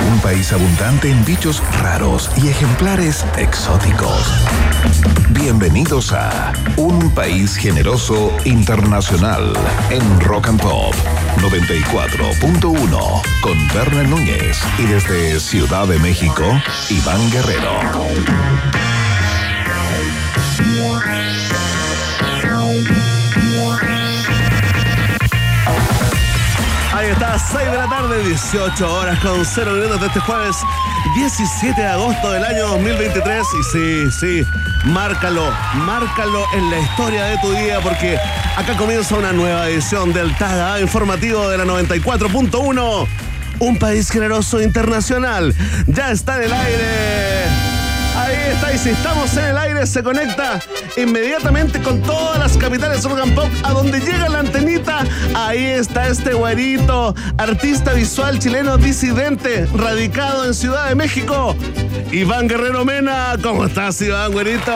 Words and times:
un 0.00 0.20
país 0.20 0.52
abundante 0.52 1.10
en 1.10 1.24
bichos 1.24 1.62
raros 1.80 2.30
y 2.42 2.48
ejemplares 2.48 3.24
exóticos. 3.36 4.26
Bienvenidos 5.30 6.12
a 6.12 6.52
Un 6.76 7.10
País 7.10 7.56
Generoso 7.56 8.32
Internacional 8.44 9.52
en 9.90 10.20
Rock 10.20 10.48
and 10.48 10.60
Pop 10.60 10.94
94.1 11.38 13.22
con 13.40 13.68
Berna 13.68 14.02
Núñez 14.04 14.60
y 14.78 14.84
desde 14.84 15.40
Ciudad 15.40 15.86
de 15.86 15.98
México, 15.98 16.44
Iván 16.90 17.30
Guerrero. 17.30 17.72
Está, 27.22 27.38
6 27.38 27.70
de 27.70 27.76
la 27.76 27.88
tarde, 27.88 28.24
18 28.24 28.94
horas 28.94 29.16
con 29.20 29.44
0 29.44 29.72
minutos 29.74 30.00
de 30.00 30.06
este 30.08 30.18
jueves 30.18 30.56
17 31.14 31.80
de 31.80 31.86
agosto 31.86 32.32
del 32.32 32.44
año 32.44 32.66
2023. 32.66 33.46
Y 33.60 33.62
sí, 33.70 34.10
sí, 34.10 34.46
márcalo, 34.86 35.48
márcalo 35.86 36.44
en 36.52 36.68
la 36.68 36.80
historia 36.80 37.26
de 37.26 37.38
tu 37.38 37.52
día 37.52 37.78
porque 37.80 38.18
acá 38.56 38.76
comienza 38.76 39.14
una 39.14 39.32
nueva 39.32 39.68
edición 39.68 40.12
del 40.12 40.36
TAGA 40.36 40.80
informativo 40.80 41.48
de 41.48 41.58
la 41.58 41.64
94.1. 41.64 43.06
Un 43.60 43.78
país 43.78 44.10
generoso 44.10 44.60
internacional. 44.60 45.54
Ya 45.86 46.10
está 46.10 46.38
en 46.38 46.42
el 46.42 46.52
aire. 46.52 47.71
Ahí 48.16 48.36
está, 48.52 48.72
y 48.72 48.78
si 48.78 48.90
estamos 48.90 49.36
en 49.36 49.44
el 49.46 49.58
aire, 49.58 49.86
se 49.86 50.02
conecta 50.02 50.60
inmediatamente 50.96 51.80
con 51.80 52.02
todas 52.02 52.38
las 52.38 52.56
capitales 52.56 53.04
and 53.06 53.34
pop, 53.34 53.48
a 53.62 53.72
donde 53.72 54.00
llega 54.00 54.28
la 54.28 54.40
antenita. 54.40 55.04
Ahí 55.34 55.64
está 55.64 56.08
este 56.08 56.34
güerito, 56.34 57.14
artista 57.38 57.94
visual 57.94 58.38
chileno 58.38 58.76
disidente, 58.76 59.66
radicado 59.74 60.44
en 60.44 60.54
Ciudad 60.54 60.88
de 60.88 60.94
México. 60.94 61.56
Iván 62.10 62.48
Guerrero 62.48 62.84
Mena, 62.84 63.36
¿cómo 63.42 63.64
estás, 63.64 64.00
Iván, 64.02 64.32
güerito? 64.32 64.72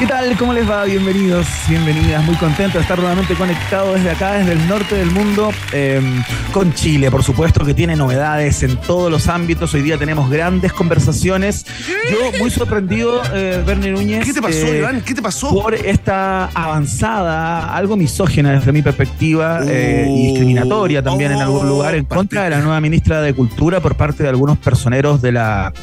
¿Qué 0.00 0.06
tal? 0.06 0.34
¿Cómo 0.38 0.54
les 0.54 0.68
va? 0.68 0.86
Bienvenidos, 0.86 1.46
bienvenidas. 1.68 2.24
Muy 2.24 2.34
contento 2.36 2.78
de 2.78 2.82
estar 2.82 2.98
nuevamente 2.98 3.34
conectado 3.34 3.92
desde 3.92 4.10
acá, 4.10 4.32
desde 4.32 4.52
el 4.52 4.66
norte 4.66 4.94
del 4.94 5.10
mundo, 5.10 5.50
em, 5.72 6.24
con 6.52 6.72
Chile, 6.72 7.10
por 7.10 7.22
supuesto, 7.22 7.66
que 7.66 7.74
tiene 7.74 7.96
novedades 7.96 8.62
en 8.62 8.78
todos 8.78 9.10
los 9.10 9.28
ámbitos. 9.28 9.74
Hoy 9.74 9.82
día 9.82 9.98
tenemos 9.98 10.30
grandes 10.30 10.72
conversaciones. 10.72 11.66
Yo 12.10 12.38
muy 12.38 12.50
sorprendido, 12.50 13.20
eh, 13.34 13.62
Bernie 13.66 13.90
Núñez. 13.90 14.24
¿Qué 14.24 14.32
te 14.32 14.40
pasó, 14.40 14.66
eh, 14.68 14.78
Iván? 14.78 15.02
¿Qué 15.02 15.12
te 15.12 15.20
pasó? 15.20 15.50
Por 15.50 15.74
esta 15.74 16.46
avanzada, 16.46 17.76
algo 17.76 17.94
misógena 17.98 18.52
desde 18.52 18.72
mi 18.72 18.80
perspectiva 18.80 19.60
eh, 19.66 20.06
y 20.08 20.10
Uh, 20.10 20.30
discriminatoria 20.30 21.02
también 21.02 21.32
en 21.32 21.42
algún 21.42 21.66
oh, 21.66 21.68
lugar 21.68 21.94
en 21.94 22.06
contra 22.06 22.44
de 22.44 22.50
la 22.50 22.60
nueva 22.60 22.80
ministra 22.80 23.20
de 23.20 23.34
Cultura 23.34 23.80
por 23.80 23.96
parte 23.96 24.22
de 24.22 24.30
algunos 24.30 24.56
personeros 24.56 25.20
de 25.20 25.32
la, 25.32 25.74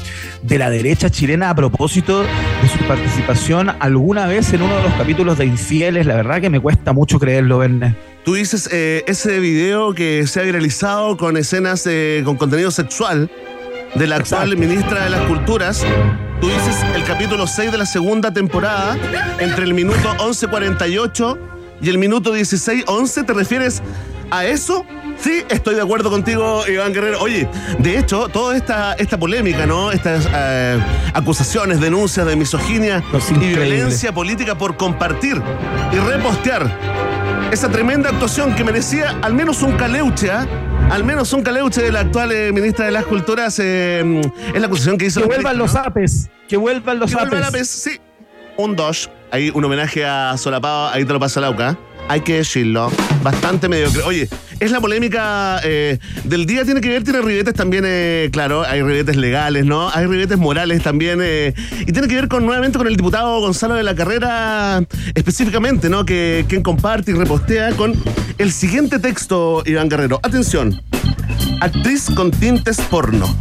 de 0.42 0.58
la 0.58 0.72
derecha 0.72 1.12
chilena 1.12 1.52
a 1.52 1.56
propósito 1.56 2.24
de 2.24 2.68
su 2.68 2.77
participación 2.88 3.70
alguna 3.80 4.28
vez 4.28 4.54
en 4.54 4.62
uno 4.62 4.76
de 4.78 4.84
los 4.84 4.94
capítulos 4.94 5.38
de 5.38 5.46
Infieles. 5.46 6.06
La 6.06 6.16
verdad 6.16 6.40
que 6.42 6.50
me 6.50 6.60
cuesta 6.60 6.94
mucho 6.94 7.20
creerlo, 7.20 7.58
Verne. 7.60 7.96
Tú 8.24 8.36
dices 8.36 8.70
eh, 8.72 9.04
ese 9.08 9.40
video 9.40 9.94
que 9.94 10.26
se 10.28 10.40
ha 10.40 10.44
viralizado 10.44 11.18
con 11.18 11.38
escenas 11.38 11.86
eh, 11.86 12.22
con 12.26 12.38
contenido 12.38 12.72
sexual 12.72 13.30
de 13.96 14.08
la 14.08 14.18
actual 14.18 14.54
Exacto. 14.54 14.68
ministra 14.68 15.04
de 15.04 15.10
las 15.10 15.22
Culturas. 15.22 15.86
Tú 16.40 16.48
dices 16.48 16.78
el 16.96 17.04
capítulo 17.04 17.48
6 17.48 17.72
de 17.72 17.78
la 17.78 17.86
segunda 17.86 18.32
temporada, 18.32 18.98
entre 19.40 19.66
el 19.66 19.74
minuto 19.74 20.16
11.48 20.20 21.38
y 21.82 21.90
el 21.90 21.98
minuto 21.98 22.36
16.11. 22.36 23.26
¿Te 23.26 23.34
refieres 23.34 23.82
a 24.30 24.46
eso? 24.46 24.86
Sí, 25.20 25.44
estoy 25.50 25.76
de 25.76 25.82
acuerdo 25.82 26.10
contigo, 26.10 26.64
Iván 26.68 26.94
Guerrero. 26.94 27.20
Oye, 27.22 27.50
de 27.80 27.98
hecho, 27.98 28.28
toda 28.30 28.56
esta, 28.56 28.94
esta 28.94 29.18
polémica, 29.18 29.66
¿no? 29.66 29.92
Estas 29.92 30.28
eh, 30.34 30.80
acusaciones, 31.14 31.80
denuncias 31.82 32.26
de 32.26 32.36
misoginia 32.36 33.04
y 33.42 33.46
violencia 33.48 34.14
política 34.14 34.56
por 34.58 34.78
compartir 34.78 35.42
y 35.92 35.96
repostear 35.98 36.72
esa 37.52 37.70
tremenda 37.70 38.10
actuación 38.10 38.54
que 38.56 38.64
merecía 38.64 39.18
al 39.22 39.34
menos 39.34 39.62
un 39.64 39.74
caleuche, 39.74 40.30
¿ah? 40.32 40.46
Al 40.92 41.04
menos 41.04 41.34
un 41.34 41.42
caleuche 41.44 41.82
de 41.82 41.92
la 41.92 42.02
actual 42.02 42.32
eh, 42.32 42.52
ministra 42.54 42.86
de 42.86 42.92
las 42.92 43.06
Culturas. 43.06 43.60
eh, 43.60 44.22
es 44.54 44.62
la 44.62 44.68
acusación 44.68 44.98
que 44.98 45.06
hizo 45.08 45.22
Que 45.22 45.28
vuelvan 45.28 45.58
los 45.58 45.74
¿no? 45.74 45.80
apes, 45.82 46.30
que 46.48 46.56
vuelvan 46.58 47.00
los 47.00 47.14
Que 47.14 47.20
apes. 47.22 47.40
la 47.40 47.50
vez, 47.50 47.68
sí. 47.68 48.00
Un 48.56 48.76
dos. 48.76 49.10
Ahí 49.32 49.52
un 49.54 49.66
homenaje 49.66 50.06
a 50.06 50.36
Solapado, 50.38 50.88
ahí 50.90 51.04
te 51.04 51.12
lo 51.12 51.20
pasa 51.20 51.42
Lauca. 51.42 51.78
Hay 52.10 52.22
que 52.22 52.36
decirlo. 52.36 52.92
Bastante 53.22 53.68
mediocre. 53.68 54.02
Oye, 54.04 54.30
es 54.60 54.72
la 54.72 54.80
polémica 54.80 55.60
eh, 55.64 56.00
del 56.24 56.46
día, 56.46 56.64
tiene 56.64 56.82
que 56.82 56.90
ver, 56.90 57.04
tiene 57.04 57.22
ribetes 57.22 57.54
también, 57.54 57.84
eh, 57.86 58.30
claro, 58.32 58.64
hay 58.64 58.82
ribetes 58.82 59.18
legales, 59.18 59.66
¿no? 59.66 59.90
Hay 59.90 60.06
ribetes 60.06 60.38
morales 60.38 60.82
también. 60.82 61.20
eh, 61.22 61.54
y 61.82 61.92
tiene 61.92 62.08
que 62.08 62.16
ver 62.16 62.28
con 62.28 62.46
nuevamente 62.46 62.78
con 62.78 62.88
el 62.88 62.96
diputado 62.96 63.40
Gonzalo 63.42 63.76
de 63.76 63.84
la 63.84 63.94
Carrera, 63.96 64.84
específicamente, 65.16 65.90
¿no? 65.90 66.06
Que 66.06 66.46
quien 66.48 66.64
comparte 66.64 67.12
y 67.12 67.16
repostea 67.16 67.72
con 67.72 67.94
el 68.38 68.52
siguiente 68.52 69.00
texto, 69.00 69.64
Iván 69.66 69.90
Guerrero. 69.90 70.20
Atención. 70.24 70.82
Actriz 71.60 72.10
con 72.16 72.32
tintes 72.32 72.80
porno 72.82 73.36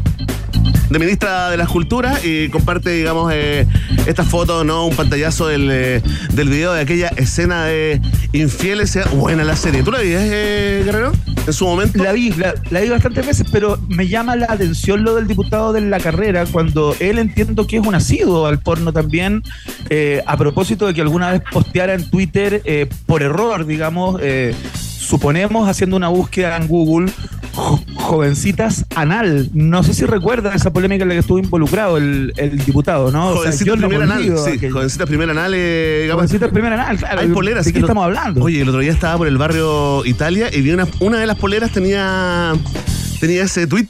de 0.90 0.98
ministra 0.98 1.50
de 1.50 1.56
las 1.56 1.68
Culturas 1.68 2.24
y 2.24 2.48
comparte, 2.48 2.90
digamos, 2.90 3.32
eh, 3.34 3.66
esta 4.06 4.24
foto, 4.24 4.64
¿no? 4.64 4.86
Un 4.86 4.94
pantallazo 4.94 5.48
del, 5.48 5.68
eh, 5.70 6.02
del 6.32 6.48
video 6.48 6.72
de 6.72 6.80
aquella 6.80 7.08
escena 7.16 7.64
de 7.64 8.00
infieles. 8.32 8.98
Buena 9.14 9.44
la 9.44 9.56
serie. 9.56 9.82
¿Tú 9.82 9.90
la 9.90 10.00
viste, 10.00 10.18
eh, 10.20 10.84
Guerrero? 10.84 11.12
En 11.46 11.52
su 11.52 11.64
momento. 11.64 12.02
La 12.02 12.12
vi, 12.12 12.30
la, 12.32 12.54
la 12.70 12.80
vi 12.80 12.88
bastantes 12.88 13.26
veces, 13.26 13.46
pero 13.50 13.78
me 13.88 14.08
llama 14.08 14.36
la 14.36 14.46
atención 14.48 15.02
lo 15.02 15.14
del 15.14 15.26
diputado 15.26 15.72
de 15.72 15.80
la 15.80 15.98
carrera 16.00 16.44
cuando 16.46 16.94
él 17.00 17.18
entiendo 17.18 17.66
que 17.66 17.76
es 17.76 17.86
un 17.86 17.94
asiduo 17.94 18.46
al 18.46 18.58
porno 18.58 18.92
también, 18.92 19.42
eh, 19.90 20.22
a 20.26 20.36
propósito 20.36 20.86
de 20.86 20.94
que 20.94 21.00
alguna 21.02 21.32
vez 21.32 21.42
posteara 21.50 21.94
en 21.94 22.08
Twitter 22.10 22.62
eh, 22.64 22.88
por 23.06 23.22
error, 23.22 23.66
digamos, 23.66 24.20
suponemos 24.98 25.68
haciendo 25.68 25.96
una 25.96 26.08
búsqueda 26.08 26.56
en 26.56 26.66
Google, 26.66 27.12
jo- 27.56 27.80
jovencitas 27.96 28.84
anal. 28.94 29.48
No 29.52 29.82
sé 29.82 29.94
si 29.94 30.04
recuerdan 30.04 30.54
esa 30.54 30.72
polémica 30.72 31.02
en 31.02 31.08
la 31.08 31.14
que 31.14 31.20
estuvo 31.20 31.38
involucrado 31.38 31.96
el, 31.96 32.32
el 32.36 32.64
diputado, 32.64 33.10
¿no? 33.10 33.28
O 33.28 33.32
sea, 33.32 33.38
Jovencita 33.42 33.64
yo 33.66 33.76
no 33.76 33.88
primer 33.88 34.02
anal. 34.10 34.22
Sí, 34.44 34.50
aquello. 34.52 34.72
jovencita 34.74 35.06
primer 35.06 35.30
anal. 35.30 35.52
eh. 35.56 36.08
Jovencitas 36.12 36.50
primer 36.50 36.72
anal, 36.72 36.96
claro. 36.98 37.20
Hay 37.20 37.28
poleras. 37.28 37.64
¿De 37.64 37.72
qué 37.72 37.80
estamos 37.80 38.04
hablando? 38.04 38.42
Oye, 38.44 38.60
el 38.62 38.68
otro 38.68 38.80
día 38.80 38.92
estaba 38.92 39.16
por 39.18 39.26
el 39.26 39.38
barrio 39.38 40.04
Italia 40.04 40.48
y 40.54 40.60
vi 40.62 40.70
una, 40.70 40.86
una 41.00 41.18
de 41.18 41.26
las 41.26 41.36
poleras 41.38 41.72
tenía, 41.72 42.52
tenía 43.20 43.42
ese 43.44 43.66
tweet. 43.66 43.88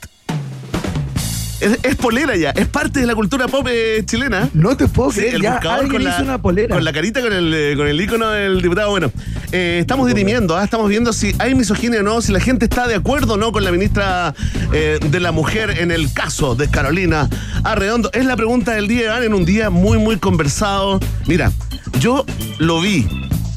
Es, 1.59 1.79
es 1.83 1.97
polera 1.97 2.37
ya, 2.37 2.51
es 2.51 2.67
parte 2.69 3.01
de 3.01 3.07
la 3.07 3.15
cultura 3.15 3.49
pop 3.49 3.67
eh, 3.71 4.03
chilena. 4.05 4.51
no 4.53 4.77
te 4.77 4.89
puedo 4.89 5.11
Sí, 5.11 5.21
creer, 5.21 5.37
el 5.37 5.43
ya 5.43 5.53
buscador 5.53 5.81
alguien 5.81 5.93
con 5.95 6.05
la, 6.05 6.11
hizo 6.15 6.23
una 6.23 6.39
polera. 6.43 6.75
con 6.75 6.85
la 6.85 6.93
carita, 6.93 7.23
con 7.23 7.33
el, 7.33 7.55
eh, 7.55 7.75
con 7.79 7.87
el 7.89 7.99
icono 7.99 8.29
del 8.29 8.61
diputado. 8.61 8.91
Bueno, 8.91 9.11
eh, 9.53 9.79
estamos 9.81 10.07
dirimiendo, 10.09 10.57
¿ah? 10.57 10.65
estamos 10.65 10.89
viendo 10.89 11.13
si 11.13 11.35
hay 11.39 11.55
misoginia 11.55 12.01
o 12.01 12.03
no, 12.03 12.21
si 12.21 12.33
la 12.33 12.41
gente 12.41 12.65
está 12.65 12.87
de 12.87 12.95
acuerdo 12.95 13.35
o 13.35 13.37
no 13.37 13.53
con 13.53 13.65
la 13.65 13.71
ministra 13.71 14.35
eh, 14.73 14.99
de 15.01 15.21
la 15.21 15.33
Mujer 15.33 15.79
en 15.79 15.91
el 15.91 16.13
caso 16.13 16.55
de 16.55 16.69
Carolina 16.69 17.29
Arredondo. 17.65 18.11
Es 18.13 18.25
la 18.25 18.37
pregunta 18.37 18.73
del 18.73 18.89
día, 18.89 19.05
Iván, 19.05 19.23
en 19.23 19.35
un 19.35 19.45
día 19.45 19.71
muy, 19.71 19.99
muy 19.99 20.17
conversado. 20.19 21.01
Mira, 21.27 21.53
yo 22.01 22.25
lo 22.59 22.81
vi, 22.81 23.07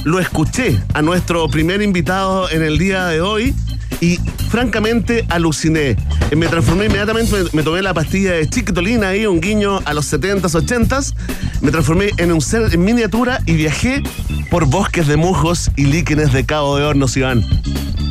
lo 0.03 0.19
escuché 0.19 0.81
a 0.93 1.01
nuestro 1.01 1.47
primer 1.49 1.81
invitado 1.81 2.49
en 2.49 2.63
el 2.63 2.77
día 2.77 3.05
de 3.07 3.21
hoy 3.21 3.55
y 4.01 4.17
francamente 4.49 5.25
aluciné. 5.29 5.95
Eh, 6.31 6.35
Me 6.35 6.47
transformé 6.47 6.85
inmediatamente, 6.85 7.35
me, 7.53 7.63
tomé 7.63 7.81
la 7.81 7.93
pastilla 7.93 8.33
de 8.33 8.49
chiquitolina 8.49 9.09
ahí, 9.09 9.25
un 9.25 9.41
guiño 9.41 9.79
a 9.85 9.93
los 9.93 10.11
70s, 10.11 10.41
80s. 10.41 11.13
Me 11.61 11.71
transformé 11.71 12.11
en 12.17 12.31
un 12.31 12.41
ser 12.41 12.73
en 12.73 12.83
miniatura 12.83 13.41
y 13.45 13.53
viajé 13.53 14.01
por 14.49 14.65
bosques 14.65 15.07
de 15.07 15.17
mujos 15.17 15.71
y 15.75 15.85
líquenes 15.85 16.33
de 16.33 16.45
Cabo 16.45 16.77
de 16.77 16.83
Hornos, 16.83 17.15
Iván. 17.17 17.43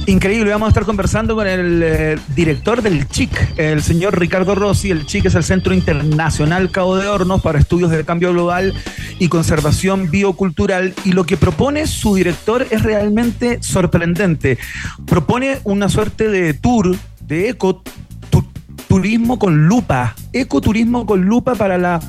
Increíble, 0.09 0.51
vamos 0.53 0.69
a 0.69 0.71
estar 0.71 0.87
conversando 0.87 1.35
con 1.35 1.47
el 1.47 1.83
eh, 1.85 2.19
director 2.35 2.81
del 2.81 3.07
CHIC, 3.09 3.59
el 3.59 3.83
señor 3.83 4.19
Ricardo 4.19 4.55
Rossi. 4.55 4.91
El 4.91 5.05
CHIC 5.05 5.27
es 5.27 5.35
el 5.35 5.45
Centro 5.45 5.75
Internacional 5.75 6.71
Cabo 6.71 6.97
de 6.97 7.07
Hornos 7.07 7.43
para 7.43 7.59
Estudios 7.59 7.91
de 7.91 8.03
Cambio 8.07 8.33
Global 8.33 8.73
y 9.19 9.29
Conservación 9.29 10.11
Biocultural. 10.11 10.95
Y 11.05 11.13
lo 11.13 11.25
que 11.25 11.37
propone 11.37 11.87
su 11.87 12.15
director 12.15 12.67
es 12.71 12.83
realmente 12.85 13.59
sorprendente. 13.63 14.57
Propone 15.05 15.59
una 15.65 15.91
suerte 15.91 16.29
de 16.29 16.55
tour, 16.55 16.97
de 17.21 17.51
eco 17.51 17.83
tu- 18.31 18.49
turismo 18.89 19.39
con 19.39 19.67
lupa, 19.69 20.15
ecoturismo 20.33 21.05
con 21.05 21.27
lupa 21.27 21.55
para 21.55 21.77
la 21.77 22.01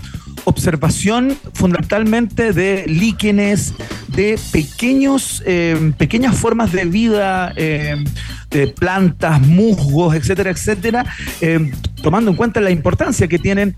observación 0.50 1.38
fundamentalmente 1.54 2.54
de 2.54 2.86
líquenes, 2.88 3.74
de 4.07 4.40
pequeños, 4.51 5.44
eh, 5.46 5.94
pequeñas 5.98 6.36
formas 6.36 6.72
de 6.72 6.86
vida, 6.86 7.54
eh, 7.56 8.04
de 8.50 8.68
plantas, 8.68 9.42
musgos, 9.42 10.16
etcétera, 10.16 10.50
etcétera, 10.50 11.06
eh, 11.42 11.72
tomando 12.01 12.31
en 12.31 12.38
cuenta 12.38 12.60
la 12.62 12.72
importancia 12.72 13.28
que 13.28 13.38
tienen 13.38 13.75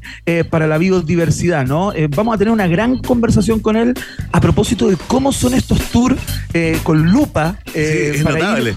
para 0.50 0.68
la 0.68 0.78
biodiversidad, 0.78 1.66
¿no? 1.66 1.92
vamos 2.16 2.36
a 2.36 2.38
tener 2.38 2.54
una 2.54 2.68
gran 2.68 3.00
conversación 3.00 3.60
con 3.60 3.76
él 3.76 3.94
a 4.32 4.40
propósito 4.40 4.88
de 4.88 4.96
cómo 5.08 5.32
son 5.32 5.56
estos 5.56 5.80
tours 5.90 6.16
con 6.84 7.12
lupa 7.12 7.58
para 8.24 8.60
ir 8.60 8.76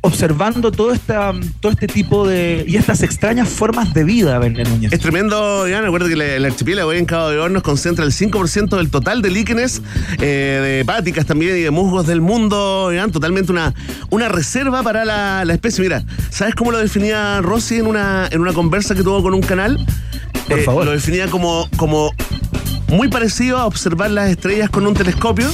observando 0.00 0.70
todo, 0.70 0.92
esta, 0.92 1.32
todo 1.60 1.72
este 1.72 1.86
tipo 1.86 2.26
de. 2.26 2.64
y 2.68 2.76
estas 2.76 3.02
extrañas 3.02 3.48
formas 3.48 3.94
de 3.94 4.04
vida, 4.04 4.38
Verne 4.38 4.64
Núñez. 4.64 4.92
Es 4.92 5.00
tremendo, 5.00 5.66
Iván. 5.66 5.82
Recuerda 5.82 6.08
que 6.08 6.36
el 6.36 6.44
archipiélago 6.44 6.92
en 6.92 7.06
Cabo 7.06 7.30
de 7.30 7.38
Hornos 7.38 7.62
concentra 7.62 8.04
el 8.04 8.12
5% 8.12 8.76
del 8.76 8.90
total 8.90 9.22
de 9.22 9.30
líquenes, 9.30 9.82
eh, 10.20 10.60
de 10.62 10.80
hepáticas 10.80 11.26
también 11.26 11.56
y 11.56 11.60
de 11.60 11.70
musgos 11.70 12.06
del 12.06 12.20
mundo, 12.20 12.90
Iván. 12.92 13.10
Totalmente 13.12 13.50
una, 13.52 13.74
una 14.10 14.28
reserva 14.28 14.82
para 14.82 15.04
la, 15.04 15.54
especie. 15.54 15.82
Mira, 15.82 16.04
¿sabes 16.30 16.54
cómo 16.54 16.70
lo 16.70 16.78
definía 16.78 17.40
Rossi 17.40 17.76
en 17.76 17.86
una, 17.86 18.28
en 18.30 18.40
una 18.40 18.52
conversa 18.52 18.94
que 18.94 19.02
tuvo 19.02 19.22
con 19.22 19.34
un 19.34 19.42
canal? 19.42 19.78
Por 20.48 20.58
eh, 20.58 20.62
favor. 20.62 20.84
Lo 20.84 20.92
definía 20.92 21.28
como, 21.28 21.68
como 21.76 22.12
muy 22.88 23.08
parecido 23.08 23.58
a 23.58 23.66
observar 23.66 24.10
las 24.10 24.30
estrellas 24.30 24.68
con 24.68 24.86
un 24.86 24.94
telescopio, 24.94 25.48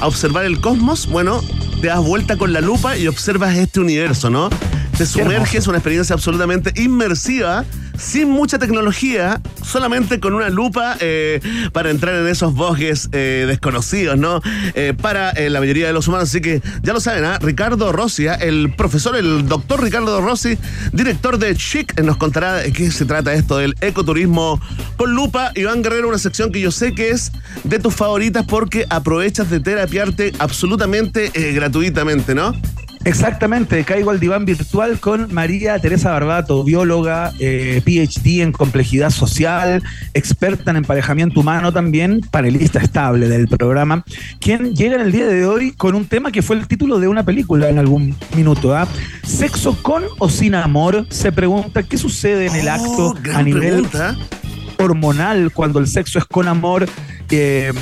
a 0.00 0.06
observar 0.06 0.44
el 0.44 0.60
cosmos. 0.60 1.06
Bueno, 1.06 1.40
te 1.82 1.88
das 1.88 1.98
vuelta 1.98 2.36
con 2.36 2.52
la 2.52 2.60
lupa 2.60 2.96
y 2.96 3.08
observas 3.08 3.56
este 3.56 3.80
universo, 3.80 4.30
¿no? 4.30 4.48
Te 4.96 5.04
sumerges, 5.04 5.66
una 5.66 5.78
experiencia 5.78 6.14
absolutamente 6.14 6.72
inmersiva 6.80 7.64
sin 7.96 8.30
mucha 8.30 8.58
tecnología, 8.58 9.40
solamente 9.62 10.20
con 10.20 10.34
una 10.34 10.48
lupa 10.48 10.96
eh, 11.00 11.40
para 11.72 11.90
entrar 11.90 12.14
en 12.14 12.26
esos 12.26 12.54
bosques 12.54 13.08
eh, 13.12 13.44
desconocidos, 13.46 14.18
¿no? 14.18 14.40
Eh, 14.74 14.94
para 15.00 15.32
la 15.32 15.60
mayoría 15.60 15.86
de 15.86 15.92
los 15.92 16.08
humanos. 16.08 16.28
Así 16.28 16.40
que 16.40 16.62
ya 16.82 16.92
lo 16.92 17.00
saben, 17.00 17.24
¿ah? 17.24 17.38
Ricardo 17.40 17.92
Rossi, 17.92 18.28
¿ah? 18.28 18.34
el 18.34 18.74
profesor, 18.76 19.16
el 19.16 19.46
doctor 19.48 19.82
Ricardo 19.82 20.20
Rossi, 20.20 20.58
director 20.92 21.38
de 21.38 21.54
Chic, 21.56 22.00
nos 22.00 22.16
contará 22.16 22.54
de 22.54 22.72
qué 22.72 22.90
se 22.90 23.04
trata 23.04 23.32
esto 23.34 23.58
del 23.58 23.74
ecoturismo 23.80 24.60
con 24.96 25.14
lupa. 25.14 25.52
Iván 25.54 25.82
Guerrero, 25.82 26.08
una 26.08 26.18
sección 26.18 26.52
que 26.52 26.60
yo 26.60 26.70
sé 26.70 26.94
que 26.94 27.10
es 27.10 27.32
de 27.64 27.78
tus 27.78 27.94
favoritas 27.94 28.44
porque 28.46 28.86
aprovechas 28.88 29.50
de 29.50 29.60
terapiarte 29.60 30.32
absolutamente 30.38 31.30
gratuitamente, 31.54 32.34
¿no? 32.34 32.54
Exactamente, 33.04 33.82
caigo 33.82 34.10
al 34.10 34.20
diván 34.20 34.44
virtual 34.44 35.00
con 35.00 35.32
María 35.34 35.76
Teresa 35.80 36.12
Barbato, 36.12 36.62
bióloga, 36.62 37.32
eh, 37.40 37.82
PhD 37.84 38.42
en 38.42 38.52
complejidad 38.52 39.10
social, 39.10 39.82
experta 40.14 40.70
en 40.70 40.76
emparejamiento 40.76 41.40
humano 41.40 41.72
también, 41.72 42.20
panelista 42.30 42.78
estable 42.78 43.28
del 43.28 43.48
programa, 43.48 44.04
quien 44.38 44.76
llega 44.76 44.94
en 44.94 45.00
el 45.00 45.10
día 45.10 45.26
de 45.26 45.44
hoy 45.46 45.72
con 45.72 45.96
un 45.96 46.06
tema 46.06 46.30
que 46.30 46.42
fue 46.42 46.54
el 46.54 46.68
título 46.68 47.00
de 47.00 47.08
una 47.08 47.24
película 47.24 47.68
en 47.68 47.78
algún 47.78 48.14
minuto. 48.36 48.74
¿ah? 48.76 48.86
¿Sexo 49.24 49.82
con 49.82 50.04
o 50.18 50.28
sin 50.28 50.54
amor? 50.54 51.04
Se 51.10 51.32
pregunta 51.32 51.82
qué 51.82 51.98
sucede 51.98 52.46
en 52.46 52.54
el 52.54 52.68
oh, 52.68 52.72
acto 52.72 53.14
a 53.34 53.42
nivel 53.42 53.84
hormonal 54.78 55.50
cuando 55.52 55.80
el 55.80 55.88
sexo 55.88 56.20
es 56.20 56.24
con 56.24 56.46
amor. 56.46 56.86
Eh, 57.30 57.72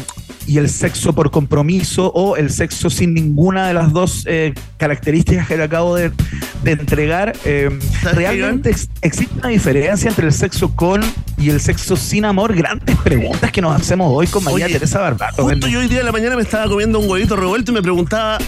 y 0.47 0.59
el 0.59 0.69
sexo 0.69 1.13
por 1.13 1.31
compromiso 1.31 2.11
o 2.15 2.37
el 2.37 2.51
sexo 2.51 2.91
sin 2.91 3.15
ninguna 3.15 3.69
de 3.69 3.75
las 3.75 3.93
dos 3.93 4.25
eh, 4.27 4.55
características 4.77 5.47
que 5.47 5.57
le 5.57 5.65
acabo 5.65 5.97
de, 5.97 6.13
entregar. 6.65 7.35
Eh, 7.45 7.71
¿Realmente 8.13 8.71
existe 9.03 9.35
una 9.39 9.49
diferencia 9.49 10.09
entre 10.09 10.27
el 10.27 10.33
sexo 10.33 10.75
con 10.75 11.01
y 11.39 11.51
el 11.51 11.61
sexo 11.61 11.97
sin 11.97 12.25
amor? 12.25 12.55
Grandes 12.55 12.97
preguntas 12.99 13.51
que 13.51 13.61
nos 13.61 13.81
hacemos 13.81 14.09
hoy 14.11 14.27
con 14.27 14.45
María 14.45 14.67
Teresa 14.67 15.01
Barbato. 15.01 15.43
Justo 15.45 15.69
yo 15.69 15.81
hoy 15.81 15.89
día 15.89 15.99
de 15.99 16.05
la 16.05 16.13
mañana 16.13 16.37
me 16.37 16.43
estaba 16.43 16.69
comiendo 16.69 16.99
un 16.99 17.09
huevito 17.09 17.37
revuelto 17.37 17.73
y 17.73 17.75
me 17.75 17.83
preguntaba 17.83 18.39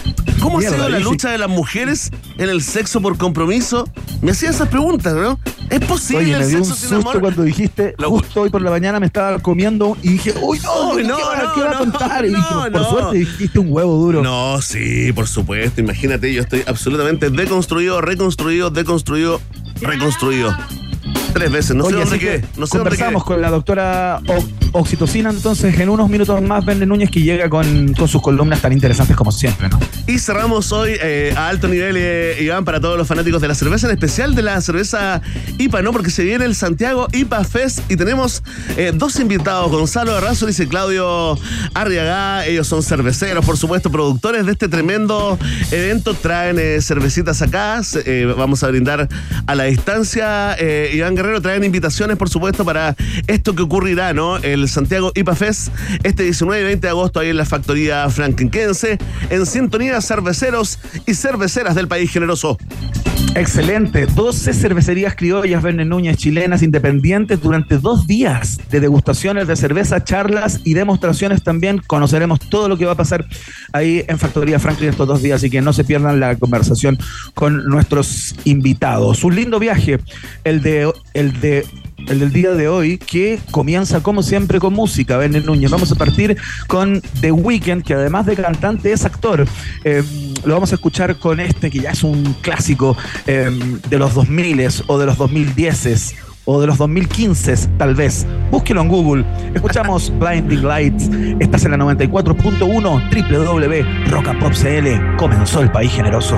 ¿cómo 0.43 0.59
ha 0.59 0.61
sido 0.61 0.89
la 0.89 0.99
lucha 0.99 1.31
de 1.31 1.37
las 1.37 1.49
mujeres 1.49 2.11
en 2.37 2.49
el 2.49 2.61
sexo 2.61 3.01
por 3.01 3.17
compromiso? 3.17 3.87
Me 4.21 4.31
hacía 4.31 4.49
esas 4.49 4.67
preguntas, 4.67 5.13
¿no? 5.13 5.39
¿Es 5.69 5.79
posible 5.85 6.35
Oye, 6.35 6.37
me 6.37 6.47
dio 6.47 6.57
un 6.59 6.65
susto 6.65 7.19
cuando 7.19 7.43
dijiste, 7.43 7.95
justo 7.99 8.41
hoy 8.41 8.49
por 8.49 8.61
la 8.61 8.69
mañana 8.69 8.99
me 8.99 9.05
estaba 9.05 9.39
comiendo 9.39 9.97
y 10.01 10.09
dije, 10.09 10.33
uy, 10.41 10.59
no, 10.59 10.93
no, 10.99 11.17
¿qué, 11.17 11.21
va, 11.23 11.79
a 11.79 11.82
contar? 11.91 12.25
y 12.25 12.29
dije, 12.29 12.71
por 12.71 12.85
suerte 12.85 13.17
dijiste 13.17 13.59
un 13.59 13.67
huevo 13.69 13.95
duro. 13.97 14.21
No, 14.23 14.61
sí, 14.61 15.11
por 15.13 15.27
supuesto. 15.27 15.81
Imagínate, 15.81 16.33
yo 16.33 16.41
estoy 16.41 16.63
absolutamente 16.65 17.29
deconstruido, 17.29 18.01
reconstruido, 18.01 18.69
deconstruido, 18.69 19.41
reconstruido. 19.81 20.55
Tres 21.33 21.51
veces, 21.51 21.75
no 21.75 21.85
sé 21.85 21.95
dónde 21.95 22.19
qué. 22.19 22.45
No 22.57 22.67
sé 22.67 22.77
conversamos 22.77 23.23
con 23.23 23.41
la 23.41 23.49
doctora 23.49 24.21
Oxitocina, 24.71 25.31
entonces 25.31 25.79
en 25.79 25.89
unos 25.89 26.09
minutos 26.09 26.41
más 26.41 26.63
Vende 26.63 26.85
Núñez 26.85 27.09
que 27.09 27.21
llega 27.21 27.49
con, 27.49 27.95
sus 28.07 28.21
columnas 28.21 28.61
tan 28.61 28.71
interesantes 28.71 29.15
como 29.15 29.31
siempre, 29.31 29.69
¿no? 29.69 29.79
Y 30.07 30.19
cerramos 30.19 30.71
hoy 30.71 30.91
eh, 31.01 31.33
a 31.35 31.47
alto 31.47 31.67
nivel, 31.67 31.95
eh, 31.97 32.37
Iván, 32.41 32.65
para 32.65 32.79
todos 32.79 32.97
los 32.97 33.07
fanáticos 33.07 33.41
de 33.41 33.47
la 33.47 33.55
cerveza, 33.55 33.87
en 33.87 33.93
especial 33.93 34.35
de 34.35 34.43
la 34.43 34.59
cerveza 34.61 35.21
IPA, 35.57 35.81
¿no? 35.81 35.91
Porque 35.91 36.11
se 36.11 36.23
viene 36.23 36.45
el 36.45 36.55
Santiago 36.55 37.07
IPA 37.11 37.43
Fest 37.45 37.79
y 37.89 37.95
tenemos 37.95 38.43
eh, 38.77 38.91
dos 38.93 39.19
invitados, 39.19 39.71
Gonzalo 39.71 40.15
Arrazo 40.15 40.47
y 40.49 40.53
Claudio 40.67 41.37
Arriaga. 41.73 42.45
Ellos 42.45 42.67
son 42.67 42.83
cerveceros, 42.83 43.43
por 43.45 43.57
supuesto, 43.57 43.91
productores 43.91 44.45
de 44.45 44.51
este 44.51 44.67
tremendo 44.67 45.39
evento. 45.71 46.13
Traen 46.13 46.81
cervecitas 46.81 47.41
acá, 47.41 47.81
vamos 48.35 48.63
a 48.63 48.67
brindar 48.67 49.07
a 49.47 49.55
la 49.55 49.63
distancia. 49.63 50.57
Iván 50.91 51.15
Traen 51.41 51.63
invitaciones, 51.63 52.17
por 52.17 52.29
supuesto, 52.29 52.65
para 52.65 52.95
esto 53.27 53.55
que 53.55 53.63
ocurrirá, 53.63 54.13
¿no? 54.13 54.37
El 54.37 54.67
Santiago 54.67 55.11
IPA 55.15 55.35
Fest 55.35 55.69
este 56.03 56.23
19 56.23 56.61
y 56.61 56.65
20 56.65 56.87
de 56.87 56.89
agosto 56.89 57.19
ahí 57.19 57.29
en 57.29 57.37
la 57.37 57.45
factoría 57.45 58.09
frankenquense, 58.09 58.97
en 59.29 59.45
sintonía 59.45 60.01
cerveceros 60.01 60.79
y 61.05 61.13
cerveceras 61.13 61.75
del 61.75 61.87
país 61.87 62.11
generoso. 62.11 62.57
Excelente. 63.35 64.05
12 64.05 64.53
cervecerías 64.53 65.15
criollas, 65.15 65.63
Verne 65.63 65.85
Núñez, 65.85 66.17
chilenas, 66.17 66.61
independientes, 66.61 67.41
durante 67.41 67.79
dos 67.79 68.05
días 68.05 68.59
de 68.69 68.79
degustaciones 68.79 69.47
de 69.47 69.55
cerveza, 69.55 70.03
charlas 70.03 70.61
y 70.63 70.75
demostraciones 70.75 71.41
también. 71.41 71.79
Conoceremos 71.79 72.39
todo 72.39 72.69
lo 72.69 72.77
que 72.77 72.85
va 72.85 72.91
a 72.91 72.95
pasar 72.95 73.25
ahí 73.71 74.05
en 74.07 74.19
Factoría 74.19 74.59
Franklin 74.59 74.89
estos 74.89 75.07
dos 75.07 75.23
días, 75.23 75.37
así 75.37 75.49
que 75.49 75.61
no 75.61 75.73
se 75.73 75.83
pierdan 75.83 76.19
la 76.19 76.35
conversación 76.35 76.99
con 77.33 77.65
nuestros 77.65 78.35
invitados. 78.45 79.23
Un 79.23 79.35
lindo 79.35 79.57
viaje, 79.57 79.99
el 80.43 80.61
de, 80.61 80.93
el 81.15 81.39
de 81.39 81.65
el 82.07 82.19
del 82.19 82.31
día 82.31 82.51
de 82.51 82.67
hoy, 82.67 82.97
que 82.97 83.39
comienza 83.51 84.03
como 84.03 84.23
siempre 84.23 84.59
con 84.59 84.73
música, 84.73 85.17
Verne 85.17 85.41
Núñez. 85.41 85.71
Vamos 85.71 85.91
a 85.91 85.95
partir 85.95 86.37
con 86.67 87.01
The 87.21 87.31
Weeknd, 87.31 87.83
que 87.83 87.93
además 87.93 88.25
de 88.25 88.35
cantante 88.35 88.91
es 88.91 89.05
actor. 89.05 89.47
Eh, 89.83 90.03
lo 90.45 90.53
vamos 90.53 90.71
a 90.71 90.75
escuchar 90.75 91.17
con 91.17 91.39
este, 91.39 91.71
que 91.71 91.79
ya 91.79 91.91
es 91.91 92.03
un 92.03 92.35
clásico 92.41 92.97
eh, 93.27 93.49
de 93.89 93.97
los 93.97 94.13
2000 94.13 94.43
o 94.87 94.99
de 94.99 95.05
los 95.05 95.17
2010 95.17 96.15
o 96.45 96.59
de 96.59 96.67
los 96.67 96.77
2015 96.77 97.69
tal 97.77 97.95
vez. 97.95 98.27
Búsquelo 98.51 98.81
en 98.81 98.89
Google. 98.89 99.25
Escuchamos 99.53 100.11
Blinding 100.19 100.67
Lights. 100.67 101.09
Estás 101.39 101.63
en 101.65 101.71
la 101.71 101.77
94.1 101.77 104.09
www.rockandpopcl. 104.09 105.15
Comenzó 105.17 105.61
el 105.61 105.71
país 105.71 105.91
generoso. 105.91 106.37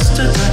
yesterday 0.00 0.49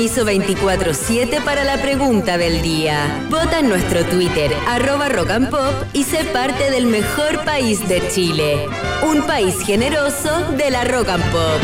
permiso 0.00 0.24
24-7 0.24 1.44
para 1.44 1.62
la 1.62 1.76
pregunta 1.82 2.38
del 2.38 2.62
día. 2.62 3.22
Vota 3.28 3.58
en 3.58 3.68
nuestro 3.68 4.02
Twitter, 4.06 4.50
arroba 4.66 5.10
rock 5.10 5.28
and 5.28 5.50
pop, 5.50 5.74
y 5.92 6.04
sé 6.04 6.24
parte 6.24 6.70
del 6.70 6.86
mejor 6.86 7.44
país 7.44 7.86
de 7.86 8.08
Chile. 8.08 8.66
Un 9.02 9.20
país 9.26 9.56
generoso 9.62 10.52
de 10.56 10.70
la 10.70 10.84
rock 10.84 11.10
and 11.10 11.24
pop. 11.24 11.60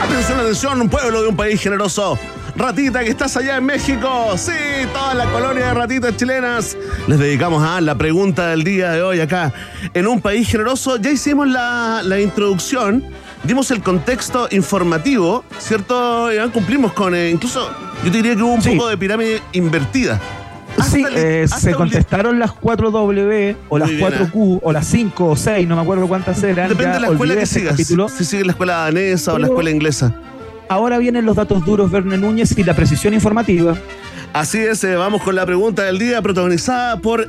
Atención, 0.00 0.38
atención, 0.38 0.80
un 0.82 0.88
pueblo 0.88 1.22
de 1.22 1.28
un 1.28 1.36
país 1.36 1.60
generoso. 1.60 2.16
Ratita, 2.54 3.02
que 3.02 3.10
estás 3.10 3.36
allá 3.36 3.56
en 3.56 3.64
México. 3.64 4.38
Sí, 4.38 4.52
toda 4.92 5.12
la 5.14 5.26
colonia 5.32 5.66
de 5.66 5.74
ratitas 5.74 6.16
chilenas. 6.16 6.76
Les 7.08 7.18
dedicamos 7.18 7.64
a 7.64 7.80
la 7.80 7.96
pregunta 7.96 8.46
del 8.50 8.62
día 8.62 8.92
de 8.92 9.02
hoy 9.02 9.18
acá. 9.18 9.52
En 9.92 10.06
un 10.06 10.20
país 10.20 10.48
generoso, 10.48 10.98
ya 10.98 11.10
hicimos 11.10 11.48
la 11.48 12.20
introducción 12.20 13.02
dimos 13.46 13.70
el 13.70 13.80
contexto 13.80 14.48
informativo, 14.50 15.44
¿cierto? 15.58 16.28
cumplimos 16.52 16.92
con, 16.92 17.14
eh, 17.14 17.30
incluso 17.30 17.70
yo 18.04 18.10
diría 18.10 18.34
que 18.34 18.42
hubo 18.42 18.54
un 18.54 18.62
poco 18.62 18.88
de 18.88 18.98
pirámide 18.98 19.42
invertida. 19.52 20.20
sí, 20.90 21.04
eh, 21.14 21.46
se 21.48 21.72
contestaron 21.72 22.38
las 22.38 22.50
4W 22.52 23.56
o 23.68 23.78
las 23.78 23.90
4Q 23.90 24.60
o 24.62 24.72
las 24.72 24.86
5 24.86 25.26
o 25.26 25.36
6, 25.36 25.66
no 25.66 25.76
me 25.76 25.82
acuerdo 25.82 26.06
cuántas 26.08 26.42
eran. 26.42 26.68
Depende 26.68 26.94
de 26.94 27.00
la 27.00 27.08
escuela 27.08 27.36
que 27.36 27.46
sigas. 27.46 27.76
Si 27.76 28.24
sigues 28.24 28.46
la 28.46 28.52
escuela 28.52 28.76
danesa 28.78 29.32
o 29.32 29.38
la 29.38 29.46
escuela 29.46 29.70
inglesa. 29.70 30.14
Ahora 30.68 30.98
vienen 30.98 31.24
los 31.24 31.36
datos 31.36 31.64
duros, 31.64 31.92
Verne 31.92 32.18
Núñez, 32.18 32.58
y 32.58 32.64
la 32.64 32.74
precisión 32.74 33.14
informativa. 33.14 33.76
Así 34.32 34.58
es, 34.58 34.82
eh, 34.82 34.96
vamos 34.96 35.22
con 35.22 35.36
la 35.36 35.46
pregunta 35.46 35.84
del 35.84 35.98
día, 35.98 36.20
protagonizada 36.20 36.98
por 36.98 37.28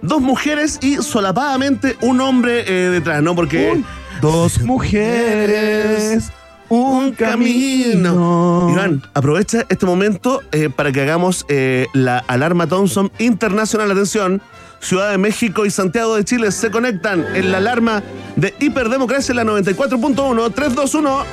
dos 0.00 0.20
mujeres 0.22 0.78
y 0.80 0.96
solapadamente 0.96 1.96
un 2.00 2.20
hombre 2.20 2.62
detrás, 2.90 3.22
¿no? 3.22 3.34
Porque 3.34 3.82
Dos 4.20 4.60
mujeres, 4.60 6.30
un 6.68 7.12
camino. 7.12 8.68
Iván, 8.70 9.02
aprovecha 9.14 9.64
este 9.68 9.86
momento 9.86 10.42
eh, 10.52 10.68
para 10.68 10.92
que 10.92 11.00
hagamos 11.00 11.46
eh, 11.48 11.86
la 11.94 12.18
alarma 12.26 12.66
Thompson 12.66 13.10
Internacional. 13.18 13.90
Atención, 13.90 14.42
Ciudad 14.80 15.10
de 15.10 15.18
México 15.18 15.64
y 15.64 15.70
Santiago 15.70 16.16
de 16.16 16.24
Chile 16.24 16.52
se 16.52 16.70
conectan 16.70 17.24
en 17.34 17.50
la 17.50 17.58
alarma 17.58 18.02
de 18.36 18.54
hiperdemocracia 18.60 19.32
en 19.32 19.36
la 19.36 19.44
94.1 19.44 20.54
321. 20.54 21.24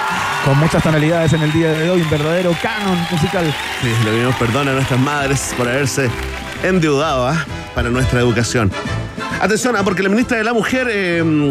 Con 0.44 0.58
muchas 0.58 0.82
tonalidades 0.82 1.32
en 1.34 1.42
el 1.42 1.52
día 1.52 1.70
de 1.72 1.90
hoy, 1.90 2.00
un 2.00 2.10
verdadero 2.10 2.56
canon 2.62 2.98
musical. 3.10 3.44
Sí, 3.82 3.88
le 4.04 4.10
pedimos 4.10 4.34
perdón 4.36 4.68
a 4.68 4.72
nuestras 4.72 4.98
madres 4.98 5.54
por 5.56 5.68
haberse 5.68 6.10
endeudado 6.62 7.28
¿ah? 7.28 7.44
para 7.74 7.90
nuestra 7.90 8.20
educación. 8.20 8.72
Atención, 9.40 9.76
¿ah? 9.76 9.82
porque 9.84 10.02
la 10.02 10.08
ministra 10.08 10.38
de 10.38 10.44
la 10.44 10.54
Mujer, 10.54 10.88
eh, 10.90 11.50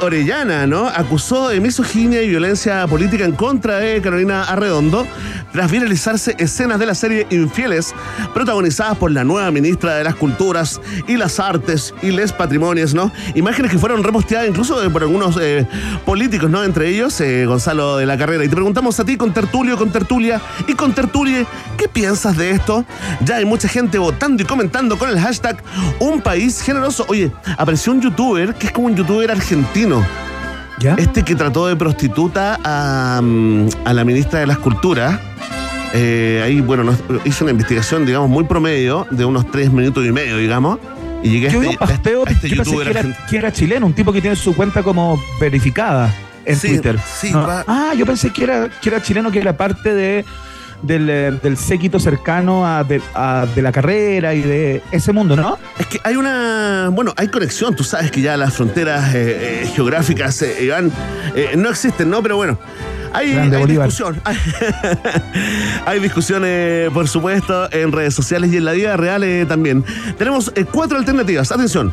Orellana, 0.00 0.66
¿no? 0.66 0.88
Acusó 0.88 1.48
de 1.48 1.60
misoginia 1.60 2.22
y 2.22 2.28
violencia 2.28 2.86
política 2.88 3.24
en 3.24 3.32
contra 3.32 3.78
de 3.78 4.02
Carolina 4.02 4.42
Arredondo 4.44 5.06
tras 5.52 5.70
viralizarse 5.70 6.34
escenas 6.38 6.78
de 6.78 6.86
la 6.86 6.94
serie 6.94 7.26
Infieles, 7.30 7.94
protagonizadas 8.34 8.96
por 8.96 9.10
la 9.10 9.24
nueva 9.24 9.50
ministra 9.50 9.94
de 9.94 10.04
las 10.04 10.14
Culturas 10.14 10.80
y 11.06 11.16
las 11.16 11.38
Artes 11.38 11.94
y 12.02 12.10
les 12.10 12.32
Patrimonios, 12.32 12.94
¿no? 12.94 13.12
Imágenes 13.34 13.70
que 13.70 13.78
fueron 13.78 14.02
reposteadas 14.02 14.48
incluso 14.48 14.76
por 14.90 15.02
algunos 15.02 15.38
eh, 15.40 15.66
políticos, 16.04 16.50
¿no? 16.50 16.64
Entre 16.64 16.88
ellos, 16.88 17.20
eh, 17.20 17.46
Gonzalo 17.46 17.96
de 17.96 18.06
la 18.06 18.16
Carrera. 18.16 18.44
Y 18.44 18.48
te 18.48 18.54
preguntamos 18.54 18.98
a 18.98 19.04
ti, 19.04 19.16
con 19.16 19.32
Tertulio, 19.32 19.76
con 19.76 19.90
Tertulia 19.90 20.40
y 20.66 20.74
con 20.74 20.94
Tertulie, 20.94 21.46
¿qué 21.76 21.88
piensas 21.88 22.36
de 22.36 22.50
esto? 22.50 22.84
Ya 23.24 23.36
hay 23.36 23.44
mucha 23.44 23.68
gente 23.68 23.98
votando 23.98 24.42
y 24.42 24.46
comentando 24.46 24.98
con 24.98 25.10
el 25.10 25.18
hashtag 25.18 25.62
Un 26.00 26.20
País 26.20 26.60
Generoso. 26.62 27.04
Oye, 27.08 27.30
apareció 27.58 27.92
un 27.92 28.00
youtuber 28.00 28.54
que 28.54 28.68
es 28.68 28.72
como 28.72 28.86
un 28.86 28.96
youtuber 28.96 29.30
argentino. 29.30 30.04
¿Ya? 30.78 30.94
Este 30.94 31.22
que 31.22 31.34
trató 31.34 31.66
de 31.66 31.76
prostituta 31.76 32.58
a, 32.64 33.20
mm, 33.22 33.68
a 33.84 33.92
la 33.92 34.04
ministra 34.04 34.40
de 34.40 34.46
las 34.46 34.58
Culturas 34.58 35.20
eh, 35.94 36.40
ahí, 36.42 36.60
bueno, 36.60 36.96
hice 37.24 37.44
una 37.44 37.50
investigación, 37.50 38.06
digamos, 38.06 38.30
muy 38.30 38.44
promedio, 38.44 39.06
de 39.10 39.24
unos 39.24 39.50
tres 39.50 39.70
minutos 39.70 40.04
y 40.06 40.12
medio, 40.12 40.38
digamos. 40.38 40.78
Y 41.22 41.30
llegué 41.30 41.48
a 41.48 41.50
este, 41.50 41.76
pasteo, 41.76 42.26
este 42.26 42.48
youtuber 42.48 42.90
que 42.90 42.98
era, 42.98 43.26
que 43.28 43.36
era, 43.36 43.52
chileno, 43.52 43.86
un 43.86 43.92
tipo 43.92 44.12
que 44.12 44.20
tiene 44.20 44.34
su 44.34 44.56
cuenta 44.56 44.82
como 44.82 45.22
verificada 45.38 46.12
en 46.44 46.58
Twitter. 46.58 46.98
Ah, 47.68 47.92
yo 47.96 48.06
pensé 48.06 48.32
que 48.32 48.44
era, 48.44 48.70
que 48.80 48.88
era 48.88 49.02
chileno, 49.02 49.30
que 49.30 49.38
era 49.38 49.56
parte 49.56 49.94
de 49.94 50.24
del, 50.82 51.08
eh, 51.08 51.30
del 51.42 51.56
séquito 51.56 51.98
cercano 51.98 52.66
a 52.66 52.84
de, 52.84 53.00
la 53.62 53.72
carrera 53.72 54.34
y 54.34 54.42
de 54.42 54.82
ese 54.90 55.12
mundo, 55.12 55.36
¿no? 55.36 55.58
Es 55.78 55.86
que 55.86 56.00
hay 56.04 56.16
una, 56.16 56.90
bueno, 56.92 57.12
hay 57.16 57.28
conexión, 57.28 57.74
tú 57.74 57.84
sabes 57.84 58.10
que 58.10 58.20
ya 58.20 58.36
las 58.36 58.54
fronteras 58.54 59.14
eh, 59.14 59.70
geográficas 59.74 60.44
no 61.56 61.70
existen, 61.70 62.10
¿no? 62.10 62.22
Pero 62.22 62.36
bueno, 62.36 62.58
hay, 63.12 63.50
discusión. 63.66 64.20
Hay, 65.86 66.00
discusiones, 66.00 66.90
por 66.90 67.08
supuesto, 67.08 67.68
en 67.72 67.92
redes 67.92 68.14
sociales 68.14 68.52
y 68.52 68.56
en 68.56 68.64
la 68.64 68.72
vida 68.72 68.96
real 68.96 69.22
eh, 69.22 69.44
también. 69.46 69.84
Tenemos 70.16 70.52
eh, 70.54 70.64
cuatro 70.64 70.98
alternativas. 70.98 71.52
Atención. 71.52 71.92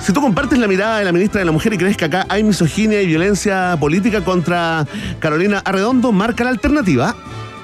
Si 0.00 0.12
tú 0.12 0.20
compartes 0.20 0.58
la 0.58 0.68
mirada 0.68 0.98
de 0.98 1.04
la 1.04 1.12
ministra 1.12 1.40
de 1.40 1.44
la 1.44 1.52
Mujer 1.52 1.74
y 1.74 1.78
crees 1.78 1.96
que 1.96 2.04
acá 2.04 2.26
hay 2.28 2.42
misoginia 2.44 3.00
y 3.02 3.06
violencia 3.06 3.76
política 3.80 4.22
contra 4.22 4.86
Carolina 5.20 5.60
Arredondo, 5.64 6.12
marca 6.12 6.44
la 6.44 6.50
alternativa. 6.50 7.16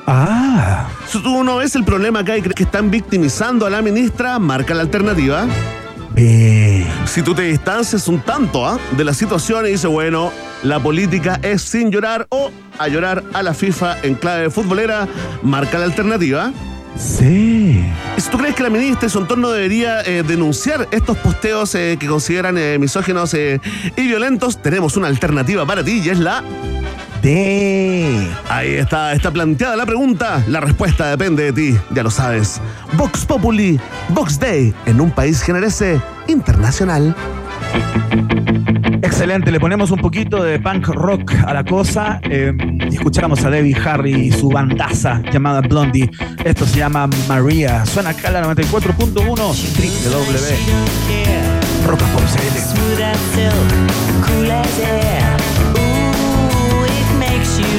Ah. 0.07 0.89
Si 1.07 1.23
tú 1.23 1.45
no 1.45 1.57
ves 1.57 1.75
el 1.77 1.85
problema 1.85 2.21
acá 2.21 2.37
y 2.37 2.43
crees 2.43 2.55
que 2.55 2.65
están 2.65 2.91
victimizando 2.91 3.67
a 3.67 3.71
la 3.71 3.83
ministra, 3.83 4.39
marca 4.39 4.75
la 4.75 4.83
alternativa. 4.83 5.47
Si 6.17 7.23
tú 7.23 7.35
te 7.35 7.43
distancias 7.43 8.07
un 8.07 8.21
tanto 8.21 8.67
¿ah? 8.67 8.79
de 8.97 9.05
la 9.05 9.13
situación 9.15 9.67
y 9.67 9.71
dices, 9.71 9.91
bueno, 9.91 10.33
la 10.63 10.81
política 10.81 11.41
es 11.43 11.63
sin 11.63 11.91
llorar 11.91 12.27
o 12.29 12.51
a 12.79 12.89
llorar 12.89 13.25
a 13.33 13.43
la 13.43 13.53
FIFA 13.53 14.01
en 14.03 14.15
clave 14.15 14.51
futbolera, 14.51 15.09
marca 15.43 15.79
la 15.79 15.87
alternativa. 15.87 16.53
Sí. 16.97 17.85
¿Y 18.17 18.21
si 18.21 18.31
tú 18.31 18.39
crees 18.39 18.55
que 18.55 18.63
la 18.63 18.71
ministra 18.71 19.09
y 19.09 19.11
su 19.11 19.19
entorno 19.19 19.51
debería 19.51 20.03
eh, 20.03 20.23
denunciar 20.23 20.87
estos 20.93 21.19
posteos 21.19 21.75
eh, 21.75 21.97
que 21.99 22.07
consideran 22.07 22.57
eh, 22.57 22.79
misóginos 22.79 23.35
eh, 23.35 23.61
y 23.97 24.03
violentos? 24.07 24.63
Tenemos 24.63 24.97
una 24.97 25.09
alternativa 25.09 25.67
para 25.67 25.83
ti 25.83 26.01
y 26.05 26.11
es 26.11 26.19
la... 26.19 26.45
D. 27.25 28.29
Ahí 28.51 28.75
está, 28.75 29.15
está 29.15 29.31
planteada 29.31 29.77
la 29.77 29.87
pregunta. 29.87 30.45
La 30.47 30.61
respuesta 30.61 31.09
depende 31.09 31.45
de 31.45 31.53
ti, 31.55 31.75
ya 31.95 32.03
lo 32.03 32.11
sabes. 32.11 32.61
Vox 32.99 33.25
Populi, 33.25 33.81
Vox 34.11 34.39
Day, 34.39 34.75
en 34.85 35.01
un 35.01 35.11
país 35.11 35.41
generese 35.43 36.03
internacional. 36.29 37.17
Excelente, 39.01 39.51
le 39.51 39.59
ponemos 39.59 39.91
un 39.91 40.01
poquito 40.01 40.43
de 40.43 40.61
punk 40.61 40.89
rock 40.89 41.33
a 41.47 41.55
la 41.55 41.65
cosa 41.65 42.21
eh, 42.25 42.53
y 42.91 42.95
escuchamos 42.95 43.43
a 43.45 43.51
Debbie 43.51 43.77
Harry 43.87 44.27
y 44.27 44.31
su 44.31 44.51
bandaza 44.51 45.23
llamada 45.33 45.63
Blondie. 45.63 46.11
Esto 46.45 46.67
se 46.67 46.81
llama 46.81 47.09
Maria. 47.27 47.87
Suena 47.87 48.11
acá 48.11 48.31
la 48.31 48.45
94.1 48.45 49.25
www. 49.25 49.47
Rock 51.87 52.03
and 52.03 52.13
Pop 52.13 52.23
CL. 52.35 52.55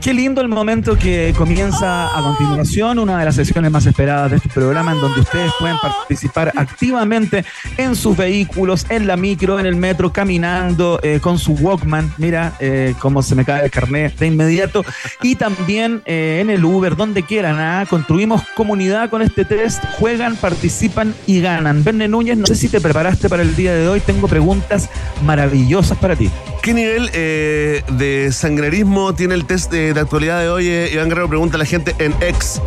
qué 0.00 0.14
lindo 0.14 0.40
el 0.40 0.48
momento 0.48 0.96
que 0.96 1.34
comienza 1.36 2.16
a 2.16 2.22
continuación, 2.22 2.98
una 2.98 3.18
de 3.18 3.24
las 3.26 3.34
sesiones 3.34 3.70
más 3.70 3.84
esperadas 3.84 4.30
de 4.30 4.36
este 4.38 4.48
programa, 4.48 4.92
en 4.92 5.00
donde 5.00 5.20
ustedes 5.20 5.52
pueden 5.58 5.76
participar 5.78 6.52
activamente 6.56 7.44
en 7.76 7.94
sus 7.94 8.16
vehículos, 8.16 8.86
en 8.88 9.06
la 9.06 9.16
micro, 9.16 9.60
en 9.60 9.66
el 9.66 9.76
metro, 9.76 10.12
caminando, 10.12 11.00
eh, 11.02 11.20
con 11.20 11.38
su 11.38 11.52
Walkman. 11.52 12.14
Mira 12.16 12.54
eh, 12.60 12.94
cómo 12.98 13.22
se 13.22 13.34
me 13.34 13.44
cae 13.44 13.64
el 13.64 13.70
carnet 13.70 14.16
de 14.18 14.26
inmediato. 14.26 14.84
Y 15.22 15.34
también 15.34 16.02
eh, 16.06 16.38
en 16.40 16.48
el 16.48 16.64
Uber, 16.64 16.96
donde 16.96 17.22
quieran. 17.22 17.58
¿ah? 17.58 17.84
Construimos 17.88 18.42
comunidad 18.56 19.10
con 19.10 19.20
este 19.20 19.44
test, 19.44 19.84
juegan, 19.98 20.36
participan 20.36 21.14
y 21.26 21.40
ganan. 21.40 21.84
Verne 21.84 22.08
Núñez, 22.08 22.38
no 22.38 22.46
sé 22.46 22.54
si 22.54 22.68
te 22.68 22.80
preparaste 22.80 23.28
para 23.28 23.42
el 23.42 23.54
día 23.54 23.74
de 23.74 23.88
hoy, 23.88 24.00
tengo 24.00 24.28
preguntas 24.28 24.88
maravillosas 25.24 25.98
para 25.98 26.16
ti. 26.16 26.30
¿Qué 26.62 26.74
nivel 26.74 27.10
de 27.10 28.28
sangrerismo 28.32 29.14
tiene 29.14 29.34
el 29.34 29.46
test 29.46 29.70
de, 29.70 29.89
de 29.94 30.00
actualidad 30.00 30.40
de 30.40 30.48
hoy? 30.48 30.66
Eh, 30.68 30.90
Iván 30.92 31.08
Guerrero 31.08 31.28
pregunta 31.28 31.56
a 31.56 31.58
la 31.58 31.64
gente 31.64 31.94
en 31.98 32.14
ex, 32.20 32.60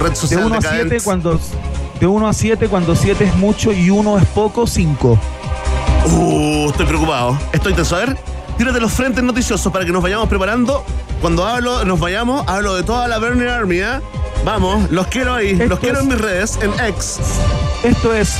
red 0.00 0.10
De 0.10 0.16
social 0.16 0.44
1 0.44 0.54
a 0.54 0.60
7, 0.60 0.74
decadentes. 0.74 1.02
cuando 1.02 1.40
De 2.00 2.06
1 2.06 2.28
a 2.28 2.32
7, 2.32 2.68
cuando 2.68 2.94
7 2.96 3.24
es 3.24 3.34
mucho 3.36 3.72
y 3.72 3.90
1 3.90 4.18
es 4.18 4.24
poco, 4.26 4.66
5. 4.66 5.18
Uh, 6.06 6.70
estoy 6.70 6.86
preocupado. 6.86 7.38
Estoy 7.52 7.74
tenso. 7.74 7.96
A 7.96 8.00
ver, 8.00 8.16
tírate 8.56 8.80
los 8.80 8.92
frentes 8.92 9.22
noticiosos 9.22 9.70
para 9.72 9.84
que 9.84 9.92
nos 9.92 10.02
vayamos 10.02 10.28
preparando. 10.28 10.84
Cuando 11.20 11.44
hablo, 11.46 11.84
nos 11.84 12.00
vayamos, 12.00 12.46
hablo 12.48 12.74
de 12.74 12.82
toda 12.82 13.06
la 13.06 13.18
Burning 13.18 13.46
Army, 13.48 13.76
¿eh? 13.80 14.00
Vamos, 14.44 14.90
los 14.90 15.06
quiero 15.08 15.34
ahí, 15.34 15.50
Esto 15.50 15.66
los 15.66 15.78
quiero 15.80 15.96
es- 15.98 16.02
en 16.04 16.08
mis 16.08 16.18
redes, 16.18 16.58
en 16.62 16.72
X. 16.88 17.18
Esto 17.82 18.14
es 18.14 18.36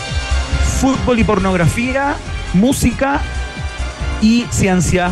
fútbol 0.81 1.19
y 1.19 1.25
pornografía, 1.25 2.16
música 2.55 3.21
y 4.23 4.47
ciencia. 4.51 5.11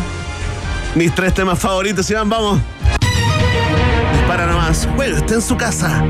Mis 0.95 1.13
tres 1.13 1.35
temas 1.35 1.59
favoritos, 1.59 2.09
Iván, 2.09 2.27
vamos. 2.27 2.59
En 5.31 5.41
su 5.41 5.55
casa. 5.57 6.03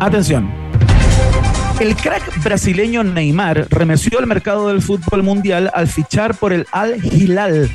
Atención. 0.00 0.50
El 1.78 1.94
crack 1.94 2.42
brasileño 2.42 3.04
Neymar 3.04 3.68
remeció 3.70 4.18
al 4.18 4.26
mercado 4.26 4.68
del 4.68 4.82
fútbol 4.82 5.22
mundial 5.22 5.70
al 5.74 5.86
fichar 5.86 6.34
por 6.34 6.52
el 6.52 6.66
Al 6.72 6.96
Hilal 7.04 7.70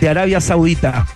de 0.00 0.08
Arabia 0.08 0.40
Saudita. 0.40 1.08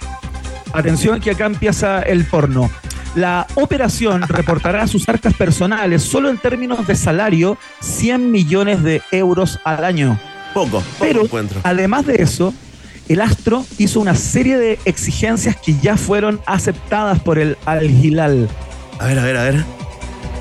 Atención 0.72 1.20
que 1.20 1.30
acá 1.30 1.46
empieza 1.46 2.02
el 2.02 2.24
porno. 2.24 2.68
La 3.14 3.46
operación 3.54 4.22
reportará 4.22 4.88
sus 4.88 5.08
arcas 5.08 5.35
personales 5.35 6.02
solo 6.02 6.28
en 6.28 6.38
términos 6.38 6.85
de 6.87 6.96
salario 6.96 7.58
100 7.80 8.30
millones 8.30 8.82
de 8.82 9.02
euros 9.12 9.61
al 9.64 9.85
año. 9.85 10.18
Poco, 10.52 10.80
poco 10.80 10.85
Pero 10.98 11.22
encuentro. 11.22 11.61
además 11.62 12.06
de 12.06 12.22
eso, 12.22 12.52
el 13.08 13.20
Astro 13.20 13.64
hizo 13.78 14.00
una 14.00 14.16
serie 14.16 14.58
de 14.58 14.80
exigencias 14.85 15.56
que 15.56 15.76
ya 15.80 15.96
fueron 15.96 16.40
aceptadas 16.46 17.20
por 17.20 17.38
el 17.38 17.56
Al 17.66 17.88
Hilal. 17.88 18.48
A 19.03 19.07
ver, 19.07 19.19
a 19.19 19.25
ver, 19.25 19.37
a 19.37 19.43
ver. 19.45 19.65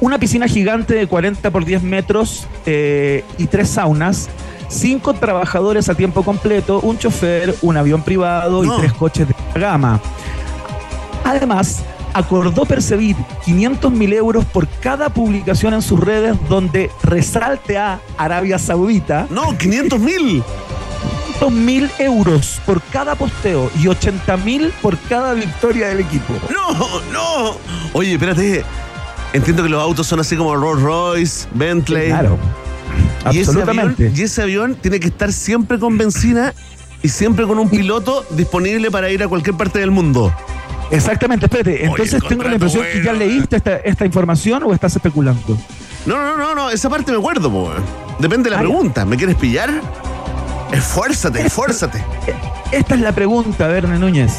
Una 0.02 0.18
piscina 0.20 0.48
gigante 0.48 0.94
de 0.94 1.08
40 1.08 1.50
por 1.52 1.66
10 1.66 1.84
metros 1.84 2.48
eh, 2.66 3.24
y 3.38 3.48
tres 3.48 3.70
saunas, 3.70 4.30
cinco 4.68 5.14
trabajadores 5.14 5.90
a 5.90 5.96
tiempo 5.96 6.24
completo, 6.24 6.80
un 6.82 6.98
chofer, 6.98 7.56
un 7.62 7.78
avión 7.78 8.02
privado 8.04 8.64
No. 8.64 8.78
y 8.78 8.80
tres 8.82 8.94
coches 8.94 9.28
de 9.28 9.36
gama. 9.60 10.00
Además, 11.24 11.84
acordó 12.14 12.66
percibir 12.66 13.16
500 13.46 13.92
mil 13.92 14.12
euros 14.14 14.44
por 14.46 14.68
cada 14.68 15.10
publicación 15.10 15.74
en 15.74 15.82
sus 15.82 16.00
redes 16.00 16.36
donde 16.50 16.90
resalte 17.04 17.78
a 17.78 18.00
Arabia 18.18 18.58
Saudita 18.60 19.28
No, 19.30 19.58
500 19.58 20.00
mil. 20.00 20.44
500 21.50 21.52
mil 21.52 21.90
euros 22.00 22.62
por 22.66 22.82
cada 22.84 23.16
posteo 23.16 23.72
y 23.82 23.88
80 23.88 24.38
mil 24.38 24.72
por 24.82 24.98
cada 24.98 25.34
victoria 25.34 25.88
del 25.88 26.02
equipo. 26.02 26.34
No, 26.52 27.02
no. 27.12 27.58
Oye, 27.94 28.14
espérate. 28.14 28.64
Entiendo 29.34 29.64
que 29.64 29.70
los 29.70 29.82
autos 29.82 30.08
son 30.08 30.20
así 30.20 30.36
como 30.36 30.56
Rolls 30.56 30.82
Royce, 30.82 31.48
Bentley. 31.54 32.10
Claro. 32.10 32.38
Y 33.32 33.40
ese, 33.40 33.52
avión, 33.52 33.70
Absolutamente. 33.70 34.12
y 34.16 34.22
ese 34.22 34.42
avión 34.42 34.76
tiene 34.76 35.00
que 35.00 35.08
estar 35.08 35.32
siempre 35.32 35.80
con 35.80 35.98
benzina 35.98 36.54
y 37.02 37.10
siempre 37.10 37.48
con 37.48 37.58
un 37.58 37.70
piloto 37.70 38.26
disponible 38.32 38.92
para 38.92 39.10
ir 39.10 39.24
a 39.24 39.28
cualquier 39.28 39.56
parte 39.56 39.80
del 39.80 39.90
mundo. 39.92 40.34
Exactamente, 40.92 41.46
espérate. 41.46 41.86
Entonces 41.86 42.22
tengo 42.28 42.44
la 42.44 42.54
impresión 42.54 42.84
que 42.92 43.02
ya 43.02 43.14
leíste 43.14 43.56
esta, 43.56 43.78
esta 43.78 44.06
información 44.06 44.64
o 44.64 44.74
estás 44.74 44.96
especulando. 44.96 45.58
No, 46.06 46.18
no, 46.18 46.36
no, 46.38 46.54
no, 46.56 46.70
esa 46.70 46.90
parte 46.90 47.12
me 47.12 47.18
acuerdo, 47.20 47.50
po. 47.50 47.72
Depende 48.20 48.50
de 48.50 48.52
la 48.52 48.58
Ah, 48.58 48.60
pregunta. 48.62 49.06
¿Me 49.06 49.16
quieres 49.16 49.36
pillar? 49.38 49.70
Esfuérzate, 50.72 51.46
esfuérzate. 51.46 52.04
Esta 52.72 52.96
es 52.96 53.02
la 53.02 53.12
pregunta, 53.12 53.68
Verne 53.68 54.00
Núñez. 54.00 54.34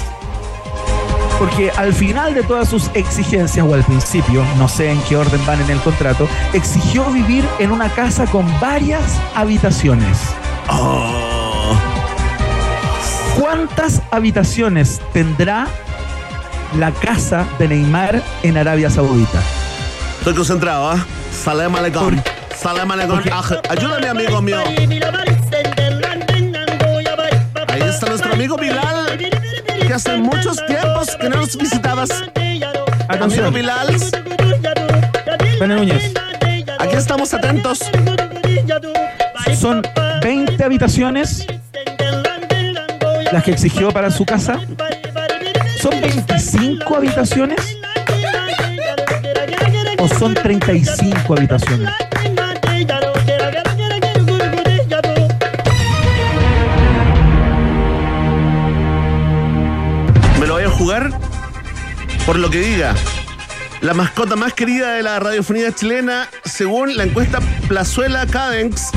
Porque 1.38 1.71
al 1.73 1.92
final 1.92 2.35
de 2.35 2.42
todas 2.42 2.68
sus 2.68 2.90
exigencias, 2.95 3.66
o 3.66 3.75
al 3.75 3.83
principio, 3.85 4.45
no 4.59 4.68
sé 4.68 4.90
en 4.90 5.01
qué 5.03 5.16
orden 5.16 5.45
van 5.45 5.61
en 5.61 5.71
el 5.71 5.81
contrato, 5.81 6.29
exigió 6.53 7.05
vivir 7.11 7.45
en 7.59 7.73
una 7.73 7.88
casa 7.88 8.27
con 8.27 8.47
varias 8.61 9.03
habitaciones. 9.35 10.18
Oh, 10.68 11.77
¿Cuántas 13.38 14.03
habitaciones 14.11 15.01
tendrá 15.12 15.66
la 16.79 16.92
casa 16.92 17.47
de 17.59 17.68
Neymar 17.68 18.23
en 18.42 18.57
Arabia 18.57 18.88
Saudita? 18.88 19.42
estoy 20.18 20.35
concentrado, 20.35 20.90
¿ah? 20.90 21.05
Salam 21.33 21.75
aleikum. 21.75 22.16
Salam 22.57 22.90
aleikum. 22.90 23.21
Ayúdame, 23.68 24.09
amigo 24.09 24.40
mío. 24.40 24.62
Amigo 28.53 28.57
Bilal, 28.57 29.19
que 29.87 29.93
hace 29.93 30.17
muchos 30.17 30.65
tiempos 30.67 31.17
que 31.17 31.29
no 31.29 31.37
nos 31.37 31.57
visitabas. 31.57 32.11
Amigo 32.11 32.85
Atención, 33.09 33.55
Bilal, 33.55 33.97
Verne 35.59 35.77
Núñez. 35.77 36.12
aquí 36.79 36.97
estamos 36.97 37.33
atentos. 37.35 37.81
Son 39.59 39.83
20 40.23 40.65
habitaciones 40.65 41.47
las 43.33 43.43
que 43.45 43.53
exigió 43.53 43.91
para 43.91 44.11
su 44.11 44.25
casa. 44.25 44.61
¿Son 45.81 46.01
25 46.01 46.97
habitaciones 46.97 47.79
o 49.99 50.09
son 50.09 50.35
35 50.35 51.35
habitaciones? 51.35 51.91
Jugar 60.83 61.11
por 62.27 62.40
lo 62.40 62.51
que 62.51 62.59
diga. 62.59 62.92
La 63.83 63.95
mascota 63.95 64.35
más 64.35 64.53
querida 64.53 64.95
de 64.95 65.05
la 65.05 65.21
radiofonía 65.21 65.73
chilena, 65.73 66.29
según 66.45 66.97
la 66.97 67.05
encuesta 67.05 67.38
Plazuela 67.68 68.27
Cadence, 68.27 68.90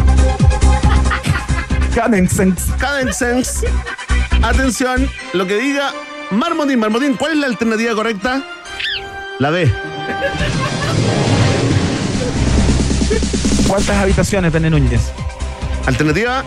Cadence. 1.93 2.54
Cadencense. 2.80 3.67
Atención, 4.41 5.08
lo 5.34 5.45
que 5.45 5.58
diga 5.58 5.93
Marmotín. 6.32 6.80
Marmotín, 6.80 7.15
¿cuál 7.17 7.34
es 7.34 7.38
la 7.38 7.48
alternativa 7.48 7.93
correcta? 7.93 8.41
La 9.38 9.52
B. 9.52 9.71
¿Cuántas 13.67 13.95
habitaciones, 13.98 14.52
Verne 14.52 14.71
Núñez? 14.71 15.12
Alternativa 15.86 16.43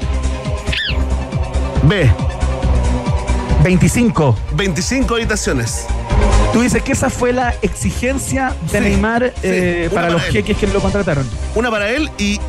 B. 1.84 2.27
25. 3.62 4.36
25 4.54 5.14
habitaciones. 5.14 5.86
Tú 6.52 6.62
dices 6.62 6.82
que 6.82 6.92
esa 6.92 7.10
fue 7.10 7.32
la 7.32 7.54
exigencia 7.62 8.54
de 8.72 8.78
Sí, 8.78 8.84
Neymar 8.84 9.32
sí, 9.34 9.40
eh, 9.42 9.88
para 9.92 10.02
para 10.08 10.12
los 10.14 10.24
él. 10.26 10.32
jeques 10.32 10.56
que 10.56 10.66
lo 10.68 10.80
contrataron. 10.80 11.28
Una 11.54 11.70
para 11.70 11.90
él 11.90 12.10
y, 12.18 12.34
y- 12.34 12.40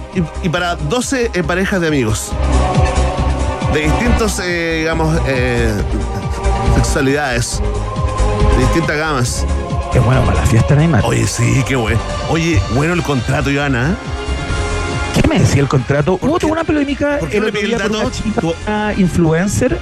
y 0.43 0.50
para 0.50 0.76
12 0.76 1.32
eh, 1.34 1.43
parejas 1.43 1.82
de 1.82 1.88
amigos. 1.88 2.32
De 3.74 3.82
distintos, 3.82 4.39
eh, 4.43 4.78
digamos, 4.80 5.15
sexualidades. 6.76 7.62
De 8.58 8.63
distintas 8.63 8.98
gamas. 8.98 9.45
Qué 9.91 10.00
bueno 10.00 10.22
para 10.24 10.41
la 10.41 10.45
fiesta, 10.48 10.76
Neymar. 10.76 11.04
Oye, 11.06 11.26
sí, 11.28 11.63
qué 11.67 11.76
bueno. 11.76 12.00
Oye, 12.30 12.62
bueno 12.76 12.93
el 12.93 13.04
contrato, 13.04 13.50
Ivana. 13.50 13.95
¿Qué 15.19 15.28
me 15.28 15.39
decía 15.39 15.62
el 15.62 15.67
contrato? 15.67 16.17
¿Por 16.17 16.30
Hubo 16.30 16.39
toda 16.39 16.54
una 16.54 16.63
polémica 16.63 17.17
¿Por 17.19 17.30
qué 17.30 17.38
el 17.38 17.45
otro 17.45 17.62
día 17.62 17.78
por 17.80 17.91
una 17.91 18.12
chica, 18.12 18.41
una 18.67 18.93
influencer 18.98 19.78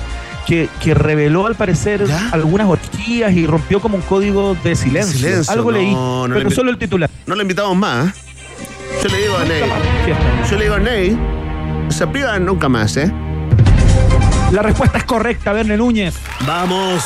que, 0.48 0.70
que 0.82 0.94
reveló 0.94 1.46
al 1.46 1.56
parecer 1.56 2.08
¿Ya? 2.08 2.30
algunas 2.32 2.68
orgías 2.68 3.34
y 3.34 3.46
rompió 3.46 3.82
como 3.82 3.98
un 3.98 4.02
código 4.04 4.56
de 4.64 4.76
silencio. 4.76 5.18
Silencio, 5.18 5.54
Algo 5.54 5.72
no, 5.72 5.78
leí, 5.78 5.94
no 5.94 6.28
pero 6.34 6.50
solo 6.50 6.72
el 6.72 6.78
titular. 6.78 7.10
No 7.26 7.36
le 7.36 7.42
invitamos 7.42 7.76
más. 7.76 8.08
¿eh? 8.08 8.14
Yo 9.04 9.10
le 9.10 9.22
digo 9.22 9.38
a 9.38 9.46
Ney. 9.46 9.62
Yo 10.50 10.58
le 10.58 10.64
digo 10.64 10.76
a 10.76 10.80
Ney. 10.80 11.18
Se 11.90 12.08
privan 12.08 12.46
nunca 12.46 12.70
más, 12.70 12.96
¿eh? 12.98 13.12
La 14.52 14.62
respuesta 14.62 14.98
es 14.98 15.04
correcta, 15.04 15.52
Verne 15.52 15.76
Núñez. 15.76 16.16
Vamos. 16.48 17.04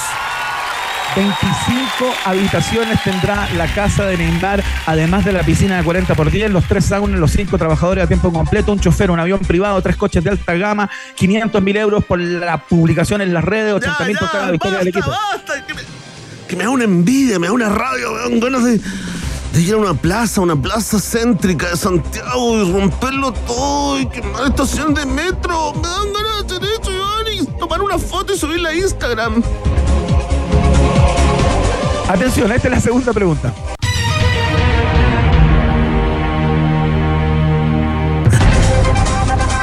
25 1.15 2.13
habitaciones 2.25 3.03
tendrá 3.03 3.49
la 3.57 3.67
casa 3.67 4.05
de 4.05 4.17
Neymar, 4.17 4.63
además 4.85 5.25
de 5.25 5.33
la 5.33 5.43
piscina 5.43 5.77
de 5.77 5.83
40 5.83 6.15
por 6.15 6.31
10, 6.31 6.51
los 6.51 6.63
tres 6.65 6.85
saunas, 6.85 7.19
los 7.19 7.31
cinco 7.31 7.57
trabajadores 7.57 8.05
a 8.05 8.07
tiempo 8.07 8.31
completo, 8.31 8.71
un 8.71 8.79
chofer, 8.79 9.11
un 9.11 9.19
avión 9.19 9.39
privado, 9.39 9.81
tres 9.81 9.97
coches 9.97 10.23
de 10.23 10.29
alta 10.29 10.53
gama, 10.53 10.89
500 11.15 11.61
mil 11.61 11.75
euros 11.75 12.05
por 12.05 12.17
la 12.19 12.57
publicación 12.57 13.21
en 13.21 13.33
las 13.33 13.43
redes, 13.43 13.73
80 13.73 14.05
mil 14.05 14.17
por 14.17 14.31
cada 14.31 14.51
victoria 14.51 14.79
del 14.79 14.87
equipo. 14.87 15.09
basta, 15.09 15.65
que, 15.65 15.73
me, 15.73 15.81
que 16.47 16.55
me 16.55 16.63
da 16.63 16.69
una 16.69 16.85
envidia, 16.85 17.39
me 17.39 17.47
da 17.47 17.53
una 17.53 17.67
rabia, 17.67 18.07
me 18.09 18.19
dan 18.29 18.39
ganas 18.39 18.63
de, 18.63 18.79
de 19.51 19.61
ir 19.61 19.73
a 19.73 19.77
una 19.77 19.93
plaza, 19.93 20.39
una 20.39 20.55
plaza 20.55 20.97
céntrica 20.97 21.71
de 21.71 21.75
Santiago 21.75 22.63
y 22.63 22.71
romperlo 22.71 23.33
todo 23.33 23.99
y 23.99 24.05
quemar 24.05 24.43
la 24.43 24.47
estación 24.47 24.93
de 24.93 25.05
metro. 25.05 25.73
Me 25.73 25.89
dan 25.89 26.13
ganas 26.13 26.47
de 26.47 26.55
hacer 26.55 26.69
eso, 26.79 26.91
Iván, 26.91 27.33
y 27.33 27.59
tomar 27.59 27.81
una 27.81 27.99
foto 27.99 28.33
y 28.33 28.37
subirla 28.37 28.69
a 28.69 28.75
Instagram. 28.75 29.43
Atención, 32.07 32.51
esta 32.51 32.67
es 32.67 32.73
la 32.73 32.81
segunda 32.81 33.13
pregunta. 33.13 33.53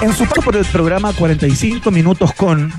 En 0.00 0.12
su 0.14 0.24
paso 0.26 0.42
por 0.42 0.56
el 0.56 0.64
programa 0.64 1.12
45 1.12 1.90
Minutos 1.90 2.32
con 2.32 2.72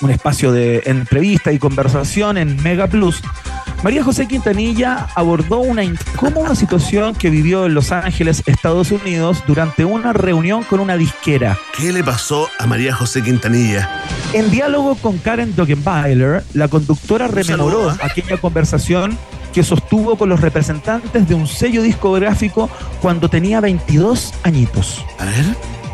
un 0.00 0.10
espacio 0.10 0.52
de 0.52 0.82
entrevista 0.86 1.52
y 1.52 1.58
conversación 1.58 2.38
en 2.38 2.62
Mega 2.62 2.86
Plus, 2.86 3.22
María 3.84 4.02
José 4.02 4.26
Quintanilla 4.26 5.06
abordó 5.14 5.60
una 5.60 5.84
incómoda 5.84 6.56
situación 6.56 7.14
que 7.14 7.30
vivió 7.30 7.64
en 7.64 7.74
Los 7.74 7.92
Ángeles, 7.92 8.42
Estados 8.46 8.90
Unidos, 8.90 9.44
durante 9.46 9.84
una 9.84 10.12
reunión 10.12 10.64
con 10.64 10.80
una 10.80 10.96
disquera. 10.96 11.56
¿Qué 11.76 11.92
le 11.92 12.02
pasó 12.02 12.48
a 12.58 12.66
María 12.66 12.92
José 12.92 13.22
Quintanilla? 13.22 13.88
En 14.32 14.50
diálogo 14.50 14.96
con 14.96 15.18
Karen 15.18 15.54
Dockenbailer, 15.54 16.42
la 16.54 16.66
conductora 16.66 17.28
rememoró 17.28 17.92
¿eh? 17.92 17.96
aquella 18.02 18.36
conversación 18.38 19.16
que 19.52 19.62
sostuvo 19.62 20.18
con 20.18 20.28
los 20.28 20.40
representantes 20.40 21.28
de 21.28 21.34
un 21.34 21.46
sello 21.46 21.80
discográfico 21.82 22.68
cuando 23.00 23.30
tenía 23.30 23.60
22 23.60 24.34
añitos. 24.42 25.04
A 25.18 25.24
ver, 25.24 25.44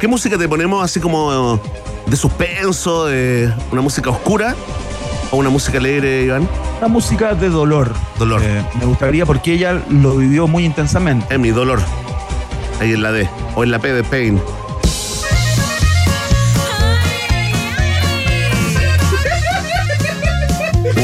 ¿qué 0.01 0.09
música 0.09 0.39
te 0.39 0.49
ponemos 0.49 0.83
así 0.83 1.01
como 1.01 1.61
de 2.07 2.17
suspenso, 2.17 3.07
de 3.07 3.53
una 3.71 3.83
música 3.83 4.09
oscura 4.09 4.57
o 5.31 5.37
una 5.37 5.51
música 5.51 5.79
alegre, 5.79 6.23
Iván? 6.25 6.49
Una 6.79 6.89
música 6.89 7.35
de 7.35 7.49
dolor. 7.49 7.93
Dolor. 8.19 8.41
Eh, 8.43 8.65
me 8.79 8.85
gustaría 8.87 9.27
porque 9.27 9.55
ella 9.55 9.81
lo 9.91 10.17
vivió 10.17 10.47
muy 10.47 10.65
intensamente. 10.65 11.33
Es 11.35 11.41
mi 11.41 11.51
dolor. 11.51 11.81
Ahí 12.81 12.93
en 12.93 13.03
la 13.03 13.13
D 13.13 13.29
o 13.55 13.63
en 13.65 13.71
la 13.71 13.79
P 13.79 13.93
de 13.93 14.05
Pain. 14.05 14.41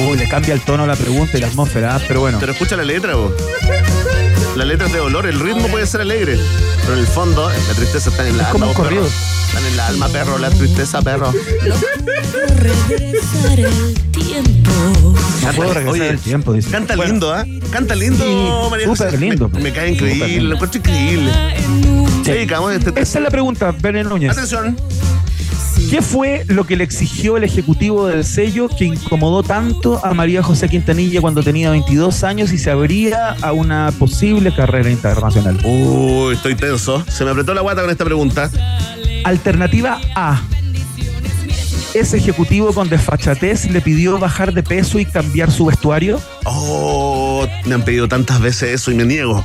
Uy, 0.09 0.17
le 0.19 0.29
cambia 0.29 0.55
el 0.55 0.61
tono 0.61 0.85
a 0.85 0.87
la 0.87 0.97
pregunta 0.97 1.37
y 1.37 1.41
la 1.41 1.47
atmósfera, 1.49 1.97
ah, 1.97 2.01
pero 2.07 2.21
bueno. 2.21 2.39
Pero 2.41 2.53
escucha 2.53 2.77
la 2.77 2.85
letra, 2.85 3.15
vos. 3.15 3.33
La 4.57 4.65
letra 4.65 4.87
es 4.87 4.93
de 4.93 4.99
dolor, 4.99 5.27
el 5.27 5.39
ritmo 5.41 5.69
puede 5.69 5.87
ser 5.87 6.01
alegre, 6.01 6.39
pero 6.83 6.95
en 6.95 6.99
el 7.01 7.07
fondo 7.07 7.49
la 7.49 7.75
tristeza 7.75 8.11
está 8.11 8.27
en 8.27 8.37
la 8.37 8.45
Es 8.45 8.49
como 8.51 8.65
alma. 8.67 8.73
un 8.73 8.77
vos, 8.77 8.85
corrido. 8.85 9.03
perro. 9.05 9.15
Están 9.47 9.67
en 9.67 9.77
la 9.77 9.87
alma, 9.87 10.09
perro, 10.09 10.39
la 10.39 10.51
tristeza, 10.51 11.03
perro. 11.03 11.33
el 13.49 13.95
tiempo. 14.33 14.71
No 15.45 15.53
puedo 15.55 15.75
regresar 15.75 16.01
Oye, 16.01 16.09
el 16.09 16.19
tiempo, 16.19 16.53
dice. 16.53 16.71
Canta 16.71 16.97
Bueno, 16.97 17.13
lindo, 17.13 17.33
¿ah? 17.35 17.45
Canta 17.71 17.95
lindo, 17.95 18.25
Sí, 18.25 18.71
María 18.71 18.87
súper 18.87 19.07
José. 19.11 19.19
lindo. 19.19 19.49
Me, 19.49 19.61
me 19.61 19.73
cae 19.73 19.93
increíble, 19.93 20.41
lo 20.43 20.55
encuentro 20.55 20.79
increíble. 20.79 21.31
Sí, 22.25 22.31
este 22.33 23.01
Esa 23.01 23.19
es 23.19 23.25
la 23.25 23.31
pregunta, 23.31 23.75
Bene 23.81 24.05
Núñez. 24.05 24.31
Atención. 24.33 24.77
¿Qué 25.89 26.03
fue 26.03 26.45
lo 26.47 26.65
que 26.67 26.77
le 26.77 26.85
exigió 26.85 27.37
el 27.37 27.43
ejecutivo 27.45 28.07
del 28.07 28.25
sello 28.25 28.69
que 28.69 28.85
incomodó 28.85 29.43
tanto 29.43 30.05
a 30.05 30.13
María 30.15 30.43
José 30.43 30.69
Quintanilla 30.69 31.21
cuando 31.21 31.43
tenía 31.43 31.71
22 31.71 32.23
años 32.23 32.53
y 32.53 32.59
se 32.59 32.71
abría 32.71 33.31
a 33.41 33.53
una 33.53 33.91
posible 33.99 34.55
carrera 34.55 34.91
internacional? 34.91 35.59
Uy, 35.65 36.35
estoy 36.35 36.55
tenso. 36.55 37.03
Se 37.09 37.25
me 37.25 37.31
apretó 37.31 37.55
la 37.55 37.63
guata 37.63 37.81
con 37.81 37.91
esta 37.91 38.05
pregunta. 38.05 38.51
Alternativa 39.25 40.01
A. 40.15 40.41
Ese 41.93 42.19
ejecutivo 42.19 42.73
con 42.73 42.89
desfachatez 42.89 43.69
le 43.69 43.81
pidió 43.81 44.17
bajar 44.19 44.53
de 44.55 44.63
peso 44.63 45.01
y 45.01 45.05
cambiar 45.05 45.51
su 45.51 45.67
vestuario. 45.67 46.21
Oh, 46.45 47.47
me 47.65 47.75
han 47.75 47.83
pedido 47.83 48.07
tantas 48.07 48.41
veces 48.41 48.75
eso 48.75 48.93
y 48.93 48.95
me 48.95 49.05
niego. 49.05 49.45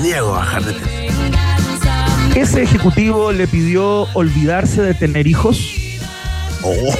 Niego 0.00 0.34
a 0.34 0.38
bajar 0.38 0.64
de 0.64 0.72
peso. 0.74 0.90
Ese 2.36 2.62
ejecutivo 2.62 3.32
le 3.32 3.48
pidió 3.48 4.02
olvidarse 4.14 4.82
de 4.82 4.94
tener 4.94 5.26
hijos. 5.26 5.60
Oh, 6.62 6.94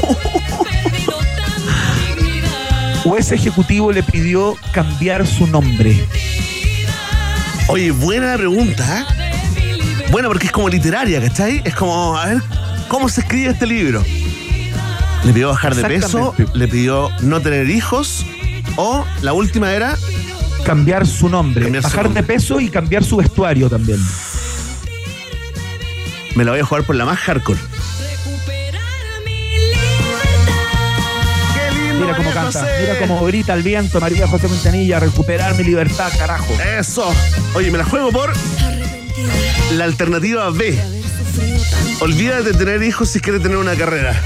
O 3.05 3.17
ese 3.17 3.37
ejecutivo 3.37 3.93
le 3.93 4.03
pidió 4.03 4.57
cambiar 4.73 5.27
su 5.27 5.47
nombre. 5.47 6.05
Oye, 7.69 7.93
buena 7.93 8.37
pregunta. 8.37 9.01
¿eh? 9.01 9.05
Buena 10.11 10.29
porque 10.29 10.47
es 10.47 10.53
como 10.53 10.69
literaria, 10.69 11.21
¿cachai? 11.21 11.63
Es 11.65 11.75
como, 11.75 12.17
a 12.19 12.27
ver, 12.27 12.43
¿cómo 12.89 13.09
se 13.09 13.21
escribe 13.21 13.51
este 13.53 13.67
libro? 13.67 14.05
Le 15.25 15.33
pidió 15.33 15.49
bajar 15.49 15.75
de 15.75 15.85
peso, 15.85 16.35
le 16.55 16.69
pidió 16.69 17.11
no 17.21 17.41
tener 17.41 17.69
hijos, 17.69 18.25
o 18.77 19.05
la 19.23 19.33
última 19.33 19.73
era, 19.73 19.97
Cambiar 20.65 21.07
su 21.07 21.29
nombre. 21.29 21.65
Cambiar 21.65 21.83
su 21.83 21.89
bajar 21.89 22.05
nombre. 22.05 22.23
de 22.23 22.29
peso 22.29 22.61
y 22.61 22.69
cambiar 22.69 23.03
su 23.05 23.17
vestuario 23.17 23.69
también. 23.69 23.99
me 26.35 26.45
la 26.45 26.53
voy 26.53 26.61
a 26.61 26.65
jugar 26.65 26.85
por 26.85 26.97
la 26.97 27.05
más 27.05 27.19
hardcore. 27.19 27.59
Qué 31.55 31.75
lindo, 31.75 32.05
Mira 32.05 32.17
cómo 32.17 32.31
canta, 32.33 32.69
mira 32.81 32.99
cómo 32.99 33.25
grita 33.27 33.55
el 33.55 33.63
viento 33.63 34.01
María 34.01 34.27
José 34.27 34.49
Quintanilla, 34.49 35.01
recuperar 35.01 35.55
mi 35.57 35.65
libertad, 35.65 36.13
carajo. 36.19 36.53
Eso. 36.79 37.13
Oye, 37.55 37.71
me 37.71 37.79
la 37.79 37.85
juego 37.85 38.11
por 38.13 38.33
la 39.73 39.85
alternativa 39.85 40.51
B. 40.51 40.79
Olvídate 42.01 42.45
de 42.45 42.55
tener 42.55 42.83
hijos 42.83 43.09
si 43.09 43.21
quieres 43.21 43.43
tener 43.43 43.57
una 43.57 43.75
carrera. 43.75 44.21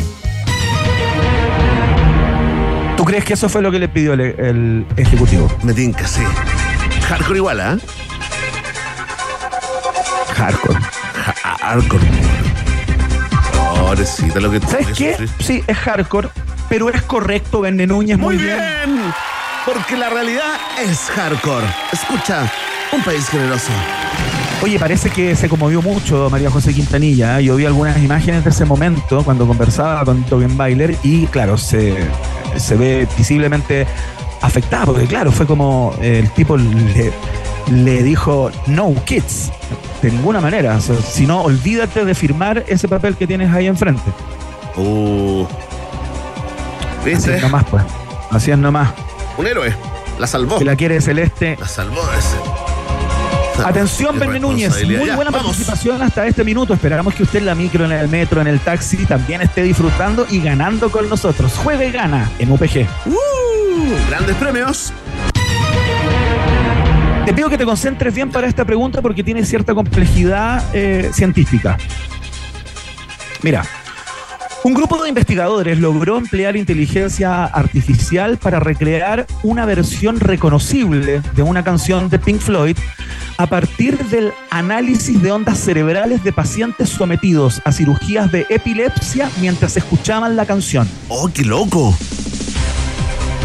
¿Tú 3.05 3.09
crees 3.11 3.25
que 3.27 3.35
eso 3.35 3.51
fue 3.51 3.61
lo 3.61 3.71
que 3.71 3.79
le 3.79 3.87
pidió 3.87 4.15
el, 4.15 4.21
el 4.23 4.87
ejecutivo? 4.97 5.47
Me 5.63 5.75
tinca, 5.75 6.07
sí. 6.09 6.23
Hardcore 7.07 7.37
igual, 7.37 7.61
¿ah? 7.61 7.77
Hardcore. 10.35 10.79
Ja- 10.81 11.57
Hardcore. 11.61 12.07
Pobrecita 13.77 14.41
lo 14.41 14.51
que 14.51 14.59
¿Sabes 14.61 14.87
qué? 14.97 15.11
sufrir. 15.11 15.29
Sí, 15.41 15.63
es 15.67 15.77
hardcore, 15.77 16.31
pero 16.71 16.89
es 16.89 17.03
correcto, 17.03 17.61
Vende 17.61 17.87
Núñez, 17.87 18.17
Muy 18.17 18.37
muy 18.37 18.43
bien. 18.43 18.57
bien. 18.57 19.13
Porque 19.67 19.99
la 19.99 20.09
realidad 20.09 20.55
es 20.83 20.99
hardcore. 21.15 21.67
Escucha, 21.93 22.51
un 22.91 23.03
país 23.03 23.29
generoso. 23.29 23.71
Oye, 24.63 24.79
parece 24.79 25.11
que 25.11 25.37
se 25.37 25.51
conmovió 25.51 25.83
mucho 25.83 26.31
María 26.31 26.49
José 26.51 26.73
Quintanilla. 26.73 27.39
¿eh? 27.39 27.45
Yo 27.45 27.57
vi 27.57 27.67
algunas 27.67 27.99
imágenes 27.99 28.45
de 28.45 28.49
ese 28.49 28.65
momento 28.65 29.23
cuando 29.25 29.47
conversaba 29.47 30.07
con 30.07 30.25
Bailer 30.57 30.97
y 31.03 31.27
claro, 31.27 31.59
se, 31.59 31.95
se 32.57 32.77
ve 32.77 33.07
visiblemente 33.17 33.87
afectada, 34.41 34.87
porque 34.87 35.07
claro, 35.07 35.33
fue 35.33 35.47
como 35.47 35.95
eh, 36.01 36.21
el 36.21 36.31
tipo 36.31 36.57
le, 36.57 37.13
le 37.71 38.03
dijo, 38.03 38.51
no 38.67 38.95
kids, 39.05 39.51
de 40.03 40.11
ninguna 40.11 40.41
manera. 40.41 40.77
O 40.77 40.81
sea, 40.81 40.97
si 40.97 41.27
no, 41.27 41.43
olvídate 41.43 42.05
de 42.05 42.15
firmar 42.15 42.65
ese 42.69 42.89
papel 42.89 43.17
que 43.17 43.27
tienes 43.27 43.53
ahí 43.53 43.67
enfrente. 43.67 44.11
Uh. 44.77 45.47
Así 47.01 47.31
es 47.31 47.43
nomás, 47.43 47.65
pues. 47.71 47.83
Así 48.31 48.51
es 48.51 48.59
nomás. 48.59 48.93
Un 49.37 49.47
héroe. 49.47 49.75
La 50.19 50.27
salvó. 50.27 50.59
Que 50.59 50.65
la 50.65 50.77
quiere 50.77 51.01
celeste. 51.01 51.57
La 51.61 51.69
salvó 51.69 52.01
ese. 52.19 52.54
Atención, 53.63 54.19
Verne 54.19 54.41
Núñez. 54.41 54.85
Muy. 54.85 55.07
Ya, 55.07 55.17
buena 55.17 55.31
participación 55.31 56.03
hasta 56.03 56.27
este 56.27 56.45
minuto. 56.45 56.75
Esperamos 56.75 57.15
que 57.15 57.23
usted 57.23 57.41
en 57.41 57.47
la 57.47 57.55
micro, 57.55 57.85
en 57.85 57.93
el 57.93 58.09
metro, 58.09 58.41
en 58.41 58.47
el 58.47 58.61
taxi 58.61 59.07
también 59.07 59.43
esté 59.43 59.63
disfrutando 59.63 60.27
y 60.31 60.41
ganando 60.41 60.91
con 60.91 61.09
nosotros. 61.09 61.53
Juega 61.63 61.85
y 61.85 61.93
gana 61.93 62.31
en 62.39 62.51
UPG. 62.51 62.87
Uh, 63.07 64.09
grandes 64.09 64.37
premios. 64.37 64.93
Te 67.25 67.33
pido 67.33 67.49
que 67.49 67.57
te 67.57 67.65
concentres 67.65 68.15
bien 68.15 68.31
para 68.31 68.47
esta 68.47 68.65
pregunta 68.65 69.01
porque 69.01 69.25
tiene 69.25 69.45
cierta 69.45 69.75
complejidad 69.75 70.63
eh, 70.75 71.11
científica. 71.13 71.79
Mira, 73.43 73.65
un 74.63 74.73
grupo 74.73 75.03
de 75.03 75.11
investigadores 75.11 75.79
logró 75.79 76.17
emplear 76.17 76.57
inteligencia 76.57 77.45
artificial 77.45 78.39
para 78.39 78.61
recrear 78.61 79.27
una 79.43 79.67
versión 79.67 80.21
reconocible 80.21 81.21
de 81.35 81.43
una 81.43 81.63
canción 81.63 82.09
de 82.09 82.19
Pink 82.19 82.41
Floyd 82.41 82.77
a 83.37 83.47
partir 83.47 83.99
del 84.07 84.33
análisis 84.51 85.21
de 85.21 85.33
ondas 85.33 85.59
cerebrales 85.59 86.23
de 86.23 86.33
pacientes 86.33 86.89
sometidos 86.89 87.61
a 87.65 87.73
cirugías 87.73 88.31
de 88.31 88.47
epilepsia 88.49 89.31
mientras 89.41 89.77
escuchaban 89.77 90.37
la 90.37 90.47
canción. 90.47 90.89
Oh, 91.09 91.29
qué 91.33 91.43
loco. 91.43 91.95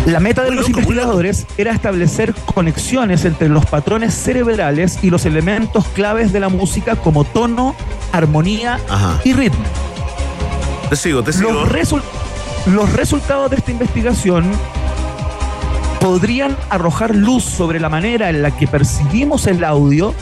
La 0.06 0.20
meta 0.20 0.42
de 0.44 0.50
Muy 0.50 0.58
los 0.58 0.70
loco, 0.70 0.80
investigadores 0.80 1.46
era 1.58 1.72
establecer 1.72 2.34
conexiones 2.54 3.26
entre 3.26 3.50
los 3.50 3.66
patrones 3.66 4.14
cerebrales 4.14 5.00
y 5.02 5.10
los 5.10 5.26
elementos 5.26 5.86
claves 5.90 6.32
de 6.32 6.40
la 6.40 6.50
música 6.50 6.96
como 6.96 7.26
tono, 7.26 7.76
armonía 8.12 8.80
Ajá. 8.90 9.20
y 9.24 9.34
ritmo. 9.34 9.64
Te 10.90 10.96
sigo, 10.96 11.22
te 11.24 11.34
sigo. 11.34 11.52
Los 12.66 12.94
resultados 12.94 13.50
de 13.52 13.58
esta 13.58 13.72
investigación 13.72 14.50
podrían 16.00 16.56
arrojar 16.70 17.16
luz 17.16 17.44
sobre 17.44 17.80
la 17.80 17.90
manera 17.90 18.30
en 18.30 18.42
la 18.42 18.56
que 18.56 18.68
percibimos 18.68 19.48
el 19.48 19.64
audio 19.64 20.14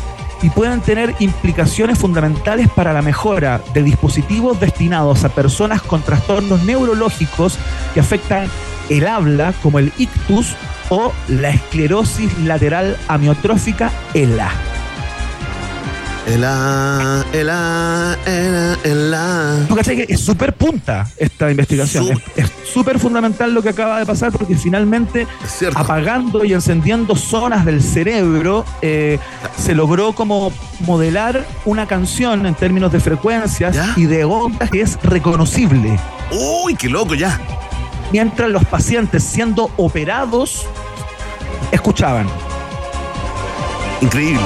y 0.41 0.49
pueden 0.49 0.81
tener 0.81 1.15
implicaciones 1.19 1.97
fundamentales 1.97 2.69
para 2.69 2.93
la 2.93 3.01
mejora 3.01 3.61
de 3.73 3.83
dispositivos 3.83 4.59
destinados 4.59 5.23
a 5.23 5.29
personas 5.29 5.81
con 5.81 6.01
trastornos 6.01 6.63
neurológicos 6.63 7.57
que 7.93 7.99
afectan 7.99 8.47
el 8.89 9.07
habla, 9.07 9.53
como 9.61 9.79
el 9.79 9.91
ictus 9.97 10.55
o 10.89 11.11
la 11.27 11.49
esclerosis 11.49 12.37
lateral 12.39 12.97
amiotrófica, 13.07 13.91
ELA. 14.13 14.76
El 16.27 16.43
A, 16.43 17.25
el 17.31 17.49
A, 17.49 18.17
el 18.25 18.55
A, 18.55 18.77
el 18.83 19.13
A. 19.13 19.65
¿Tú 19.65 19.75
cachai 19.77 19.95
que 19.95 20.13
es 20.13 20.19
súper 20.19 20.51
punta 20.53 21.07
esta 21.15 21.49
investigación? 21.49 22.21
Es 22.35 22.51
súper 22.65 22.99
fundamental 22.99 23.53
lo 23.53 23.63
que 23.63 23.69
acaba 23.69 23.97
de 23.97 24.05
pasar 24.05 24.33
porque 24.33 24.57
finalmente 24.57 25.25
apagando 25.73 26.43
y 26.43 26.51
encendiendo 26.51 27.15
zonas 27.15 27.63
del 27.63 27.81
cerebro, 27.81 28.65
eh, 28.81 29.19
se 29.57 29.73
logró 29.73 30.11
como 30.13 30.51
modelar 30.81 31.45
una 31.63 31.87
canción 31.87 32.45
en 32.45 32.55
términos 32.55 32.91
de 32.91 32.99
frecuencias 32.99 33.73
¿Ya? 33.73 33.93
y 33.95 34.03
de 34.03 34.25
ondas 34.25 34.69
que 34.69 34.81
es 34.81 35.01
reconocible. 35.03 35.97
Uy, 36.31 36.75
qué 36.75 36.89
loco 36.89 37.15
ya. 37.15 37.39
Mientras 38.11 38.49
los 38.49 38.65
pacientes 38.65 39.23
siendo 39.23 39.71
operados 39.77 40.65
escuchaban. 41.71 42.27
Increíble. 44.01 44.41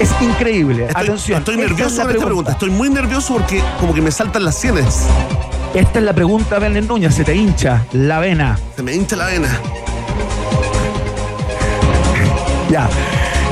Es 0.00 0.10
increíble. 0.20 0.86
Estoy, 0.86 1.04
Atención. 1.04 1.38
estoy 1.38 1.54
esta 1.54 1.64
es 1.64 1.70
nervioso 1.70 2.02
con 2.02 2.10
esta 2.10 2.24
pregunta. 2.24 2.52
Estoy 2.52 2.70
muy 2.70 2.90
nervioso 2.90 3.34
porque 3.34 3.62
como 3.78 3.94
que 3.94 4.00
me 4.00 4.10
saltan 4.10 4.44
las 4.44 4.56
sienes. 4.56 5.04
Esta 5.74 5.98
es 5.98 6.04
la 6.04 6.12
pregunta, 6.12 6.58
Belén 6.58 6.86
Núñez. 6.86 7.14
Se 7.14 7.24
te 7.24 7.34
hincha 7.34 7.84
la 7.92 8.18
vena. 8.18 8.58
Se 8.76 8.82
me 8.82 8.94
hincha 8.94 9.16
la 9.16 9.26
vena. 9.26 9.48
Ya. 12.70 12.88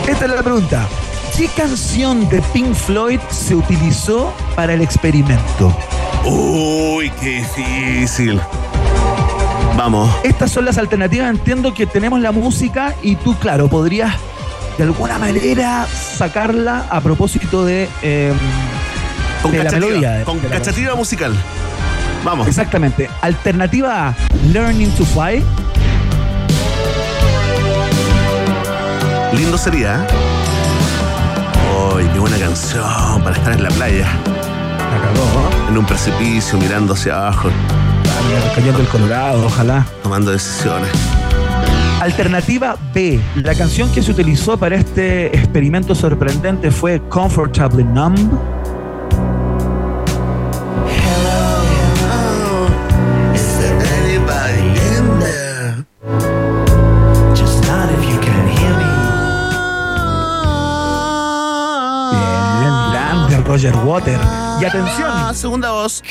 Esta 0.08 0.24
es 0.24 0.30
la 0.30 0.42
pregunta. 0.42 0.86
¿Qué 1.36 1.48
canción 1.48 2.28
de 2.28 2.42
Pink 2.52 2.74
Floyd 2.74 3.20
se 3.30 3.54
utilizó 3.54 4.32
para 4.54 4.74
el 4.74 4.82
experimento? 4.82 5.74
Uy, 6.24 7.10
qué 7.20 7.44
difícil. 7.56 8.40
Vamos. 9.76 10.10
Estas 10.22 10.50
son 10.50 10.66
las 10.66 10.76
alternativas. 10.76 11.30
Entiendo 11.30 11.72
que 11.72 11.86
tenemos 11.86 12.20
la 12.20 12.32
música 12.32 12.94
y 13.02 13.16
tú, 13.16 13.34
claro, 13.36 13.68
podrías 13.68 14.14
de 14.80 14.84
alguna 14.86 15.18
manera 15.18 15.86
sacarla 15.86 16.86
a 16.88 17.02
propósito 17.02 17.66
de, 17.66 17.86
eh, 18.00 18.32
Con 19.42 19.52
de 19.52 19.62
la 19.62 19.70
melodía. 19.72 20.24
con 20.24 20.40
de 20.40 20.48
la 20.48 20.56
cachativa 20.56 20.94
musical. 20.94 21.34
Vamos. 22.24 22.48
Exactamente. 22.48 23.10
Alternativa 23.20 24.08
A, 24.08 24.14
Learning 24.50 24.90
to 24.92 25.04
Fly. 25.04 25.44
Lindo 29.34 29.58
sería. 29.58 29.96
¿eh? 29.96 30.06
Uy, 31.96 32.04
qué 32.14 32.18
buena 32.18 32.38
canción 32.38 33.22
para 33.22 33.36
estar 33.36 33.52
en 33.52 33.62
la 33.62 33.68
playa. 33.68 34.06
La 34.06 34.98
cagó. 35.02 35.68
En 35.68 35.76
un 35.76 35.84
precipicio, 35.84 36.56
mirando 36.56 36.94
hacia 36.94 37.16
abajo, 37.16 37.50
Ah, 38.06 38.52
Cayendo 38.54 38.80
el 38.80 38.88
Colorado, 38.88 39.44
ojalá. 39.44 39.84
tomando 40.02 40.30
decisiones. 40.30 40.88
Alternativa 42.00 42.76
B. 42.94 43.20
La 43.36 43.54
canción 43.54 43.90
que 43.92 44.02
se 44.02 44.10
utilizó 44.10 44.56
para 44.56 44.76
este 44.76 45.26
experimento 45.36 45.94
sorprendente 45.94 46.70
fue 46.70 47.00
Comfortably 47.08 47.84
Numb. 47.84 48.16
Is 53.34 53.58
there 53.58 53.78
anybody 54.00 54.66
in 54.96 55.04
there? 55.20 55.86
Just 57.34 57.62
not 57.68 57.88
if 57.92 58.02
you 58.10 58.18
can 58.20 58.44
hear 58.56 58.72
me. 58.80 58.90
Bien, 62.60 62.74
grande 62.92 63.36
Roger 63.48 63.76
Water. 63.84 64.18
Y 64.60 64.64
atención, 64.64 65.10
Ah, 65.12 65.32
segunda 65.34 65.70
voz. 65.70 66.02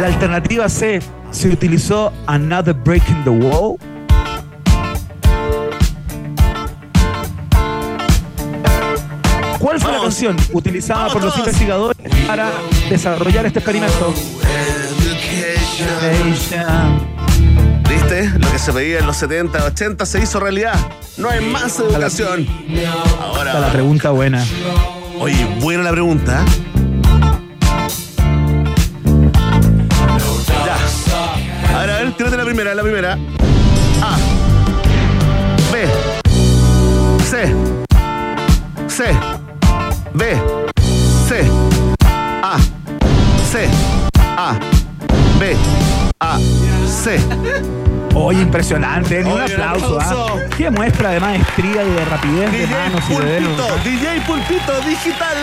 la 0.00 0.06
alternativa 0.06 0.68
C. 0.68 1.00
Se 1.30 1.48
utilizó 1.48 2.12
Another 2.26 2.74
Break 2.74 3.02
in 3.08 3.24
the 3.24 3.30
Wall. 3.30 3.76
¿Cuál 10.14 10.22
fue 10.22 10.28
la 10.28 10.30
Vamos. 10.30 10.36
canción 10.36 10.36
utilizada 10.52 11.08
por 11.12 11.24
los 11.24 11.36
investigadores 11.38 11.96
para 12.26 12.52
desarrollar 12.88 13.46
este 13.46 13.58
experimento? 13.58 14.14
¿Viste? 17.88 18.30
Lo 18.38 18.50
que 18.50 18.58
se 18.58 18.72
veía 18.72 18.98
en 19.00 19.06
los 19.06 19.16
70, 19.16 19.64
80 19.64 20.06
se 20.06 20.22
hizo 20.22 20.40
realidad. 20.40 20.74
No 21.16 21.28
hay 21.30 21.44
más 21.44 21.78
educación. 21.80 22.46
Está 22.68 23.44
la 23.44 23.52
Ahora, 23.52 23.72
pregunta 23.72 24.10
buena. 24.10 24.44
oye, 25.18 25.44
buena 25.60 25.82
la 25.82 25.90
pregunta. 25.90 26.44
Ya. 30.64 31.76
A 31.76 31.80
ver, 31.80 31.90
a 31.90 31.96
ver, 31.98 32.12
tírate 32.16 32.36
la 32.36 32.44
primera, 32.44 32.74
la 32.74 32.82
primera. 32.82 33.18
A. 34.02 34.16
B. 35.72 35.86
C. 37.24 37.54
C. 38.88 39.04
B. 40.14 40.24
C. 41.28 41.42
A. 42.42 42.56
C. 43.50 43.68
A. 44.36 44.54
B. 45.40 45.56
A. 46.20 46.38
C. 46.86 47.18
Oye, 48.14 48.42
impresionante. 48.42 49.24
Un 49.24 49.32
Oye, 49.32 49.56
un 49.56 49.60
aplauso. 49.62 49.98
¿ah? 50.00 50.04
aplauso. 50.04 50.40
Qué 50.56 50.70
muestra 50.70 51.10
de 51.10 51.20
maestría 51.20 51.84
y 51.84 51.90
de 51.90 52.04
rapidez 52.04 52.52
de 52.52 52.58
DJ 52.58 52.70
manos 52.76 53.02
y 53.10 53.14
de 53.14 53.24
dedos. 53.24 53.48
Pulpito, 53.48 53.66
¿ah? 53.68 53.82
DJ 53.84 54.20
Pulpito 54.26 54.80
Digital. 54.88 55.36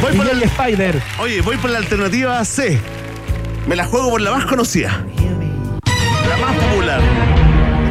Voy 0.00 0.16
por 0.16 0.26
la, 0.26 0.44
Spider. 0.44 1.02
oye, 1.18 1.40
voy 1.40 1.56
por 1.56 1.70
la 1.70 1.78
alternativa 1.78 2.44
C. 2.44 2.80
Me 3.66 3.74
la 3.74 3.84
juego 3.84 4.10
por 4.10 4.20
la 4.20 4.30
más 4.30 4.46
conocida. 4.46 5.04
La 6.28 6.36
más 6.36 6.54
popular. 6.54 7.00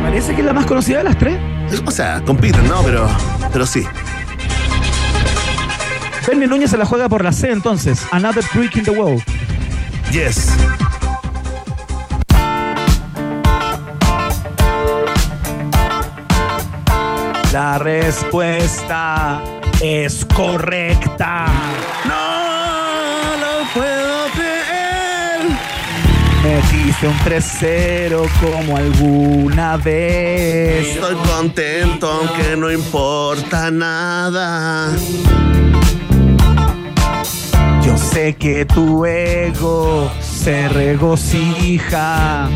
Parece 0.03 0.33
que 0.33 0.39
es 0.39 0.45
la 0.47 0.53
más 0.53 0.65
conocida 0.65 0.99
de 0.99 1.03
las 1.03 1.17
tres. 1.17 1.37
O 1.85 1.91
sea, 1.91 2.21
compiten, 2.21 2.65
¿no? 2.69 2.81
Pero, 2.81 3.09
pero 3.51 3.65
sí. 3.65 3.85
Bernie 6.27 6.45
Núñez 6.45 6.71
se 6.71 6.77
la 6.77 6.85
juega 6.85 7.07
por 7.07 7.23
la 7.23 7.31
C 7.31 7.51
entonces. 7.51 8.05
Another 8.11 8.43
Brick 8.53 8.75
in 8.75 8.83
the 8.83 8.91
Wall. 8.91 9.23
Yes. 10.11 10.51
La 17.53 17.77
respuesta 17.77 19.41
es 19.81 20.25
correcta. 20.35 21.45
No 22.05 23.37
lo 23.39 23.73
puedo 23.73 24.27
creer. 24.33 25.47
Metiste 26.43 27.07
un 27.07 27.17
3-0 27.19 28.29
como 28.41 28.75
alguna 28.75 29.77
vez. 29.77 30.89
Estoy 30.89 31.15
contento 31.15 32.11
aunque 32.11 32.57
no 32.57 32.69
importa 32.69 33.71
nada. 33.71 34.91
Sé 37.97 38.35
que 38.35 38.65
tu 38.65 39.05
ego 39.05 40.11
se 40.21 40.67
regocija. 40.69 42.49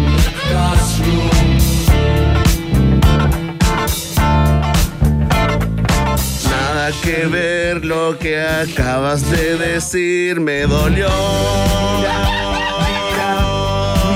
Nada 6.49 6.91
que 7.04 7.25
ver 7.27 7.86
lo 7.86 8.17
que 8.17 8.39
acabas 8.41 9.30
de 9.30 9.58
decir 9.58 10.39
me 10.39 10.62
dolió. 10.62 11.10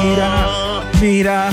Mira, 0.04 0.48
mira, 1.02 1.50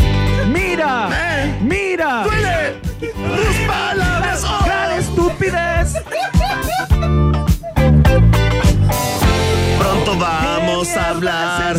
mira, 0.48 1.08
Eh. 1.12 1.58
mira. 1.62 2.22
¡Duele! 2.24 2.80
¡Tus 3.00 3.56
palabras! 3.66 4.44
oh. 4.44 4.64
¡Gran 4.64 4.98
estupidez! 4.98 5.94
Vamos 10.82 10.96
a 10.96 11.10
hablar 11.10 11.78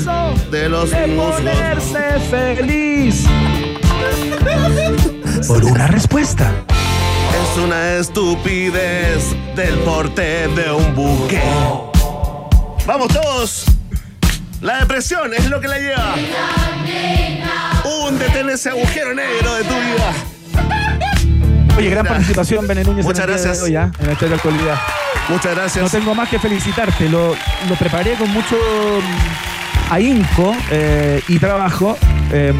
de 0.49 0.69
los 0.69 0.89
de 0.91 1.07
ponerse 1.07 2.19
feliz. 2.29 3.25
Por 5.47 5.65
una 5.65 5.87
respuesta. 5.87 6.49
Es 6.69 7.57
una 7.57 7.95
estupidez 7.95 9.35
del 9.55 9.77
porte 9.79 10.47
de 10.47 10.71
un 10.71 10.95
buque. 10.95 11.41
Vamos 12.85 13.09
todos. 13.09 13.65
La 14.61 14.79
depresión 14.79 15.33
es 15.33 15.49
lo 15.49 15.59
que 15.59 15.67
la 15.67 15.79
lleva. 15.79 16.15
Húndete 17.83 18.39
en 18.39 18.49
ese 18.51 18.69
agujero 18.69 19.13
negro 19.13 19.55
de 19.55 19.63
tu 19.63 19.73
vida. 19.73 20.13
Oye, 21.77 21.89
gran 21.89 22.05
participación, 22.05 22.65
Bene 22.67 22.83
Núñez. 22.85 23.03
Muchas 23.03 23.25
en 23.25 23.31
el 23.31 23.35
día 23.35 23.43
de 23.43 23.47
gracias. 23.49 23.67
hoy, 23.67 23.75
¿ah? 23.75 23.91
En 23.99 24.29
de 24.29 24.35
actualidad. 24.35 24.79
Muchas 25.29 25.55
No 25.55 25.61
gracias. 25.61 25.91
tengo 25.91 26.13
más 26.15 26.29
que 26.29 26.39
felicitarte. 26.39 27.09
Lo, 27.09 27.35
lo 27.69 27.75
preparé 27.79 28.13
con 28.13 28.29
mucho 28.31 28.55
mm, 28.55 29.93
ahínco 29.93 30.55
eh, 30.71 31.21
y 31.27 31.39
trabajo, 31.39 31.97
eh, 32.31 32.53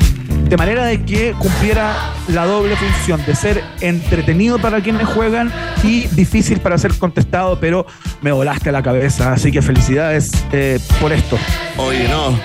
de 0.49 0.57
manera 0.57 0.85
de 0.85 1.03
que 1.03 1.33
cumpliera 1.33 1.93
la 2.27 2.45
doble 2.45 2.75
función 2.75 3.23
de 3.25 3.35
ser 3.35 3.63
entretenido 3.81 4.59
para 4.59 4.81
quienes 4.81 5.07
juegan 5.07 5.51
y 5.83 6.01
difícil 6.07 6.59
para 6.59 6.77
ser 6.77 6.93
contestado, 6.97 7.59
pero 7.59 7.85
me 8.21 8.31
volaste 8.31 8.71
la 8.71 8.83
cabeza. 8.83 9.33
Así 9.33 9.51
que 9.51 9.61
felicidades 9.61 10.31
eh, 10.51 10.79
por 11.01 11.11
esto. 11.11 11.37
Oye, 11.77 12.07
no. 12.07 12.37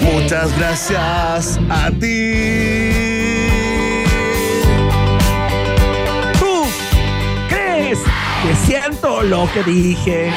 Muchas 0.00 0.56
gracias 0.58 1.58
a 1.70 1.90
ti. 1.90 2.83
Siento 9.04 9.22
lo 9.22 9.52
que 9.52 9.62
dije? 9.64 10.28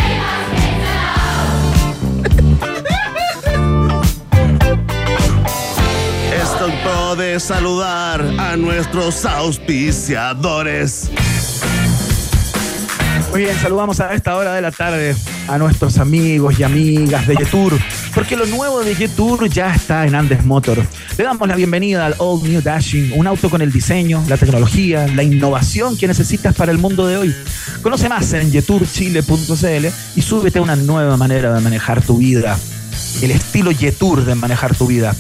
Es 6.34 6.58
tiempo 6.58 7.16
de 7.16 7.40
saludar 7.40 8.22
a 8.38 8.58
nuestros 8.58 9.26
auspiciadores. 9.26 11.10
Muy 13.32 13.42
bien, 13.42 13.56
saludamos 13.58 14.00
a 14.00 14.14
esta 14.14 14.36
hora 14.38 14.54
de 14.54 14.62
la 14.62 14.72
tarde 14.72 15.16
a 15.48 15.58
nuestros 15.58 15.98
amigos 15.98 16.58
y 16.60 16.64
amigas 16.64 17.28
de 17.28 17.36
Jetour, 17.36 17.78
porque 18.16 18.38
lo 18.38 18.46
nuevo 18.46 18.84
de 18.84 18.96
Jetour 18.96 19.50
ya 19.50 19.74
está 19.74 20.08
en 20.08 20.16
Andes 20.16 20.46
Motor. 20.46 20.82
Le 21.18 21.24
damos 21.24 21.48
la 21.48 21.56
bienvenida 21.56 22.06
al 22.06 22.16
All 22.20 22.42
New 22.44 22.62
Dashing, 22.62 23.12
un 23.16 23.28
auto 23.28 23.50
con 23.50 23.62
el 23.62 23.72
diseño, 23.72 24.24
la 24.30 24.38
tecnología, 24.38 25.08
la 25.08 25.24
innovación 25.24 25.98
que 25.98 26.08
necesitas 26.08 26.56
para 26.56 26.72
el 26.72 26.78
mundo 26.78 27.06
de 27.06 27.18
hoy. 27.18 27.36
Conoce 27.82 28.08
más 28.08 28.32
en 28.34 28.52
jeturchile.cl 28.52 29.88
y 30.16 30.22
súbete 30.22 30.60
a 30.60 30.62
una 30.62 30.78
nueva 30.78 31.18
manera 31.18 31.54
de 31.54 31.60
manejar 31.60 32.02
tu 32.02 32.18
vida, 32.18 32.58
el 33.22 33.32
estilo 33.32 33.72
Jetour 33.72 34.24
de 34.24 34.36
manejar 34.36 34.74
tu 34.74 34.88
vida. 34.88 35.14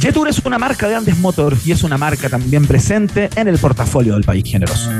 Jetour 0.00 0.28
es 0.28 0.40
una 0.44 0.58
marca 0.58 0.88
de 0.88 0.96
Andes 0.96 1.18
Motor 1.18 1.56
y 1.64 1.72
es 1.72 1.84
una 1.84 1.96
marca 1.96 2.28
también 2.28 2.66
presente 2.66 3.30
en 3.36 3.48
el 3.48 3.58
portafolio 3.58 4.14
del 4.14 4.24
país 4.24 4.44
generoso. 4.44 4.90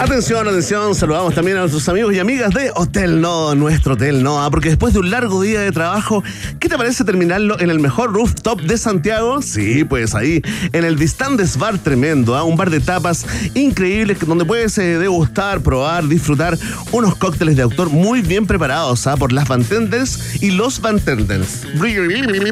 Atención, 0.00 0.46
atención, 0.46 0.94
saludamos 0.94 1.34
también 1.34 1.56
a 1.56 1.60
nuestros 1.60 1.88
amigos 1.88 2.14
y 2.14 2.18
amigas 2.18 2.52
de 2.52 2.70
Hotel 2.74 3.20
Noa, 3.20 3.54
nuestro 3.54 3.94
Hotel 3.94 4.22
Noa, 4.22 4.50
porque 4.50 4.68
después 4.68 4.92
de 4.92 5.00
un 5.00 5.10
largo 5.10 5.40
día 5.42 5.60
de 5.60 5.72
trabajo, 5.72 6.22
¿qué 6.60 6.68
te 6.68 6.76
parece 6.76 7.04
terminarlo 7.04 7.58
en 7.60 7.70
el 7.70 7.80
mejor 7.80 8.12
rooftop 8.12 8.60
de 8.60 8.76
Santiago? 8.78 9.40
Sí, 9.42 9.84
pues 9.84 10.14
ahí, 10.14 10.42
en 10.72 10.84
el 10.84 10.96
Distantes 10.98 11.56
Bar 11.56 11.78
tremendo, 11.78 12.36
¿ah? 12.36 12.42
un 12.44 12.56
bar 12.56 12.70
de 12.70 12.80
tapas 12.80 13.24
increíbles 13.54 14.18
que- 14.18 14.26
donde 14.26 14.44
puedes 14.44 14.76
eh, 14.78 14.98
degustar, 14.98 15.60
probar, 15.60 16.06
disfrutar 16.06 16.58
unos 16.92 17.16
cócteles 17.16 17.56
de 17.56 17.62
autor 17.62 17.90
muy 17.90 18.20
bien 18.20 18.46
preparados 18.46 19.06
¿ah? 19.06 19.16
por 19.16 19.32
las 19.32 19.48
bartenders 19.48 20.42
y 20.42 20.50
los 20.52 20.80
bartenders. 20.80 21.62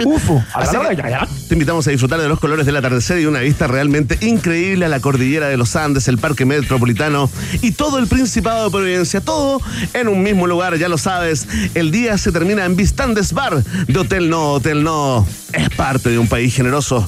Ufo, 0.06 0.42
a 0.54 0.60
la 0.60 0.64
Así 0.66 0.76
hora 0.76 0.90
que 0.90 0.96
ya, 0.96 1.10
ya. 1.10 1.28
Te 1.50 1.54
invitamos 1.54 1.84
a 1.88 1.90
disfrutar 1.90 2.20
de 2.20 2.28
los 2.28 2.38
colores 2.38 2.64
del 2.64 2.76
atardecer 2.76 3.18
y 3.18 3.26
una 3.26 3.40
vista 3.40 3.66
realmente 3.66 4.16
increíble 4.20 4.84
a 4.84 4.88
la 4.88 5.00
cordillera 5.00 5.48
de 5.48 5.56
los 5.56 5.74
Andes, 5.74 6.06
el 6.06 6.16
Parque 6.16 6.44
Metropolitano 6.44 7.28
y 7.60 7.72
todo 7.72 7.98
el 7.98 8.06
Principado 8.06 8.66
de 8.66 8.70
Providencia. 8.70 9.20
Todo 9.20 9.60
en 9.92 10.06
un 10.06 10.22
mismo 10.22 10.46
lugar, 10.46 10.76
ya 10.76 10.88
lo 10.88 10.96
sabes. 10.96 11.48
El 11.74 11.90
día 11.90 12.18
se 12.18 12.30
termina 12.30 12.64
en 12.64 12.76
Vistandes 12.76 13.32
Bar 13.32 13.64
de 13.64 13.98
Hotel 13.98 14.30
No. 14.30 14.52
Hotel 14.52 14.84
No 14.84 15.26
es 15.52 15.70
parte 15.70 16.10
de 16.10 16.20
un 16.20 16.28
país 16.28 16.54
generoso. 16.54 17.04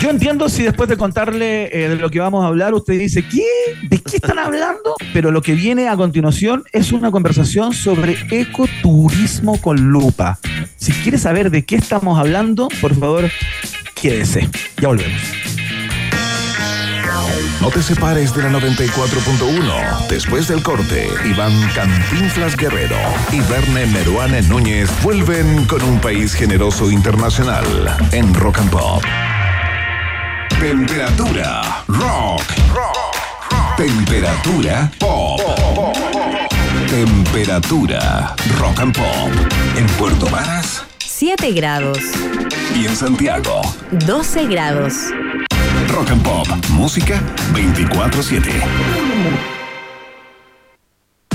Yo 0.00 0.10
entiendo 0.10 0.48
si 0.48 0.62
después 0.62 0.88
de 0.88 0.96
contarle 0.96 1.66
eh, 1.72 1.88
de 1.88 1.96
lo 1.96 2.10
que 2.10 2.20
vamos 2.20 2.44
a 2.44 2.48
hablar, 2.48 2.74
usted 2.74 2.98
dice, 2.98 3.22
¿qué? 3.22 3.44
¿De 3.88 3.98
qué 3.98 4.16
están 4.16 4.38
hablando? 4.38 4.94
Pero 5.12 5.30
lo 5.30 5.42
que 5.42 5.54
viene 5.54 5.88
a 5.88 5.96
continuación 5.96 6.64
es 6.72 6.92
una 6.92 7.10
conversación 7.10 7.72
sobre 7.72 8.16
ecoturismo 8.30 9.60
con 9.60 9.90
lupa. 9.90 10.38
Si 10.76 10.92
quiere 10.92 11.18
saber 11.18 11.50
de 11.50 11.64
qué 11.64 11.76
estamos 11.76 12.18
hablando, 12.18 12.68
por 12.80 12.98
favor, 12.98 13.30
quédese. 13.94 14.48
Ya 14.80 14.88
volvemos. 14.88 15.20
No 17.60 17.68
te 17.68 17.82
separes 17.82 18.34
de 18.34 18.42
la 18.42 18.48
94.1. 18.50 20.08
Después 20.08 20.48
del 20.48 20.62
corte, 20.62 21.08
Iván 21.26 21.52
Cantinflas 21.74 22.56
Guerrero 22.56 22.96
y 23.32 23.40
Verne 23.40 23.84
Meruane 23.86 24.40
Núñez 24.42 24.88
vuelven 25.02 25.66
con 25.66 25.82
un 25.82 26.00
país 26.00 26.34
generoso 26.34 26.90
internacional 26.90 27.64
en 28.12 28.32
Rock 28.32 28.60
and 28.60 28.70
Pop. 28.70 29.02
Temperatura 30.60 31.82
rock. 31.86 32.44
Temperatura 33.78 34.90
pop. 34.98 35.40
Temperatura 36.86 38.34
rock 38.58 38.80
and 38.80 38.94
pop. 38.94 39.30
En 39.76 39.86
Puerto 39.96 40.26
Varas 40.26 40.84
7 40.98 41.52
grados, 41.52 41.98
y 42.74 42.86
en 42.86 42.94
Santiago. 42.94 43.62
12 44.06 44.46
grados. 44.48 44.94
Rock 45.88 46.10
and 46.10 46.22
Pop. 46.22 46.46
Música 46.70 47.20
24-7. 47.52 49.59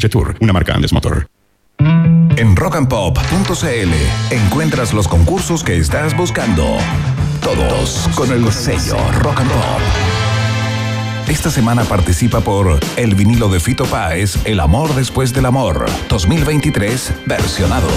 Jetour, 0.00 0.36
una 0.40 0.52
marca 0.52 0.74
Andes 0.74 0.92
Motor. 0.92 1.28
En 2.36 2.56
rockandpop.cl 2.56 4.34
encuentras 4.34 4.92
los 4.92 5.08
concursos 5.08 5.62
que 5.62 5.76
estás 5.76 6.16
buscando. 6.16 6.78
Todos 7.42 8.08
con 8.14 8.30
el 8.32 8.50
sello 8.52 8.96
Rock 9.20 9.40
and 9.40 9.50
Pop. 9.50 9.80
Esta 11.28 11.50
semana 11.50 11.84
participa 11.84 12.40
por 12.40 12.80
el 12.96 13.14
vinilo 13.14 13.48
de 13.48 13.60
Fito 13.60 13.84
Páez, 13.84 14.36
El 14.44 14.58
amor 14.58 14.94
después 14.94 15.32
del 15.32 15.46
amor, 15.46 15.86
2023, 16.08 17.12
versionado. 17.26 17.88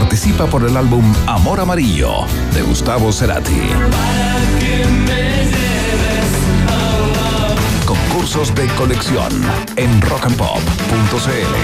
Participa 0.00 0.46
por 0.46 0.64
el 0.64 0.76
álbum 0.78 1.04
Amor 1.26 1.60
Amarillo, 1.60 2.24
de 2.54 2.62
Gustavo 2.62 3.12
Cerati. 3.12 3.60
Concursos 7.84 8.54
de 8.54 8.66
colección 8.68 9.30
en 9.76 10.00
rockandpop.cl. 10.00 11.54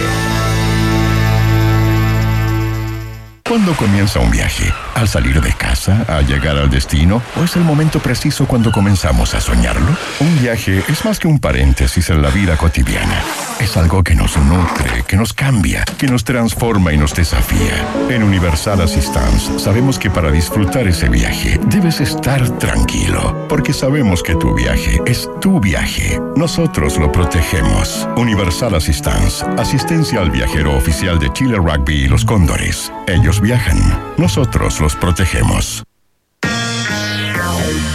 ¿Cuándo 3.49 3.74
comienza 3.74 4.20
un 4.20 4.30
viaje? 4.30 4.70
¿Al 4.95 5.09
salir 5.09 5.41
de 5.41 5.55
casa? 5.55 6.05
¿Al 6.07 6.26
llegar 6.26 6.59
al 6.59 6.68
destino? 6.68 7.22
¿O 7.41 7.45
es 7.45 7.57
el 7.57 7.62
momento 7.62 8.01
preciso 8.01 8.47
cuando 8.47 8.70
comenzamos 8.70 9.34
a 9.34 9.41
soñarlo? 9.41 9.97
Un 10.20 10.41
viaje 10.41 10.84
es 10.89 11.05
más 11.07 11.18
que 11.18 11.26
un 11.26 11.39
paréntesis 11.39 12.11
en 12.11 12.20
la 12.20 12.28
vida 12.28 12.59
cotidiana. 12.59 13.22
Es 13.61 13.76
algo 13.76 14.02
que 14.02 14.14
nos 14.14 14.36
nutre, 14.36 15.04
que 15.07 15.16
nos 15.16 15.32
cambia, 15.32 15.84
que 15.98 16.07
nos 16.07 16.24
transforma 16.24 16.92
y 16.92 16.98
nos 16.98 17.14
desafía. 17.14 17.86
En 18.11 18.22
Universal 18.22 18.80
Assistance 18.80 19.59
sabemos 19.59 19.98
que 19.98 20.11
para 20.11 20.30
disfrutar 20.30 20.86
ese 20.86 21.09
viaje 21.09 21.59
debes 21.66 22.00
estar 22.00 22.48
tranquilo, 22.59 23.46
porque 23.48 23.72
sabemos 23.72 24.22
que 24.22 24.36
tu 24.36 24.54
viaje 24.54 25.00
es 25.07 25.28
tu 25.40 25.59
viaje. 25.59 26.20
Nosotros 26.36 26.98
lo 26.98 27.11
protegemos. 27.11 28.09
Universal 28.16 28.74
Assistance, 28.74 29.44
asistencia 29.59 30.20
al 30.20 30.30
viajero 30.30 30.76
oficial 30.76 31.18
de 31.18 31.32
Chile 31.32 31.57
Rugby 31.57 32.04
y 32.04 32.09
los 32.09 32.24
Cóndores. 32.24 32.92
Ellos 33.07 33.40
viajan, 33.40 33.78
nosotros 34.18 34.80
los 34.80 34.94
protegemos. 34.96 35.82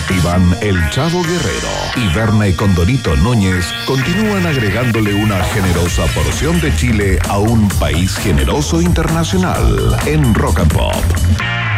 Iván 0.09 0.55
El 0.61 0.77
Chavo 0.89 1.23
Guerrero 1.23 1.69
y 1.95 2.13
Verne 2.13 2.55
Condorito 2.55 3.15
Núñez 3.15 3.65
continúan 3.85 4.45
agregándole 4.45 5.13
una 5.13 5.43
generosa 5.45 6.05
porción 6.07 6.59
de 6.61 6.75
Chile 6.75 7.19
a 7.29 7.37
un 7.37 7.67
país 7.79 8.15
generoso 8.17 8.81
internacional 8.81 9.97
en 10.05 10.33
Rock 10.33 10.59
and 10.59 10.73
Pop. 10.73 11.70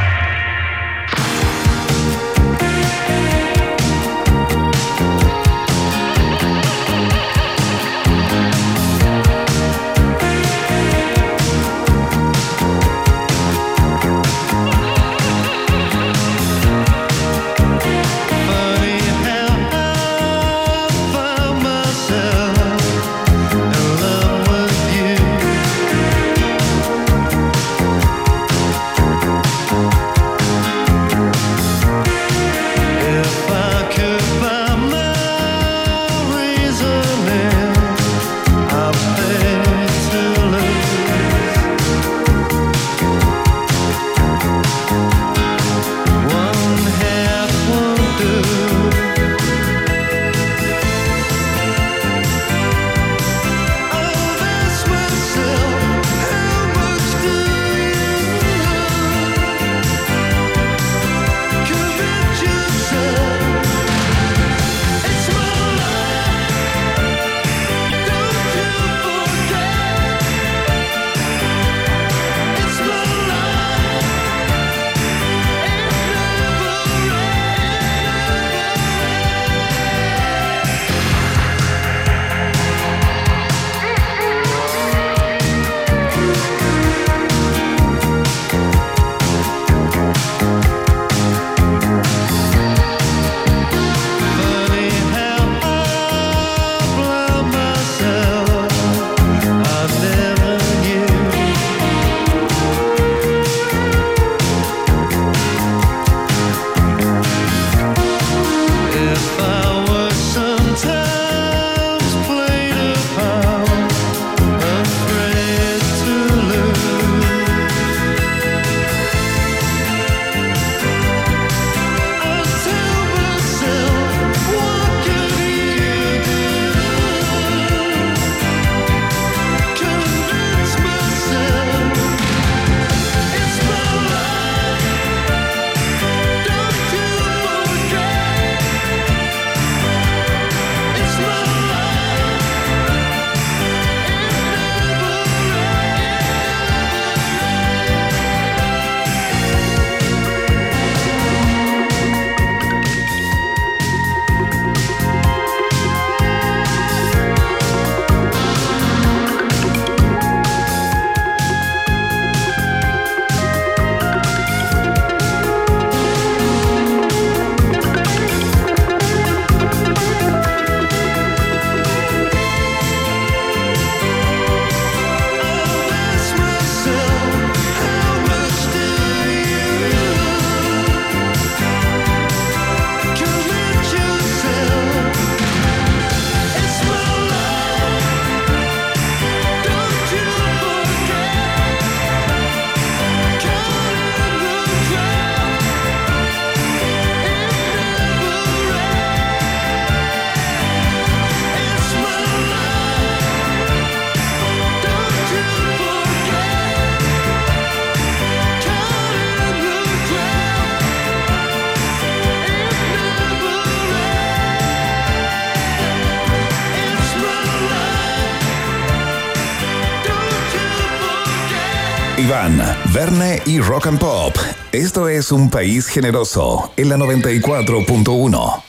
Verne 223.03 223.41
y 223.45 223.59
Rock 223.59 223.87
and 223.87 223.99
Pop. 223.99 224.33
Esto 224.71 225.09
es 225.09 225.33
un 225.33 225.49
país 225.49 225.87
generoso 225.87 226.71
en 226.77 226.87
la 226.87 226.95
94.1. 226.95 228.63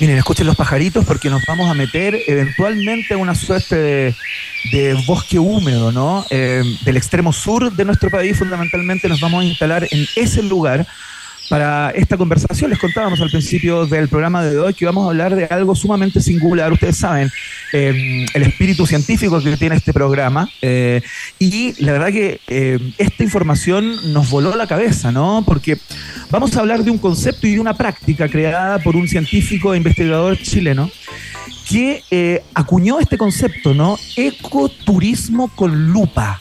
Miren, 0.00 0.18
escuchen 0.18 0.44
los 0.48 0.56
pajaritos 0.56 1.04
porque 1.04 1.30
nos 1.30 1.40
vamos 1.46 1.70
a 1.70 1.74
meter 1.74 2.18
eventualmente 2.26 3.14
a 3.14 3.16
una 3.16 3.36
suerte 3.36 3.76
de, 3.76 4.14
de 4.72 4.94
bosque 5.06 5.38
húmedo, 5.38 5.92
¿no? 5.92 6.26
Eh, 6.30 6.64
del 6.84 6.96
extremo 6.96 7.32
sur 7.32 7.70
de 7.70 7.84
nuestro 7.84 8.10
país, 8.10 8.36
fundamentalmente, 8.36 9.08
nos 9.08 9.20
vamos 9.20 9.42
a 9.42 9.46
instalar 9.46 9.86
en 9.88 10.04
ese 10.16 10.42
lugar 10.42 10.84
para 11.50 11.90
esta 11.90 12.16
conversación. 12.16 12.70
Les 12.70 12.78
contábamos 12.78 13.20
al 13.20 13.28
principio 13.28 13.84
del 13.84 14.08
programa 14.08 14.44
de 14.44 14.56
hoy 14.56 14.72
que 14.72 14.86
vamos 14.86 15.04
a 15.04 15.08
hablar 15.08 15.34
de 15.34 15.46
algo 15.46 15.74
sumamente 15.74 16.20
singular. 16.20 16.72
Ustedes 16.72 16.96
saben 16.96 17.28
eh, 17.72 18.24
el 18.32 18.42
espíritu 18.44 18.86
científico 18.86 19.42
que 19.42 19.56
tiene 19.56 19.74
este 19.74 19.92
programa. 19.92 20.48
eh, 20.62 21.02
y 21.40 21.74
la 21.84 21.90
verdad 21.90 22.12
que 22.12 22.40
eh, 22.46 22.78
esta 22.98 23.24
información 23.24 24.12
nos 24.12 24.30
voló 24.30 24.54
la 24.54 24.68
cabeza, 24.68 25.10
¿no? 25.10 25.42
Porque 25.44 25.76
vamos 26.30 26.56
a 26.56 26.60
hablar 26.60 26.84
de 26.84 26.92
un 26.92 26.98
concepto 26.98 27.48
y 27.48 27.54
de 27.54 27.60
una 27.60 27.74
práctica 27.74 28.28
creada 28.28 28.78
por 28.78 28.94
un 28.94 29.08
científico 29.08 29.74
e 29.74 29.76
investigador 29.76 30.40
chileno 30.40 30.88
que 31.68 32.42
acuñó 32.54 33.00
este 33.00 33.18
concepto, 33.18 33.74
¿no? 33.74 33.98
Ecoturismo 34.16 35.48
con 35.56 35.88
lupa. 35.88 36.40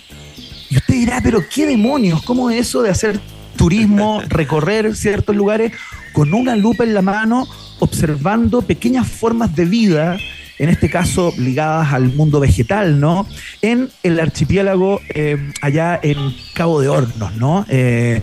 Y 0.69 0.77
usted 0.77 0.93
dirá, 0.93 1.19
pero 1.23 1.43
qué 1.49 1.65
demonios, 1.65 2.21
¿cómo 2.21 2.51
es 2.51 2.59
eso 2.59 2.83
de 2.83 2.91
hacer 2.91 3.19
turismo, 3.59 4.21
recorrer 4.29 4.95
ciertos 4.95 5.35
lugares 5.35 5.73
con 6.13 6.33
una 6.33 6.55
lupa 6.55 6.85
en 6.85 6.93
la 6.93 7.01
mano, 7.01 7.45
observando 7.79 8.61
pequeñas 8.61 9.05
formas 9.05 9.53
de 9.53 9.65
vida, 9.65 10.17
en 10.59 10.69
este 10.69 10.89
caso 10.89 11.33
ligadas 11.37 11.93
al 11.93 12.13
mundo 12.13 12.39
vegetal, 12.39 12.99
¿no? 12.99 13.25
En 13.61 13.89
el 14.03 14.19
archipiélago 14.19 15.01
eh, 15.09 15.37
allá 15.61 15.99
en 16.03 16.17
Cabo 16.53 16.81
de 16.81 16.89
Hornos, 16.89 17.35
¿no? 17.35 17.65
Eh, 17.69 18.21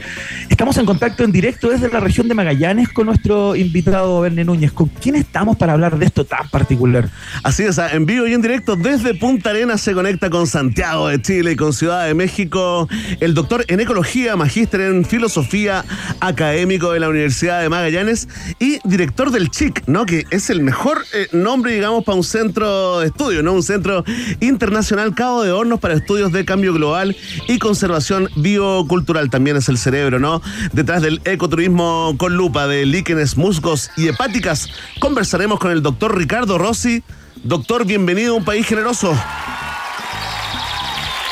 estamos 0.51 0.77
en 0.77 0.87
contacto 0.87 1.25
en 1.25 1.33
directo 1.33 1.71
desde 1.71 1.89
la 1.89 2.01
región 2.01 2.29
de 2.29 2.35
Magallanes 2.35 2.91
con 2.91 3.07
nuestro 3.07 3.57
invitado 3.57 4.21
Verne 4.21 4.45
Núñez. 4.45 4.73
¿Con 4.73 4.89
quién 4.89 5.17
estamos 5.17 5.57
para 5.57 5.73
hablar 5.73 5.99
de 5.99 6.07
esto 6.07 6.25
tan 6.25 6.49
particular? 6.51 7.09
Así 7.43 7.63
es, 7.63 7.79
en 7.79 8.05
vivo 8.05 8.27
y 8.27 8.35
en 8.35 8.43
directo 8.43 8.77
desde 8.77 9.15
Punta 9.15 9.51
Arenas 9.51 9.81
se 9.81 9.95
conecta 9.95 10.29
con 10.29 10.47
Santiago 10.47 11.09
de 11.09 11.21
Chile 11.23 11.53
y 11.53 11.57
con 11.57 11.73
Ciudad 11.73 12.07
de 12.07 12.15
México 12.15 12.89
el 13.21 13.35
doctor 13.35 13.65
en 13.69 13.81
ecología, 13.81 14.37
magíster 14.37 14.83
en 14.83 15.05
filosofía, 15.05 15.85
académico 16.21 16.93
de 16.93 17.01
la 17.01 17.09
Universidad 17.09 17.63
de 17.63 17.71
Magallanes 17.71 18.29
y 18.59 18.79
director 18.85 19.31
del 19.31 19.51
CHIC, 19.51 19.87
¿no? 19.87 20.05
Que 20.05 20.25
es 20.31 20.51
el 20.51 20.63
mejor 20.63 20.99
eh, 21.15 21.29
nombre, 21.33 21.73
digamos, 21.73 22.05
para 22.05 22.17
un 22.17 22.25
centro 22.27 23.01
de 23.01 23.07
estudio, 23.07 23.43
¿no? 23.43 23.53
Un 23.53 23.63
centro 23.63 24.05
internacional 24.41 25.15
Cabo 25.15 25.43
de 25.43 25.53
Hornos 25.53 25.81
para 25.81 25.95
estudios 25.95 26.33
de 26.33 26.45
cambio 26.45 26.73
global 26.75 27.17
y 27.49 27.59
conservación 27.59 28.29
biocultural. 28.37 29.31
También 29.31 29.57
es 29.57 29.69
el 29.69 29.79
cerebro, 29.79 30.19
¿no? 30.19 30.43
Detrás 30.73 31.03
del 31.03 31.21
ecoturismo 31.25 32.15
con 32.19 32.37
lupa 32.37 32.67
de 32.67 32.85
líquenes, 32.87 33.37
musgos 33.37 33.91
y 33.97 34.09
hepáticas. 34.09 34.69
Conversaremos 34.99 35.59
con 35.59 35.71
el 35.71 35.83
doctor 35.83 36.17
Ricardo 36.17 36.59
Rossi. 36.59 37.03
Doctor, 37.43 37.87
bienvenido 37.87 38.35
a 38.35 38.37
un 38.37 38.45
país 38.45 38.67
generoso. 38.67 39.17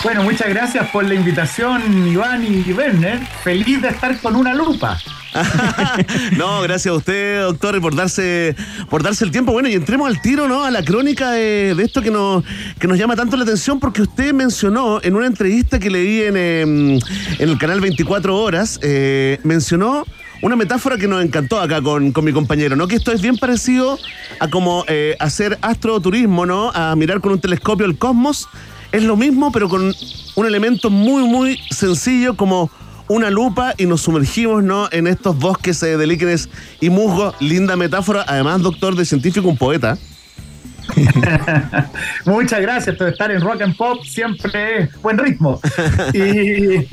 Bueno, 0.02 0.22
muchas 0.22 0.48
gracias 0.50 0.90
por 0.90 1.04
la 1.04 1.14
invitación, 1.14 2.06
Iván 2.06 2.44
y 2.44 2.72
Werner. 2.72 3.18
Feliz 3.42 3.80
de 3.80 3.88
estar 3.88 4.20
con 4.20 4.36
una 4.36 4.54
lupa. 4.54 4.98
no, 6.36 6.62
gracias 6.62 6.92
a 6.92 6.96
usted, 6.96 7.42
doctor, 7.42 7.80
por 7.80 7.94
darse, 7.94 8.54
por 8.88 9.02
darse 9.02 9.24
el 9.24 9.30
tiempo. 9.30 9.52
Bueno, 9.52 9.68
y 9.68 9.74
entremos 9.74 10.08
al 10.08 10.20
tiro, 10.20 10.48
¿no? 10.48 10.64
A 10.64 10.70
la 10.70 10.84
crónica 10.84 11.32
de, 11.32 11.74
esto 11.78 12.02
que 12.02 12.10
nos, 12.10 12.44
que 12.78 12.86
nos 12.86 12.98
llama 12.98 13.16
tanto 13.16 13.36
la 13.36 13.42
atención, 13.42 13.80
porque 13.80 14.02
usted 14.02 14.32
mencionó 14.32 15.00
en 15.02 15.16
una 15.16 15.26
entrevista 15.26 15.78
que 15.78 15.90
leí 15.90 16.22
en, 16.22 16.34
eh, 16.36 16.60
en 16.62 17.48
el 17.48 17.58
canal 17.58 17.80
24 17.80 18.36
Horas, 18.36 18.78
eh, 18.82 19.38
mencionó 19.42 20.04
una 20.42 20.56
metáfora 20.56 20.98
que 20.98 21.08
nos 21.08 21.24
encantó 21.24 21.58
acá 21.58 21.80
con, 21.80 22.12
con 22.12 22.24
mi 22.24 22.32
compañero, 22.32 22.76
¿no? 22.76 22.86
Que 22.86 22.96
esto 22.96 23.12
es 23.12 23.22
bien 23.22 23.36
parecido 23.36 23.98
a 24.40 24.48
como 24.48 24.84
eh, 24.88 25.16
hacer 25.18 25.58
astroturismo, 25.62 26.46
¿no? 26.46 26.70
A 26.74 26.94
mirar 26.96 27.20
con 27.20 27.32
un 27.32 27.40
telescopio 27.40 27.86
el 27.86 27.96
cosmos. 27.96 28.48
Es 28.92 29.02
lo 29.02 29.16
mismo, 29.16 29.50
pero 29.50 29.68
con 29.68 29.92
un 30.34 30.46
elemento 30.46 30.90
muy, 30.90 31.24
muy 31.24 31.58
sencillo 31.70 32.36
como 32.36 32.70
una 33.08 33.30
lupa 33.30 33.74
y 33.76 33.86
nos 33.86 34.02
sumergimos 34.02 34.62
¿no? 34.62 34.88
en 34.90 35.06
estos 35.06 35.38
bosques 35.38 35.82
eh, 35.82 35.96
de 35.96 36.06
líquenes 36.06 36.48
y 36.80 36.90
musgos. 36.90 37.34
Linda 37.40 37.76
metáfora. 37.76 38.24
Además, 38.26 38.62
doctor 38.62 38.94
de 38.96 39.04
científico, 39.04 39.48
un 39.48 39.56
poeta. 39.56 39.98
Muchas 42.24 42.60
gracias 42.60 42.96
por 42.96 43.08
estar 43.08 43.30
en 43.30 43.40
Rock 43.40 43.62
and 43.62 43.76
Pop. 43.76 44.04
Siempre 44.04 44.82
es 44.82 45.02
buen 45.02 45.18
ritmo. 45.18 45.60
Y 46.14 46.86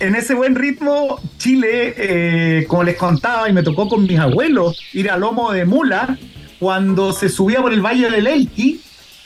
en 0.00 0.14
ese 0.14 0.34
buen 0.34 0.54
ritmo, 0.54 1.20
Chile, 1.38 1.94
eh, 1.96 2.64
como 2.68 2.84
les 2.84 2.96
contaba, 2.96 3.48
y 3.48 3.52
me 3.52 3.62
tocó 3.62 3.88
con 3.88 4.04
mis 4.04 4.18
abuelos 4.18 4.80
ir 4.92 5.10
a 5.10 5.16
lomo 5.16 5.52
de 5.52 5.64
mula 5.64 6.16
cuando 6.58 7.12
se 7.12 7.28
subía 7.28 7.60
por 7.60 7.72
el 7.72 7.80
Valle 7.80 8.10
del 8.10 8.26
Elqui 8.26 8.80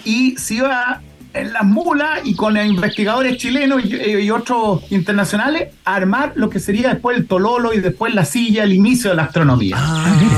y 0.05 0.37
se 0.37 0.55
iba 0.55 1.01
en 1.35 1.53
las 1.53 1.65
mulas 1.65 2.21
y 2.25 2.35
con 2.35 2.57
investigadores 2.57 3.37
chilenos 3.37 3.85
y, 3.85 3.95
y 3.95 4.31
otros 4.31 4.83
internacionales 4.91 5.69
a 5.85 5.95
armar 5.95 6.33
lo 6.37 6.51
que 6.51 6.61
sería 6.61 6.91
después 6.91 7.17
el 7.17 7.27
tololo 7.27 7.73
y 7.73 7.81
después 7.81 8.15
la 8.15 8.25
silla, 8.25 8.65
el 8.65 8.73
inicio 8.73 9.11
de 9.11 9.17
la 9.17 9.25
astronomía. 9.25 9.77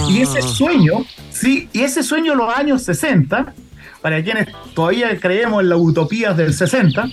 Y 0.08 0.20
ese 0.20 0.42
sueño, 0.42 1.04
sí, 1.30 1.68
y 1.72 1.80
ese 1.80 2.02
sueño 2.02 2.32
en 2.32 2.38
los 2.38 2.54
años 2.54 2.82
60, 2.82 3.54
para 4.00 4.22
quienes 4.22 4.48
todavía 4.74 5.18
creemos 5.18 5.62
en 5.62 5.70
las 5.70 5.78
utopías 5.80 6.36
del 6.36 6.52
60, 6.52 7.08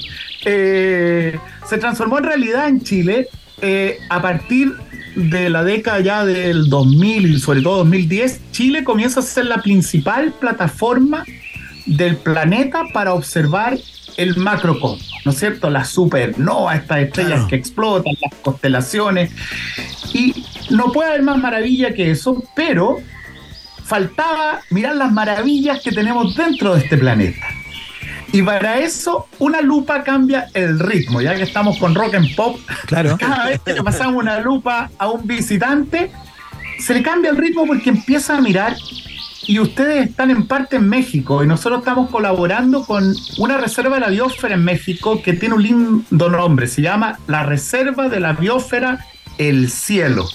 eh, 0.46 1.40
se 1.68 1.78
transformó 1.78 2.18
en 2.20 2.24
realidad 2.26 2.68
en 2.68 2.82
Chile 2.82 3.28
eh, 3.62 3.98
a 4.10 4.22
partir 4.22 4.74
de 5.16 5.50
la 5.50 5.64
década 5.64 6.00
ya 6.00 6.26
del 6.26 6.70
2000 6.70 7.36
y 7.36 7.40
sobre 7.40 7.62
todo 7.62 7.78
2010, 7.78 8.52
Chile 8.52 8.84
comienza 8.84 9.20
a 9.20 9.24
ser 9.24 9.46
la 9.46 9.62
principal 9.62 10.34
plataforma 10.40 11.26
del 11.98 12.18
planeta 12.18 12.84
para 12.94 13.14
observar 13.14 13.78
el 14.18 14.36
macrocosmos, 14.38 15.12
¿no 15.26 15.32
es 15.32 15.39
cierto? 15.39 15.70
Las 15.70 15.89
supernovas, 15.89 16.82
estas 16.82 17.00
estrellas 17.00 17.32
Claro. 17.34 17.48
que 17.48 17.56
explotan, 17.56 18.14
las 18.22 18.34
constelaciones. 18.42 19.32
Y 20.14 20.46
no 20.70 20.92
puede 20.92 21.10
haber 21.10 21.24
más 21.24 21.38
maravilla 21.38 21.94
que 21.94 22.12
eso, 22.12 22.44
pero 22.56 22.98
faltaba 23.84 24.62
mirar 24.70 24.96
las 24.96 25.12
maravillas 25.12 25.82
que 25.82 25.92
tenemos 25.92 26.36
dentro 26.36 26.76
de 26.76 26.82
este 26.82 26.98
planeta. 26.98 27.46
Y 28.34 28.42
para 28.44 28.80
eso, 28.80 29.28
una 29.39 29.60
lupa 29.62 30.04
cambia 30.04 30.48
el 30.54 30.80
ritmo, 30.80 31.22
ya 31.22 31.36
que 31.36 31.44
estamos 31.44 31.78
con 31.78 31.94
rock 31.94 32.16
and 32.16 32.34
pop. 32.36 32.58
Claro. 32.86 33.18
Cada 33.20 33.48
vez 33.48 33.60
que 33.60 33.74
le 33.74 33.84
pasamos 33.84 34.16
una 34.16 34.39
lupa 34.39 34.89
a 34.98 35.10
un 35.10 35.28
visitante, 35.28 36.12
se 36.80 36.94
le 36.94 37.04
cambia 37.04 37.32
el 37.32 37.38
ritmo 37.38 37.66
porque 37.66 37.89
empieza 37.89 38.38
a 38.38 38.42
mirar. 38.42 38.76
Y 39.48 39.60
ustedes 39.60 40.10
están 40.10 40.30
en 40.30 40.46
parte 40.46 40.76
en 40.76 40.88
México 40.88 41.44
y 41.44 41.48
nosotros 41.48 41.80
estamos 41.80 42.10
colaborando 42.10 42.86
con 42.86 43.14
una 43.38 43.58
reserva 43.58 43.96
de 43.96 44.02
la 44.02 44.10
biosfera 44.10 44.56
en 44.56 44.64
México 44.64 45.22
que 45.22 45.34
tiene 45.34 45.56
un 45.56 45.64
lindo 45.64 46.30
nombre. 46.30 46.68
Se 46.68 46.82
llama 46.82 47.20
la 47.28 47.44
Reserva 47.44 48.08
de 48.08 48.20
la 48.20 48.34
Biosfera 48.34 49.06
El 49.38 49.70
Cielo. 49.70 50.28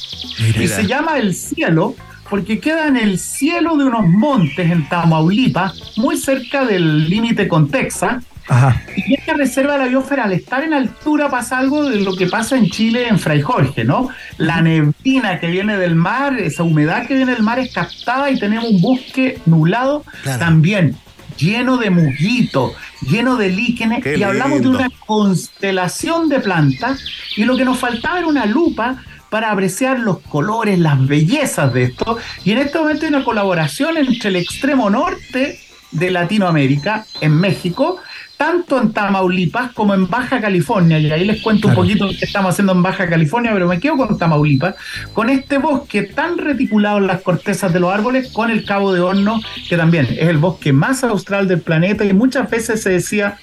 Y 0.59 0.69
se 0.69 0.87
llama 0.87 1.19
El 1.19 1.35
Cielo 1.35 1.95
porque 2.29 2.59
queda 2.59 2.89
en 2.89 2.97
el 2.97 3.19
cielo 3.19 3.77
de 3.77 3.85
unos 3.85 4.07
montes 4.09 4.71
en 4.71 4.89
Tamaulipas, 4.89 5.97
muy 5.97 6.17
cerca 6.17 6.65
del 6.65 7.09
límite 7.09 7.47
con 7.49 7.69
Texas. 7.69 8.25
Ajá. 8.49 8.83
Y 8.97 9.15
esta 9.15 9.35
reserva 9.35 9.73
de 9.75 9.79
la 9.81 9.87
biosfera, 9.87 10.25
al 10.25 10.33
estar 10.33 10.63
en 10.63 10.73
altura, 10.73 11.29
pasa 11.31 11.59
algo 11.59 11.89
de 11.89 12.01
lo 12.01 12.15
que 12.15 12.27
pasa 12.27 12.57
en 12.57 12.69
Chile, 12.71 13.09
en 13.09 13.19
Fray 13.19 13.43
Jorge, 13.43 13.85
¿no? 13.85 14.09
La 14.39 14.61
neblina 14.63 15.41
que 15.41 15.49
viene 15.49 15.77
del 15.77 15.95
mar, 15.97 16.39
esa 16.39 16.63
humedad 16.63 17.07
que 17.07 17.15
viene 17.15 17.33
del 17.35 17.43
mar 17.43 17.59
es 17.59 17.73
captada 17.73 18.31
y 18.31 18.39
tenemos 18.39 18.69
un 18.71 18.81
bosque 18.81 19.39
nublado 19.47 20.05
Claro. 20.23 20.39
también, 20.39 20.97
lleno 21.37 21.77
de 21.77 21.91
musguito, 21.91 22.75
lleno 23.03 23.37
de 23.37 23.51
líquenes. 23.51 24.03
Qué 24.03 24.17
y 24.17 24.23
hablamos 24.23 24.61
de 24.63 24.69
una 24.69 24.89
constelación 25.07 26.29
de 26.29 26.41
plantas 26.41 27.05
y 27.37 27.45
lo 27.45 27.57
que 27.57 27.65
nos 27.65 27.79
faltaba 27.79 28.19
era 28.19 28.27
una 28.27 28.47
lupa 28.47 29.03
para 29.31 29.51
apreciar 29.51 29.99
los 29.99 30.21
colores, 30.21 30.79
las 30.79 31.05
bellezas 31.07 31.73
de 31.73 31.85
esto. 31.85 32.17
Y 32.45 32.53
en 32.53 32.59
este 32.59 32.79
momento 32.79 33.05
hay 33.07 33.13
una 33.13 33.25
colaboración 33.25 33.97
entre 33.97 34.29
el 34.31 34.37
extremo 34.37 34.89
norte 34.89 35.59
de 35.99 36.11
Latinoamérica, 36.11 37.07
en 37.21 37.33
México, 37.39 37.99
tanto 38.37 38.81
en 38.81 38.93
Tamaulipas 38.93 39.73
como 39.73 39.95
en 39.95 40.09
Baja 40.09 40.41
California. 40.41 40.99
Y 40.99 41.11
ahí 41.11 41.25
les 41.25 41.41
cuento 41.41 41.69
Claro. 41.69 41.81
un 41.81 41.87
poquito 41.87 42.07
lo 42.07 42.13
que 42.19 42.25
estamos 42.25 42.51
haciendo 42.51 42.73
en 42.73 42.83
Baja 42.83 43.09
California, 43.09 43.51
pero 43.53 43.67
me 43.67 43.81
quedo 43.81 43.97
con 43.97 44.19
Tamaulipas, 44.19 44.75
con 45.15 45.31
este 45.31 45.59
bosque 45.59 46.03
tan 46.03 46.37
reticulado 46.39 46.99
en 46.99 47.07
las 47.07 47.23
cortezas 47.23 47.73
de 47.73 47.81
los 47.81 47.93
árboles, 47.93 48.31
con 48.33 48.51
el 48.51 48.65
Cabo 48.65 48.93
de 48.93 49.01
Horno, 49.01 49.41
que 49.69 49.77
también 49.77 50.07
es 50.11 50.29
el 50.29 50.39
bosque 50.39 50.73
más 50.73 51.03
austral 51.05 51.49
del 51.49 51.61
planeta 51.61 52.05
y 52.05 52.13
muchas 52.13 52.51
veces 52.51 52.83
se 52.83 52.91
decía 52.91 53.39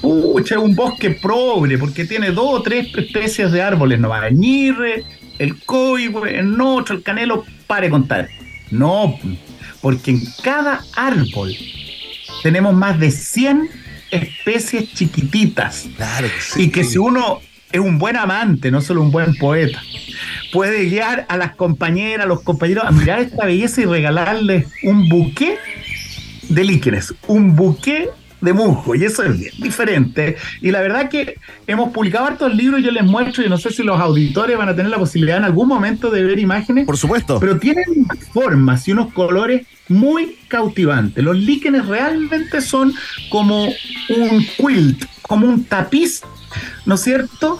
Pucha, 0.00 0.56
es 0.56 0.60
un 0.60 0.74
bosque 0.74 1.10
pobre, 1.10 1.78
porque 1.78 2.04
tiene 2.04 2.30
dos 2.30 2.60
o 2.60 2.62
tres 2.62 2.88
especies 2.96 3.50
de 3.50 3.62
árboles, 3.62 3.98
no 3.98 4.12
Añirre, 4.12 5.04
el 5.38 5.56
coigüe, 5.64 6.38
el 6.38 6.56
nocho, 6.56 6.94
el 6.94 7.02
canelo, 7.02 7.44
pare 7.66 7.90
contar. 7.90 8.28
No, 8.70 9.18
porque 9.80 10.10
en 10.12 10.22
cada 10.42 10.80
árbol 10.96 11.54
tenemos 12.46 12.74
más 12.74 13.00
de 13.00 13.10
100 13.10 13.68
especies 14.12 14.94
chiquititas. 14.94 15.88
Claro 15.96 16.28
que 16.28 16.40
sí. 16.40 16.62
Y 16.62 16.70
que 16.70 16.84
si 16.84 16.96
uno 16.96 17.40
es 17.72 17.80
un 17.80 17.98
buen 17.98 18.16
amante, 18.16 18.70
no 18.70 18.80
solo 18.80 19.02
un 19.02 19.10
buen 19.10 19.34
poeta, 19.34 19.82
puede 20.52 20.84
guiar 20.84 21.26
a 21.28 21.36
las 21.38 21.56
compañeras, 21.56 22.24
a 22.24 22.28
los 22.28 22.42
compañeros 22.42 22.84
a 22.86 22.92
mirar 22.92 23.18
esta 23.18 23.46
belleza 23.46 23.80
y 23.80 23.86
regalarles 23.86 24.68
un 24.84 25.08
buqué 25.08 25.58
de 26.48 26.62
líquenes, 26.62 27.14
un 27.26 27.56
buqué 27.56 28.10
de 28.46 28.52
musgo, 28.54 28.94
y 28.94 29.04
eso 29.04 29.22
es 29.24 29.38
bien 29.38 29.52
diferente. 29.58 30.36
Y 30.62 30.70
la 30.70 30.80
verdad 30.80 31.10
que 31.10 31.34
hemos 31.66 31.92
publicado 31.92 32.26
hartos 32.26 32.54
libros, 32.54 32.82
yo 32.82 32.90
les 32.90 33.04
muestro, 33.04 33.44
y 33.44 33.48
no 33.50 33.58
sé 33.58 33.70
si 33.70 33.82
los 33.82 34.00
auditores 34.00 34.56
van 34.56 34.68
a 34.70 34.74
tener 34.76 34.90
la 34.90 34.98
posibilidad 34.98 35.36
en 35.36 35.44
algún 35.44 35.68
momento 35.68 36.10
de 36.10 36.22
ver 36.24 36.38
imágenes, 36.38 36.86
Por 36.86 36.96
supuesto. 36.96 37.38
pero 37.40 37.58
tienen 37.58 37.84
formas 38.32 38.86
y 38.88 38.92
unos 38.92 39.12
colores 39.12 39.66
muy 39.88 40.38
cautivantes. 40.48 41.22
Los 41.22 41.36
líquenes 41.36 41.86
realmente 41.86 42.60
son 42.60 42.94
como 43.28 43.64
un 43.66 44.46
quilt, 44.56 45.04
como 45.22 45.46
un 45.46 45.64
tapiz, 45.64 46.22
¿no 46.86 46.94
es 46.94 47.00
cierto? 47.02 47.58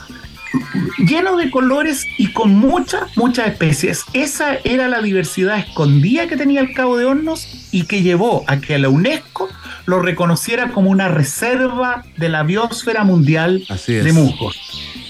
Lleno 0.98 1.36
de 1.36 1.50
colores 1.50 2.06
y 2.18 2.32
con 2.32 2.54
muchas, 2.54 3.16
muchas 3.16 3.48
especies. 3.48 4.04
Esa 4.12 4.54
era 4.64 4.88
la 4.88 5.00
diversidad 5.02 5.58
escondida 5.58 6.26
que 6.26 6.36
tenía 6.36 6.60
el 6.60 6.72
Cabo 6.72 6.96
de 6.96 7.04
Hornos 7.04 7.68
y 7.72 7.84
que 7.84 8.02
llevó 8.02 8.44
a 8.46 8.60
que 8.60 8.78
la 8.78 8.88
UNESCO 8.88 9.48
lo 9.86 10.00
reconociera 10.00 10.70
como 10.70 10.90
una 10.90 11.08
reserva 11.08 12.04
de 12.16 12.28
la 12.28 12.42
biosfera 12.42 13.04
mundial 13.04 13.64
Así 13.68 13.94
es. 13.94 14.04
de 14.04 14.12
musgos. 14.12 14.56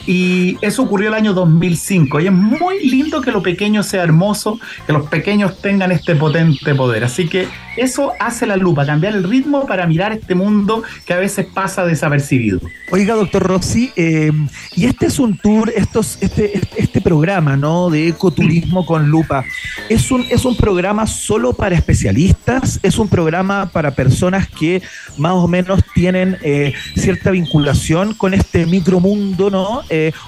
Y 0.07 0.57
eso 0.61 0.83
ocurrió 0.83 1.09
el 1.09 1.15
año 1.15 1.35
2005. 1.35 2.21
Y 2.21 2.27
es 2.27 2.33
muy 2.33 2.89
lindo 2.89 3.21
que 3.21 3.33
lo 3.33 3.43
pequeño 3.43 3.83
sea 3.83 4.03
hermoso, 4.03 4.59
que 4.87 4.93
los 4.93 5.09
pequeños 5.09 5.61
tengan 5.61 5.93
este 5.93 6.15
potente 6.15 6.75
poder. 6.75 7.05
Así 7.05 7.29
que 7.29 7.49
eso 7.77 8.13
hace 8.19 8.47
la 8.47 8.57
lupa, 8.57 8.87
cambiar 8.87 9.15
el 9.15 9.25
ritmo 9.25 9.67
para 9.67 9.87
mirar 9.87 10.13
este 10.13 10.35
mundo 10.35 10.83
que 11.05 11.13
a 11.13 11.19
veces 11.19 11.47
pasa 11.47 11.85
desapercibido. 11.85 12.61
Oiga, 12.91 13.15
doctor 13.15 13.43
Rossi, 13.43 13.91
eh, 13.97 14.33
y 14.75 14.87
este 14.87 15.07
es 15.07 15.19
un 15.19 15.37
tour, 15.37 15.73
este, 15.75 16.01
este, 16.21 16.61
este 16.77 17.01
programa 17.01 17.57
¿no? 17.57 17.91
de 17.91 18.09
ecoturismo 18.09 18.87
con 18.87 19.09
lupa, 19.09 19.45
¿es 19.89 20.11
un, 20.11 20.25
¿es 20.31 20.45
un 20.45 20.57
programa 20.57 21.07
solo 21.07 21.53
para 21.53 21.77
especialistas? 21.77 22.81
¿Es 22.83 22.99
un 22.99 23.09
programa 23.09 23.71
para 23.73 23.91
personas 23.91 24.49
que 24.49 24.83
más 25.19 25.33
o 25.33 25.47
menos 25.47 25.83
tienen 25.95 26.39
eh, 26.43 26.73
cierta 26.97 27.31
vinculación 27.31 28.15
con 28.15 28.33
este 28.33 28.67
micromundo, 28.67 29.51
¿no? 29.51 29.83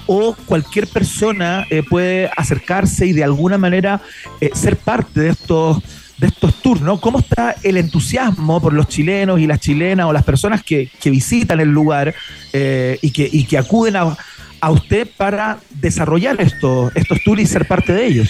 O 0.07 0.35
cualquier 0.45 0.87
persona 0.87 1.65
eh, 1.69 1.83
puede 1.87 2.29
acercarse 2.35 3.05
y 3.05 3.13
de 3.13 3.23
alguna 3.23 3.57
manera 3.57 4.01
eh, 4.41 4.51
ser 4.53 4.77
parte 4.77 5.21
de 5.21 5.29
estos 5.29 5.81
de 6.19 6.27
estos 6.27 6.61
tours, 6.61 6.81
¿no? 6.81 6.99
¿Cómo 6.99 7.19
está 7.19 7.55
el 7.63 7.77
entusiasmo 7.77 8.59
por 8.61 8.73
los 8.73 8.89
chilenos 8.89 9.39
y 9.39 9.47
las 9.47 9.61
chilenas 9.61 10.05
o 10.05 10.11
las 10.11 10.25
personas 10.25 10.61
que, 10.63 10.89
que 10.99 11.09
visitan 11.09 11.61
el 11.61 11.69
lugar 11.69 12.13
eh, 12.51 12.99
y, 13.01 13.11
que, 13.11 13.29
y 13.31 13.45
que 13.45 13.57
acuden 13.57 13.95
a, 13.95 14.17
a 14.61 14.71
usted 14.71 15.07
para 15.17 15.59
desarrollar 15.69 16.39
estos, 16.41 16.91
estos 16.95 17.23
tours 17.23 17.41
y 17.41 17.45
ser 17.45 17.67
parte 17.67 17.93
de 17.93 18.05
ellos? 18.05 18.29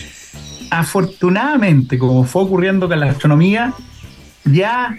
Afortunadamente, 0.69 1.97
como 1.97 2.23
fue 2.25 2.43
ocurriendo 2.43 2.87
con 2.87 2.99
la 2.99 3.07
astronomía, 3.07 3.73
ya 4.45 4.95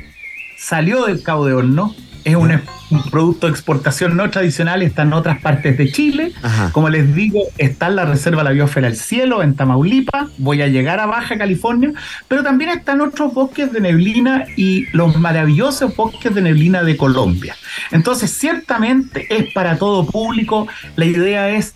salió 0.58 1.04
del 1.06 1.22
Cabo 1.22 1.46
de 1.46 1.54
Horno. 1.54 1.94
Es 2.24 2.36
un, 2.36 2.50
un 2.90 3.02
producto 3.10 3.46
de 3.46 3.52
exportación 3.52 4.16
no 4.16 4.28
tradicional, 4.30 4.82
está 4.82 5.02
en 5.02 5.12
otras 5.12 5.40
partes 5.40 5.76
de 5.78 5.90
Chile. 5.90 6.32
Ajá. 6.42 6.70
Como 6.72 6.88
les 6.88 7.14
digo, 7.14 7.40
está 7.58 7.88
en 7.88 7.96
la 7.96 8.04
Reserva 8.04 8.42
de 8.42 8.50
la 8.50 8.52
Biosfera 8.52 8.88
del 8.88 8.96
Cielo, 8.96 9.42
en 9.42 9.54
Tamaulipas. 9.54 10.28
Voy 10.38 10.62
a 10.62 10.68
llegar 10.68 11.00
a 11.00 11.06
Baja 11.06 11.38
California, 11.38 11.92
pero 12.28 12.42
también 12.42 12.70
están 12.70 13.00
otros 13.00 13.32
bosques 13.32 13.72
de 13.72 13.80
neblina 13.80 14.44
y 14.56 14.86
los 14.92 15.16
maravillosos 15.16 15.94
bosques 15.96 16.34
de 16.34 16.42
neblina 16.42 16.82
de 16.82 16.96
Colombia. 16.96 17.56
Entonces, 17.90 18.30
ciertamente 18.30 19.26
es 19.30 19.52
para 19.52 19.76
todo 19.76 20.06
público. 20.06 20.66
La 20.96 21.04
idea 21.04 21.50
es 21.50 21.74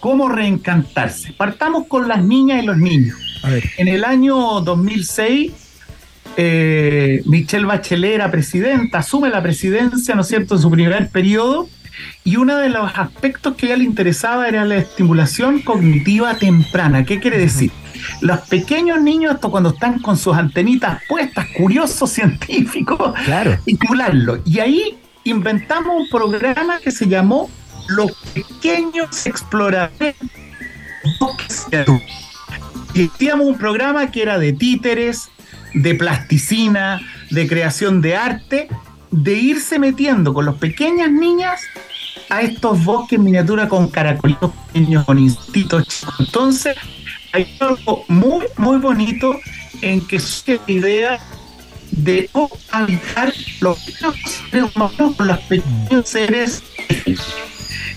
cómo 0.00 0.28
reencantarse. 0.28 1.32
Partamos 1.32 1.86
con 1.86 2.08
las 2.08 2.22
niñas 2.22 2.62
y 2.62 2.66
los 2.66 2.76
niños. 2.76 3.16
En 3.76 3.88
el 3.88 4.04
año 4.04 4.60
2006, 4.60 5.52
eh, 6.36 7.22
Michelle 7.24 7.66
Bachelet 7.66 8.14
era 8.14 8.30
presidenta, 8.30 8.98
asume 8.98 9.30
la 9.30 9.42
presidencia, 9.42 10.14
¿no 10.14 10.22
es 10.22 10.28
cierto?, 10.28 10.56
en 10.56 10.60
su 10.62 10.70
primer 10.70 11.08
periodo, 11.08 11.68
y 12.24 12.36
uno 12.36 12.56
de 12.58 12.68
los 12.68 12.90
aspectos 12.96 13.54
que 13.54 13.66
a 13.66 13.68
ella 13.70 13.78
le 13.78 13.84
interesaba 13.84 14.48
era 14.48 14.64
la 14.64 14.76
estimulación 14.76 15.60
cognitiva 15.60 16.34
temprana. 16.34 17.04
¿Qué 17.04 17.20
quiere 17.20 17.38
decir? 17.38 17.70
Los 18.20 18.40
pequeños 18.40 19.00
niños, 19.00 19.34
hasta 19.34 19.48
cuando 19.48 19.70
están 19.70 20.00
con 20.00 20.18
sus 20.18 20.36
antenitas 20.36 21.00
puestas, 21.08 21.46
curiosos 21.56 22.10
científicos, 22.12 23.14
Claro. 23.24 23.52
estimularlo. 23.52 24.40
Y 24.44 24.58
ahí 24.58 24.98
inventamos 25.24 25.94
un 25.96 26.08
programa 26.10 26.78
que 26.80 26.90
se 26.90 27.08
llamó 27.08 27.48
Los 27.88 28.12
Pequeños 28.34 29.26
Exploradores 29.26 30.16
Bosques. 31.18 31.66
Y 32.94 33.06
hacíamos 33.08 33.46
un 33.46 33.58
programa 33.58 34.10
que 34.10 34.22
era 34.22 34.38
de 34.38 34.52
títeres, 34.52 35.28
de 35.74 35.94
plasticina, 35.94 37.00
de 37.30 37.46
creación 37.46 38.00
de 38.00 38.16
arte, 38.16 38.68
de 39.10 39.34
irse 39.34 39.78
metiendo 39.78 40.34
con 40.34 40.46
las 40.46 40.56
pequeñas 40.56 41.10
niñas 41.10 41.62
a 42.28 42.42
estos 42.42 42.84
bosques 42.84 43.18
miniatura 43.18 43.68
con 43.68 43.88
caracolitos 43.88 44.50
pequeños, 44.66 45.04
con 45.04 45.18
insectitos 45.18 45.86
chicos. 45.86 46.14
Entonces, 46.18 46.76
hay 47.32 47.56
algo 47.60 48.04
muy, 48.08 48.46
muy 48.56 48.78
bonito 48.78 49.38
en 49.82 50.00
que 50.06 50.18
surge 50.18 50.60
la 50.66 50.72
idea 50.72 51.20
de 51.92 52.28
cómo 52.32 52.50
habitar 52.72 53.32
los 53.60 53.78
seres 53.78 54.74
humanos 54.74 55.16
con 55.16 55.26
los 55.26 55.38
pequeños 55.40 56.08
seres 56.08 56.62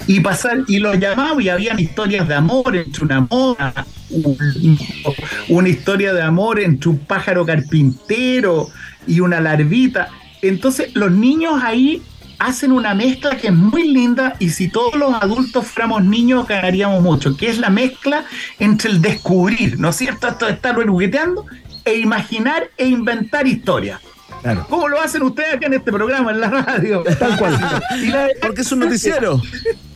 y 0.07 0.19
pasar 0.19 0.59
y 0.67 0.79
lo 0.79 0.93
llamaba 0.93 1.41
y 1.41 1.49
habían 1.49 1.79
historias 1.79 2.27
de 2.27 2.35
amor 2.35 2.75
entre 2.75 3.03
una 3.03 3.21
mona 3.21 3.73
una 5.49 5.69
historia 5.69 6.13
de 6.13 6.21
amor 6.21 6.59
entre 6.59 6.89
un 6.89 6.99
pájaro 6.99 7.45
carpintero 7.45 8.69
y 9.07 9.19
una 9.19 9.39
larvita 9.39 10.09
entonces 10.41 10.95
los 10.95 11.11
niños 11.11 11.61
ahí 11.63 12.01
hacen 12.39 12.71
una 12.71 12.93
mezcla 12.95 13.35
que 13.37 13.47
es 13.47 13.53
muy 13.53 13.89
linda 13.89 14.35
y 14.39 14.49
si 14.51 14.69
todos 14.69 14.95
los 14.95 15.13
adultos 15.21 15.67
fuéramos 15.67 16.03
niños 16.03 16.47
ganaríamos 16.47 17.01
mucho 17.01 17.35
que 17.35 17.49
es 17.49 17.57
la 17.59 17.69
mezcla 17.69 18.23
entre 18.59 18.91
el 18.91 19.01
descubrir 19.01 19.79
¿no 19.79 19.89
es 19.89 19.97
cierto? 19.97 20.27
esto 20.27 20.45
de 20.45 20.53
estar 20.53 20.75
jugueteando 20.75 21.45
e 21.85 21.95
imaginar 21.97 22.69
e 22.77 22.87
inventar 22.87 23.47
historias 23.47 23.99
Claro. 24.41 24.65
¿Cómo 24.69 24.87
lo 24.87 25.01
hacen 25.01 25.21
ustedes 25.23 25.55
acá 25.55 25.65
en 25.65 25.73
este 25.73 25.91
programa, 25.91 26.31
en 26.31 26.39
la 26.39 26.49
radio? 26.49 27.03
Tal 27.19 27.37
cual. 27.37 27.59
Y 28.01 28.05
la- 28.07 28.29
Porque 28.41 28.61
es 28.61 28.71
un 28.71 28.79
noticiero. 28.79 29.41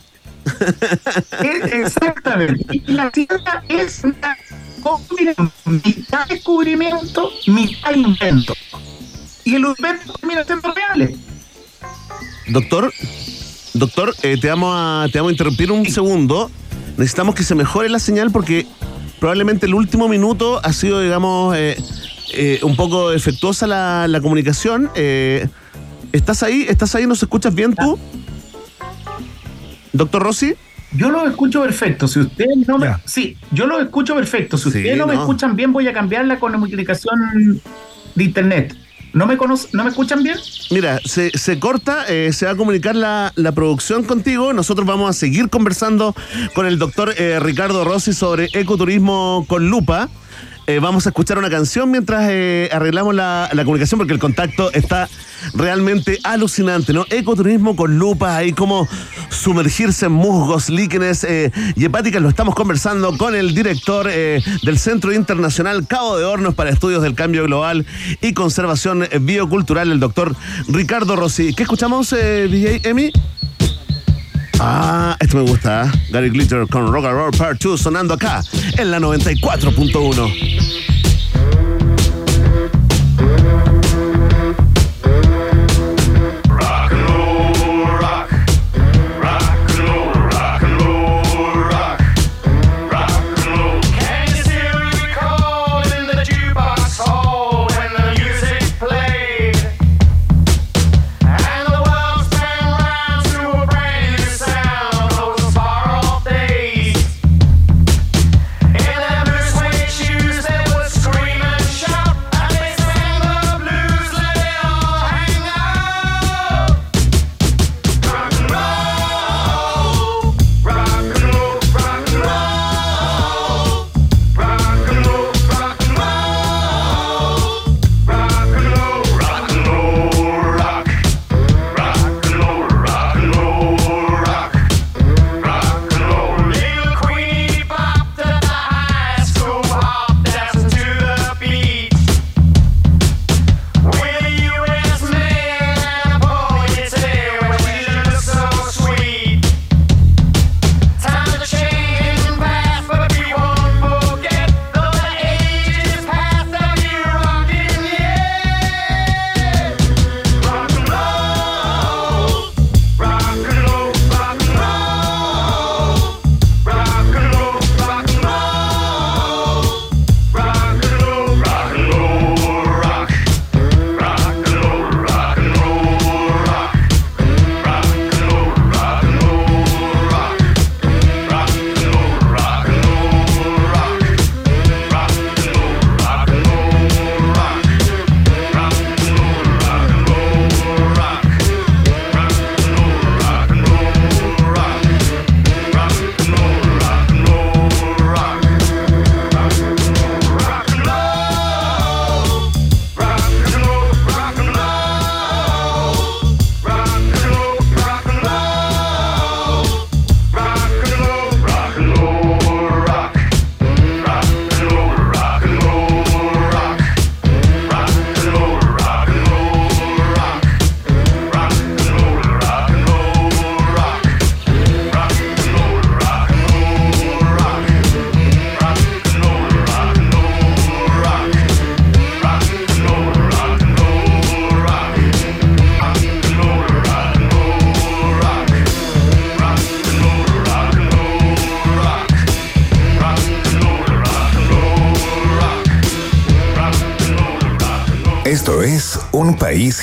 exactamente. 1.72 2.82
Y 2.86 2.92
la 2.92 3.10
ciencia 3.10 3.62
es 3.68 4.02
una 4.04 4.36
combinación, 4.82 5.52
mitad 5.84 6.26
descubrimiento, 6.28 7.30
mitad 7.46 7.94
invento. 7.94 8.54
Y 9.44 9.54
el 9.54 9.64
invento 9.64 10.12
termina 10.14 10.44
siendo 10.44 10.72
reales. 10.72 11.18
Doctor, 12.48 12.92
doctor, 13.74 14.14
eh, 14.22 14.38
te, 14.40 14.48
vamos 14.48 14.74
a, 14.76 15.06
te 15.10 15.18
vamos 15.18 15.30
a 15.30 15.32
interrumpir 15.32 15.72
un 15.72 15.86
segundo. 15.86 16.50
Necesitamos 16.96 17.34
que 17.34 17.42
se 17.42 17.54
mejore 17.54 17.88
la 17.88 17.98
señal 17.98 18.30
porque 18.30 18.66
probablemente 19.18 19.66
el 19.66 19.74
último 19.74 20.08
minuto 20.08 20.60
ha 20.62 20.72
sido, 20.72 21.00
digamos, 21.00 21.56
eh, 21.56 21.76
eh, 22.34 22.60
un 22.62 22.76
poco 22.76 23.10
defectuosa 23.10 23.66
la, 23.66 24.06
la 24.08 24.20
comunicación. 24.20 24.90
¿Estás 26.12 26.42
ahí? 26.42 26.66
¿Estás 26.68 26.94
ahí? 26.94 27.06
¿Nos 27.06 27.22
escuchas 27.22 27.54
bien 27.54 27.74
tú? 27.74 27.98
Doctor 29.94 30.22
Rossi. 30.22 30.54
Yo 30.92 31.10
lo 31.10 31.26
escucho 31.26 31.62
perfecto. 31.62 32.06
Si 32.06 32.20
ustedes 32.20 32.68
no 32.68 32.78
me. 32.78 32.86
Ya. 32.86 33.00
Sí, 33.04 33.36
yo 33.50 33.66
lo 33.66 33.80
escucho 33.80 34.14
perfecto. 34.14 34.58
Si 34.58 34.64
Sí, 34.70 34.78
ustedes 34.78 34.98
no, 34.98 35.06
me 35.06 35.14
escuchan 35.14 35.56
bien, 35.56 35.72
voy 35.72 35.88
a 35.88 35.92
cambiar 35.92 36.26
la 36.26 36.38
comunicación 36.38 37.60
de 38.14 38.24
internet. 38.24 38.76
¿No 39.12 39.26
me, 39.26 39.36
conoce, 39.36 39.68
¿no 39.72 39.84
me 39.84 39.90
escuchan 39.90 40.24
bien? 40.24 40.36
Mira, 40.72 40.98
se, 41.04 41.30
se 41.38 41.60
corta, 41.60 42.04
eh, 42.08 42.32
se 42.32 42.46
va 42.46 42.52
a 42.52 42.56
comunicar 42.56 42.96
la, 42.96 43.32
la 43.36 43.52
producción 43.52 44.02
contigo. 44.02 44.52
Nosotros 44.52 44.86
vamos 44.86 45.08
a 45.08 45.12
seguir 45.12 45.48
conversando 45.50 46.16
con 46.52 46.66
el 46.66 46.80
doctor 46.80 47.14
eh, 47.16 47.38
Ricardo 47.38 47.84
Rossi 47.84 48.12
sobre 48.12 48.48
ecoturismo 48.52 49.44
con 49.48 49.68
lupa. 49.70 50.08
Eh, 50.66 50.78
vamos 50.78 51.04
a 51.04 51.10
escuchar 51.10 51.36
una 51.36 51.50
canción 51.50 51.90
mientras 51.90 52.26
eh, 52.30 52.70
arreglamos 52.72 53.14
la, 53.14 53.50
comunicación 53.64 53.98
porque 53.98 54.14
el 54.14 54.18
contacto 54.18 54.72
está 54.72 55.10
realmente 55.52 56.18
alucinante, 56.22 56.94
¿no? 56.94 57.04
Ecoturismo 57.10 57.76
con 57.76 57.98
lupa, 57.98 58.34
ahí 58.34 58.54
como 58.54 58.88
sumergirse 59.28 60.06
en 60.06 60.12
musgos, 60.12 60.70
líquenes 60.70 61.22
eh, 61.24 61.52
y 61.76 61.84
hepáticas. 61.84 62.22
Lo 62.22 62.30
estamos 62.30 62.54
conversando 62.54 63.18
con 63.18 63.34
el 63.34 63.54
director 63.54 64.06
eh, 64.10 64.42
del 64.62 64.78
Centro 64.78 65.12
Internacional 65.12 65.86
Cabo 65.86 66.16
de 66.16 66.24
Hornos 66.24 66.54
para 66.54 66.70
Estudios 66.70 67.02
del 67.02 67.14
Cambio 67.14 67.44
Global 67.44 67.84
y 68.22 68.32
Conservación 68.32 69.06
Biocultural, 69.20 69.92
el 69.92 70.00
doctor 70.00 70.34
Ricardo 70.68 71.14
Rossi. 71.14 71.52
¿Qué 71.52 71.64
escuchamos, 71.64 72.10
DJ 72.10 72.88
Emi? 72.88 73.12
Ah, 74.60 75.16
esto 75.20 75.36
me 75.38 75.42
gusta. 75.42 75.84
¿eh? 75.84 75.90
Gary 76.10 76.30
Glitter 76.30 76.66
con 76.68 76.86
Rock 76.92 77.06
and 77.06 77.14
Roll 77.14 77.30
Part 77.32 77.60
2 77.62 77.80
sonando 77.80 78.14
acá 78.14 78.42
en 78.78 78.90
la 78.90 78.98
94.1. 78.98 80.93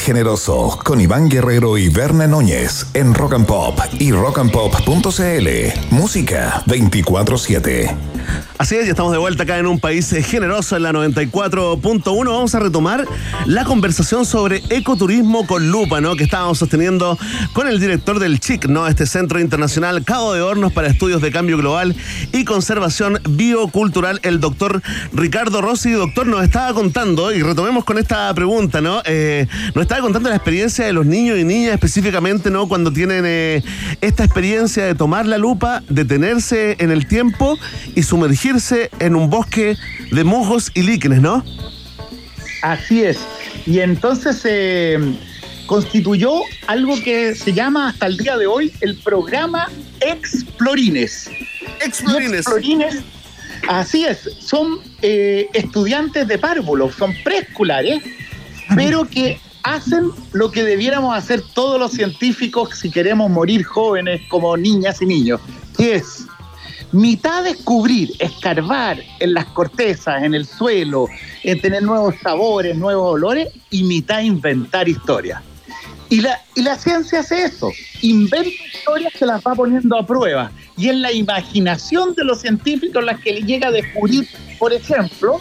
Generoso 0.02 0.80
con 0.84 1.00
Iván 1.00 1.30
Guerrero 1.30 1.78
y 1.78 1.90
Berna 1.90 2.26
Núñez 2.26 2.88
en 2.96 3.14
Rock 3.14 3.34
and 3.34 3.46
Pop 3.46 3.80
y 4.00 4.12
rockandpop.cl. 4.12 5.48
Música 5.92 6.64
24-7. 6.66 8.11
Así 8.62 8.76
es, 8.76 8.86
ya 8.86 8.92
estamos 8.92 9.12
de 9.12 9.18
vuelta 9.18 9.42
acá 9.42 9.58
en 9.58 9.66
un 9.66 9.80
país 9.80 10.08
generoso 10.24 10.78
en 10.78 10.84
la 10.84 10.92
94.1. 10.92 12.04
Vamos 12.28 12.54
a 12.54 12.60
retomar 12.60 13.08
la 13.48 13.64
conversación 13.64 14.24
sobre 14.24 14.62
ecoturismo 14.70 15.48
con 15.48 15.72
lupa, 15.72 16.00
¿no? 16.00 16.16
Que 16.16 16.24
estábamos 16.26 16.60
sosteniendo 16.60 17.18
con 17.54 17.68
el 17.68 17.80
director 17.80 18.20
del 18.20 18.40
CHIC, 18.40 18.68
¿no? 18.68 18.86
Este 18.86 19.08
Centro 19.08 19.40
Internacional 19.40 20.04
Cabo 20.04 20.36
de 20.36 20.42
Hornos 20.42 20.72
para 20.74 20.90
Estudios 20.90 21.24
de 21.24 21.32
Cambio 21.32 21.58
Global 21.58 21.96
y 22.34 22.46
Conservación 22.46 23.20
Biocultural, 23.28 24.20
el 24.22 24.40
doctor 24.40 24.84
Ricardo 25.12 25.64
Rossi. 25.64 25.94
Doctor, 25.94 26.28
nos 26.28 26.44
estaba 26.44 26.72
contando, 26.76 27.34
y 27.34 27.42
retomemos 27.42 27.84
con 27.84 27.98
esta 27.98 28.32
pregunta, 28.36 28.80
¿no? 28.80 29.02
Eh, 29.06 29.48
nos 29.74 29.82
estaba 29.82 30.02
contando 30.02 30.30
la 30.30 30.36
experiencia 30.36 30.86
de 30.86 30.94
los 30.94 31.08
niños 31.08 31.40
y 31.40 31.44
niñas 31.44 31.74
específicamente, 31.74 32.52
¿no? 32.52 32.68
Cuando 32.68 32.94
tienen 32.94 33.24
eh, 33.26 33.64
esta 34.02 34.24
experiencia 34.24 34.86
de 34.86 34.94
tomar 34.94 35.26
la 35.26 35.40
lupa, 35.40 35.82
detenerse 35.90 36.76
en 36.78 36.92
el 36.92 37.08
tiempo 37.08 37.58
y 37.96 38.04
sumergirse 38.04 38.51
en 39.00 39.16
un 39.16 39.30
bosque 39.30 39.78
de 40.12 40.24
musgos 40.24 40.72
y 40.74 40.82
líquenes, 40.82 41.22
¿no? 41.22 41.44
Así 42.62 43.04
es. 43.04 43.18
Y 43.66 43.80
entonces 43.80 44.38
se 44.38 45.00
constituyó 45.66 46.42
algo 46.68 47.02
que 47.02 47.34
se 47.34 47.54
llama 47.54 47.90
hasta 47.90 48.08
el 48.08 48.18
día 48.18 48.38
de 48.38 48.46
hoy 48.46 48.74
el 48.82 48.98
programa 48.98 49.70
Explorines. 50.02 51.30
Explorines. 51.80 52.42
Explorines, 52.42 52.98
así 53.70 54.06
es, 54.06 54.30
son 54.40 54.80
eh, 55.02 55.48
estudiantes 55.54 56.28
de 56.28 56.38
párvulos, 56.38 56.96
son 56.96 57.14
preescolares, 57.24 58.04
pero 58.76 59.08
que 59.08 59.40
hacen 59.64 60.12
lo 60.34 60.52
que 60.52 60.64
debiéramos 60.64 61.16
hacer 61.16 61.42
todos 61.54 61.80
los 61.80 61.92
científicos 61.92 62.78
si 62.78 62.92
queremos 62.92 63.30
morir 63.30 63.64
jóvenes 63.64 64.22
como 64.30 64.58
niñas 64.58 65.02
y 65.02 65.06
niños, 65.06 65.40
que 65.78 65.96
es 65.96 66.26
mitad 66.92 67.44
descubrir, 67.44 68.12
escarbar 68.20 69.00
en 69.20 69.34
las 69.34 69.46
cortezas, 69.46 70.24
en 70.24 70.34
el 70.34 70.46
suelo, 70.46 71.08
en 71.44 71.60
tener 71.62 71.84
nuevos 71.84 72.16
sabores, 72.22 72.78
nuevos 72.78 73.14
olores, 73.14 73.50
y 73.70 73.84
mitad 73.84 74.22
inventar 74.22 74.88
historias. 74.88 75.42
Y 76.10 76.20
la, 76.20 76.42
y 76.56 76.62
la 76.62 76.78
ciencia 76.78 77.22
hace 77.22 77.44
eso, 77.46 77.72
inventa 78.02 78.50
historias 78.74 79.14
que 79.14 79.26
las 79.26 79.42
va 79.42 79.56
poniendo 79.56 79.98
a 79.98 80.06
prueba. 80.06 80.52
Y 80.78 80.90
es 80.90 80.96
la 80.96 81.14
imaginación 81.14 82.14
de 82.16 82.26
los 82.26 82.42
científicos 82.42 83.04
las 83.04 83.20
que 83.22 83.42
llega 83.42 83.70
a 83.70 83.72
descubrir, 83.72 84.28
por 84.60 84.74
ejemplo, 84.74 85.40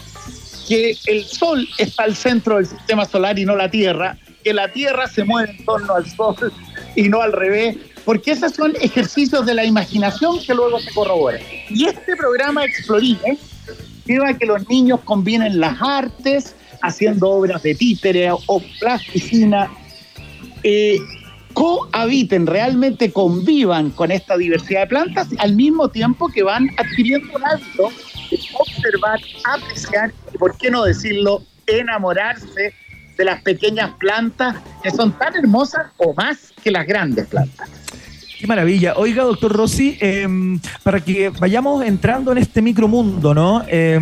que 0.67 0.95
el 1.07 1.25
Sol 1.25 1.67
está 1.77 2.03
al 2.03 2.15
centro 2.15 2.55
del 2.55 2.67
sistema 2.67 3.03
solar 3.05 3.37
y 3.37 3.43
no 3.43 3.57
la 3.57 3.69
Tierra, 3.69 4.17
que 4.43 4.53
la 4.53 4.71
Tierra 4.71 5.07
se 5.07 5.25
mueve 5.25 5.51
en 5.57 5.65
torno 5.65 5.93
al 5.93 6.09
Sol 6.09 6.53
y 6.95 7.09
no 7.09 7.21
al 7.21 7.33
revés, 7.33 7.75
porque 8.05 8.31
esos 8.31 8.53
son 8.53 8.73
ejercicios 8.81 9.45
de 9.45 9.53
la 9.53 9.65
imaginación 9.65 10.39
que 10.43 10.53
luego 10.53 10.79
se 10.79 10.91
corroboran. 10.91 11.41
Y 11.69 11.85
este 11.85 12.15
programa 12.15 12.65
Explorines 12.65 13.39
lleva 14.05 14.29
a 14.29 14.37
que 14.37 14.45
los 14.45 14.67
niños 14.69 14.99
combinen 15.03 15.59
las 15.59 15.81
artes, 15.81 16.55
haciendo 16.81 17.29
obras 17.29 17.61
de 17.63 17.75
títere 17.75 18.31
o 18.31 18.61
plasticina, 18.79 19.69
eh, 20.63 20.97
cohabiten, 21.53 22.47
realmente 22.47 23.11
convivan 23.11 23.91
con 23.91 24.11
esta 24.11 24.37
diversidad 24.37 24.81
de 24.81 24.87
plantas, 24.87 25.27
al 25.39 25.55
mismo 25.55 25.89
tiempo 25.89 26.29
que 26.29 26.43
van 26.43 26.69
adquiriendo 26.77 27.27
un 27.35 27.45
hábito 27.45 27.89
de 28.29 28.39
observar, 28.53 29.19
apreciar 29.45 30.13
y, 30.33 30.37
por 30.37 30.57
qué 30.57 30.71
no 30.71 30.83
decirlo, 30.83 31.43
enamorarse 31.67 32.73
de 33.17 33.25
las 33.25 33.41
pequeñas 33.41 33.91
plantas 33.99 34.55
que 34.81 34.91
son 34.91 35.11
tan 35.17 35.35
hermosas 35.35 35.87
o 35.97 36.13
más 36.13 36.53
que 36.63 36.71
las 36.71 36.87
grandes 36.87 37.27
plantas. 37.27 37.69
Qué 38.41 38.47
maravilla. 38.47 38.93
Oiga, 38.97 39.21
doctor 39.23 39.51
Rossi, 39.53 39.97
eh, 40.01 40.27
para 40.81 40.99
que 40.99 41.29
vayamos 41.29 41.85
entrando 41.85 42.31
en 42.31 42.39
este 42.39 42.59
micromundo, 42.63 43.35
¿no? 43.35 43.63
Eh, 43.67 43.99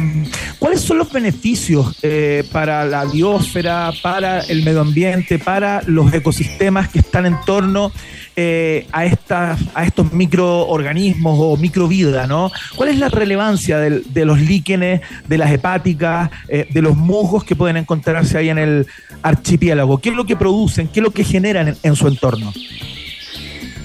¿Cuáles 0.58 0.80
son 0.80 0.98
los 0.98 1.12
beneficios 1.12 1.98
eh, 2.04 2.46
para 2.50 2.86
la 2.86 3.04
biosfera, 3.04 3.92
para 4.02 4.40
el 4.40 4.64
medio 4.64 4.80
ambiente, 4.80 5.40
para 5.40 5.82
los 5.88 6.14
ecosistemas 6.14 6.88
que 6.88 7.00
están 7.00 7.26
en 7.26 7.36
torno 7.46 7.92
eh, 8.38 8.88
a, 8.94 9.04
estas, 9.04 9.60
a 9.74 9.84
estos 9.84 10.14
microorganismos 10.14 11.36
o 11.38 11.58
microvida, 11.58 12.26
¿no? 12.26 12.50
¿Cuál 12.78 12.90
es 12.90 12.98
la 12.98 13.10
relevancia 13.10 13.78
de 13.80 14.26
los 14.26 14.40
líquenes, 14.40 15.02
de 15.28 15.38
las 15.38 15.52
hepáticas, 15.52 16.30
eh, 16.48 16.66
de 16.72 16.82
los 16.82 16.96
musgos 16.96 17.44
que 17.44 17.58
pueden 17.58 17.76
encontrarse 17.76 18.38
ahí 18.38 18.48
en 18.48 18.58
el 18.58 18.88
archipiélago? 19.22 19.98
¿Qué 19.98 20.10
es 20.12 20.16
lo 20.16 20.26
que 20.26 20.38
producen? 20.38 20.88
¿Qué 20.88 21.02
es 21.02 21.04
lo 21.04 21.12
que 21.12 21.26
generan 21.26 21.68
en- 21.68 21.78
en 21.84 21.96
su 21.98 22.08
entorno? 22.08 22.54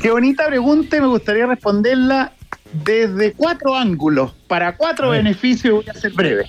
Qué 0.05 0.11
bonita 0.11 0.47
pregunta 0.49 0.99
y 0.99 1.01
me 1.01 1.07
gustaría 1.07 1.47
responderla 1.47 2.31
desde 2.85 3.33
cuatro 3.33 3.75
ángulos, 3.75 4.35
para 4.49 4.77
cuatro 4.77 5.09
beneficios, 5.09 5.77
voy 5.77 5.89
a 5.89 5.95
ser 5.99 6.13
breve. 6.13 6.45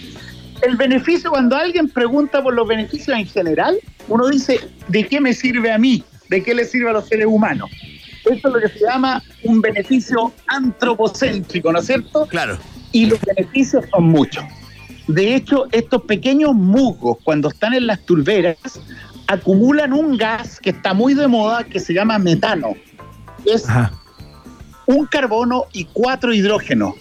El 0.62 0.74
beneficio, 0.74 1.28
cuando 1.28 1.54
alguien 1.54 1.90
pregunta 1.90 2.42
por 2.42 2.54
los 2.54 2.66
beneficios 2.66 3.14
en 3.14 3.26
general, 3.26 3.76
uno 4.08 4.28
dice, 4.28 4.58
¿de 4.88 5.06
qué 5.06 5.20
me 5.20 5.34
sirve 5.34 5.70
a 5.70 5.76
mí? 5.76 6.02
¿De 6.30 6.42
qué 6.42 6.54
le 6.54 6.64
sirve 6.64 6.88
a 6.88 6.94
los 6.94 7.08
seres 7.08 7.26
humanos? 7.26 7.68
Eso 8.24 8.48
es 8.48 8.54
lo 8.54 8.58
que 8.58 8.68
se 8.68 8.80
llama 8.80 9.22
un 9.42 9.60
beneficio 9.60 10.32
antropocéntrico, 10.46 11.70
¿no 11.70 11.80
es 11.80 11.86
cierto? 11.86 12.26
Claro. 12.28 12.56
y 12.92 13.04
los 13.04 13.20
beneficios 13.20 13.84
son 13.90 14.04
muchos. 14.04 14.42
De 15.08 15.34
hecho, 15.34 15.66
estos 15.72 16.04
pequeños 16.04 16.54
musgos, 16.54 17.18
cuando 17.22 17.48
están 17.48 17.74
en 17.74 17.86
las 17.86 18.00
turberas, 18.06 18.56
acumulan 19.28 19.92
un 19.92 20.16
gas 20.16 20.58
que 20.58 20.70
está 20.70 20.94
muy 20.94 21.14
de 21.14 21.28
moda 21.28 21.62
que 21.62 21.78
se 21.78 21.92
llama 21.92 22.18
metano. 22.18 22.74
Es 23.44 23.68
Ajá. 23.68 23.92
un 24.86 25.06
carbono 25.06 25.66
y 25.72 25.84
cuatro 25.84 26.34
hidrógenos, 26.34 26.94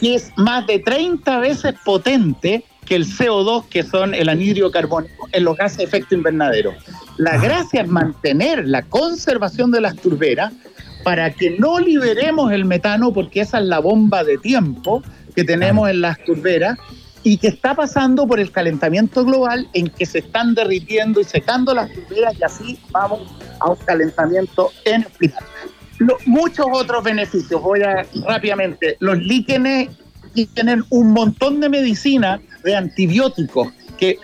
que 0.00 0.16
es 0.16 0.32
más 0.36 0.66
de 0.66 0.80
30 0.80 1.38
veces 1.38 1.74
potente 1.84 2.64
que 2.84 2.96
el 2.96 3.06
CO2, 3.06 3.68
que 3.68 3.82
son 3.82 4.14
el 4.14 4.28
anhidrio 4.28 4.70
carbónico, 4.70 5.28
en 5.32 5.44
los 5.44 5.56
gases 5.56 5.78
de 5.78 5.84
efecto 5.84 6.14
invernadero. 6.14 6.74
La 7.16 7.38
gracia 7.38 7.82
es 7.82 7.88
mantener 7.88 8.66
la 8.66 8.82
conservación 8.82 9.70
de 9.70 9.80
las 9.80 9.96
turberas 9.96 10.52
para 11.04 11.30
que 11.30 11.56
no 11.58 11.78
liberemos 11.78 12.52
el 12.52 12.64
metano, 12.64 13.12
porque 13.12 13.40
esa 13.40 13.58
es 13.58 13.66
la 13.66 13.78
bomba 13.78 14.24
de 14.24 14.38
tiempo 14.38 15.02
que 15.34 15.44
tenemos 15.44 15.88
en 15.88 16.00
las 16.00 16.22
turberas 16.24 16.78
y 17.24 17.38
que 17.38 17.48
está 17.48 17.74
pasando 17.74 18.26
por 18.26 18.38
el 18.38 18.52
calentamiento 18.52 19.24
global 19.24 19.66
en 19.72 19.88
que 19.88 20.06
se 20.06 20.18
están 20.18 20.54
derritiendo 20.54 21.20
y 21.20 21.24
secando 21.24 21.74
las 21.74 21.90
turberas 21.92 22.34
y 22.38 22.44
así 22.44 22.78
vamos 22.92 23.22
a 23.60 23.70
un 23.70 23.76
calentamiento 23.76 24.70
en 24.84 25.02
espiral. 25.02 25.42
Lo- 25.98 26.18
muchos 26.26 26.66
otros 26.70 27.02
beneficios, 27.02 27.60
voy 27.62 27.82
a 27.82 28.06
rápidamente. 28.26 28.96
Los 29.00 29.18
líquenes 29.18 29.88
tienen 30.54 30.84
un 30.90 31.12
montón 31.12 31.60
de 31.60 31.68
medicina 31.70 32.40
de 32.62 32.76
antibióticos, 32.76 33.68
que 33.98 34.18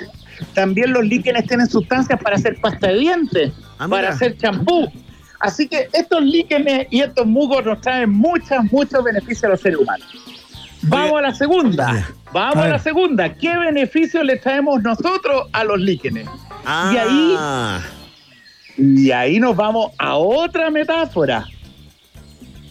también 0.54 0.92
los 0.92 1.04
líquenes 1.04 1.46
tienen 1.46 1.68
sustancias 1.68 2.20
para 2.22 2.36
hacer 2.36 2.60
pasta 2.60 2.88
de 2.88 2.98
dientes, 2.98 3.52
Ah, 3.78 3.88
para 3.88 4.10
hacer 4.10 4.36
champú. 4.36 4.90
Así 5.38 5.66
que 5.68 5.88
estos 5.94 6.22
líquenes 6.22 6.86
y 6.90 7.00
estos 7.00 7.24
musgos 7.26 7.64
nos 7.64 7.80
traen 7.80 8.10
muchos, 8.10 8.58
muchos 8.70 9.02
beneficios 9.02 9.44
a 9.44 9.48
los 9.48 9.60
seres 9.62 9.78
humanos. 9.78 10.06
Vamos 10.82 11.18
a 11.18 11.22
la 11.22 11.34
segunda. 11.34 12.08
Vamos 12.32 12.56
A 12.56 12.64
a, 12.64 12.68
la 12.68 12.78
segunda. 12.78 13.34
¿Qué 13.34 13.56
beneficios 13.56 14.24
le 14.24 14.36
traemos 14.36 14.82
nosotros 14.82 15.48
a 15.52 15.64
los 15.64 15.78
líquenes? 15.80 16.26
Y 16.64 16.96
ahí 16.96 17.34
Ah, 17.38 17.80
y 18.76 19.10
ahí 19.10 19.38
nos 19.38 19.56
vamos 19.56 19.92
a 19.98 20.16
otra 20.16 20.70
metáfora. 20.70 21.44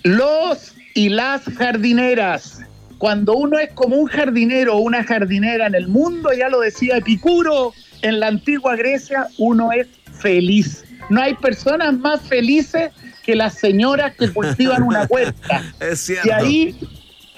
Los 0.03 0.73
y 0.95 1.09
las 1.09 1.43
jardineras. 1.43 2.61
Cuando 2.97 3.33
uno 3.35 3.57
es 3.59 3.71
como 3.73 3.95
un 3.95 4.07
jardinero 4.07 4.75
o 4.75 4.79
una 4.79 5.03
jardinera 5.03 5.67
en 5.67 5.75
el 5.75 5.87
mundo, 5.87 6.31
ya 6.33 6.49
lo 6.49 6.59
decía 6.59 6.97
Epicuro, 6.97 7.73
en 8.01 8.19
la 8.19 8.27
antigua 8.27 8.75
Grecia, 8.75 9.27
uno 9.37 9.71
es 9.71 9.87
feliz. 10.19 10.83
No 11.09 11.21
hay 11.21 11.35
personas 11.35 11.97
más 11.97 12.21
felices 12.21 12.91
que 13.23 13.35
las 13.35 13.53
señoras 13.53 14.15
que 14.15 14.29
cultivan 14.33 14.83
una 14.83 15.05
huerta. 15.09 15.63
es 15.79 15.99
cierto. 16.01 16.27
Y 16.27 16.31
ahí, 16.31 16.75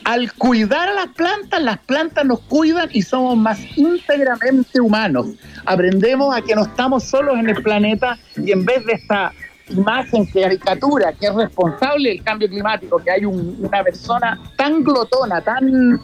al 0.04 0.34
cuidar 0.34 0.90
a 0.90 0.94
las 0.94 1.08
plantas, 1.10 1.62
las 1.62 1.78
plantas 1.80 2.26
nos 2.26 2.40
cuidan 2.42 2.90
y 2.92 3.02
somos 3.02 3.38
más 3.38 3.60
íntegramente 3.78 4.82
humanos. 4.82 5.28
Aprendemos 5.66 6.36
a 6.36 6.42
que 6.42 6.56
no 6.56 6.64
estamos 6.64 7.04
solos 7.04 7.38
en 7.38 7.50
el 7.50 7.62
planeta 7.62 8.18
y 8.36 8.52
en 8.52 8.66
vez 8.66 8.86
de 8.86 8.94
esta 8.94 9.32
imagen, 9.70 10.26
caricatura, 10.26 11.14
que 11.14 11.28
es 11.28 11.34
responsable 11.34 12.10
del 12.10 12.24
cambio 12.24 12.50
climático, 12.50 12.98
que 12.98 13.12
hay 13.12 13.26
un- 13.26 13.58
una 13.60 13.84
persona 13.84 14.40
tan 14.58 14.84
glotona, 14.84 15.40
tan, 15.42 16.00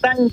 tan 0.00 0.30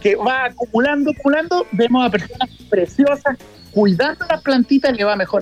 que 0.00 0.16
va 0.16 0.46
acumulando, 0.46 1.10
acumulando, 1.10 1.66
vemos 1.72 2.06
a 2.06 2.10
personas 2.10 2.48
preciosas 2.70 3.36
cuidando 3.72 4.24
las 4.28 4.40
plantitas 4.42 4.96
le 4.96 5.04
va 5.04 5.14
mejor 5.14 5.36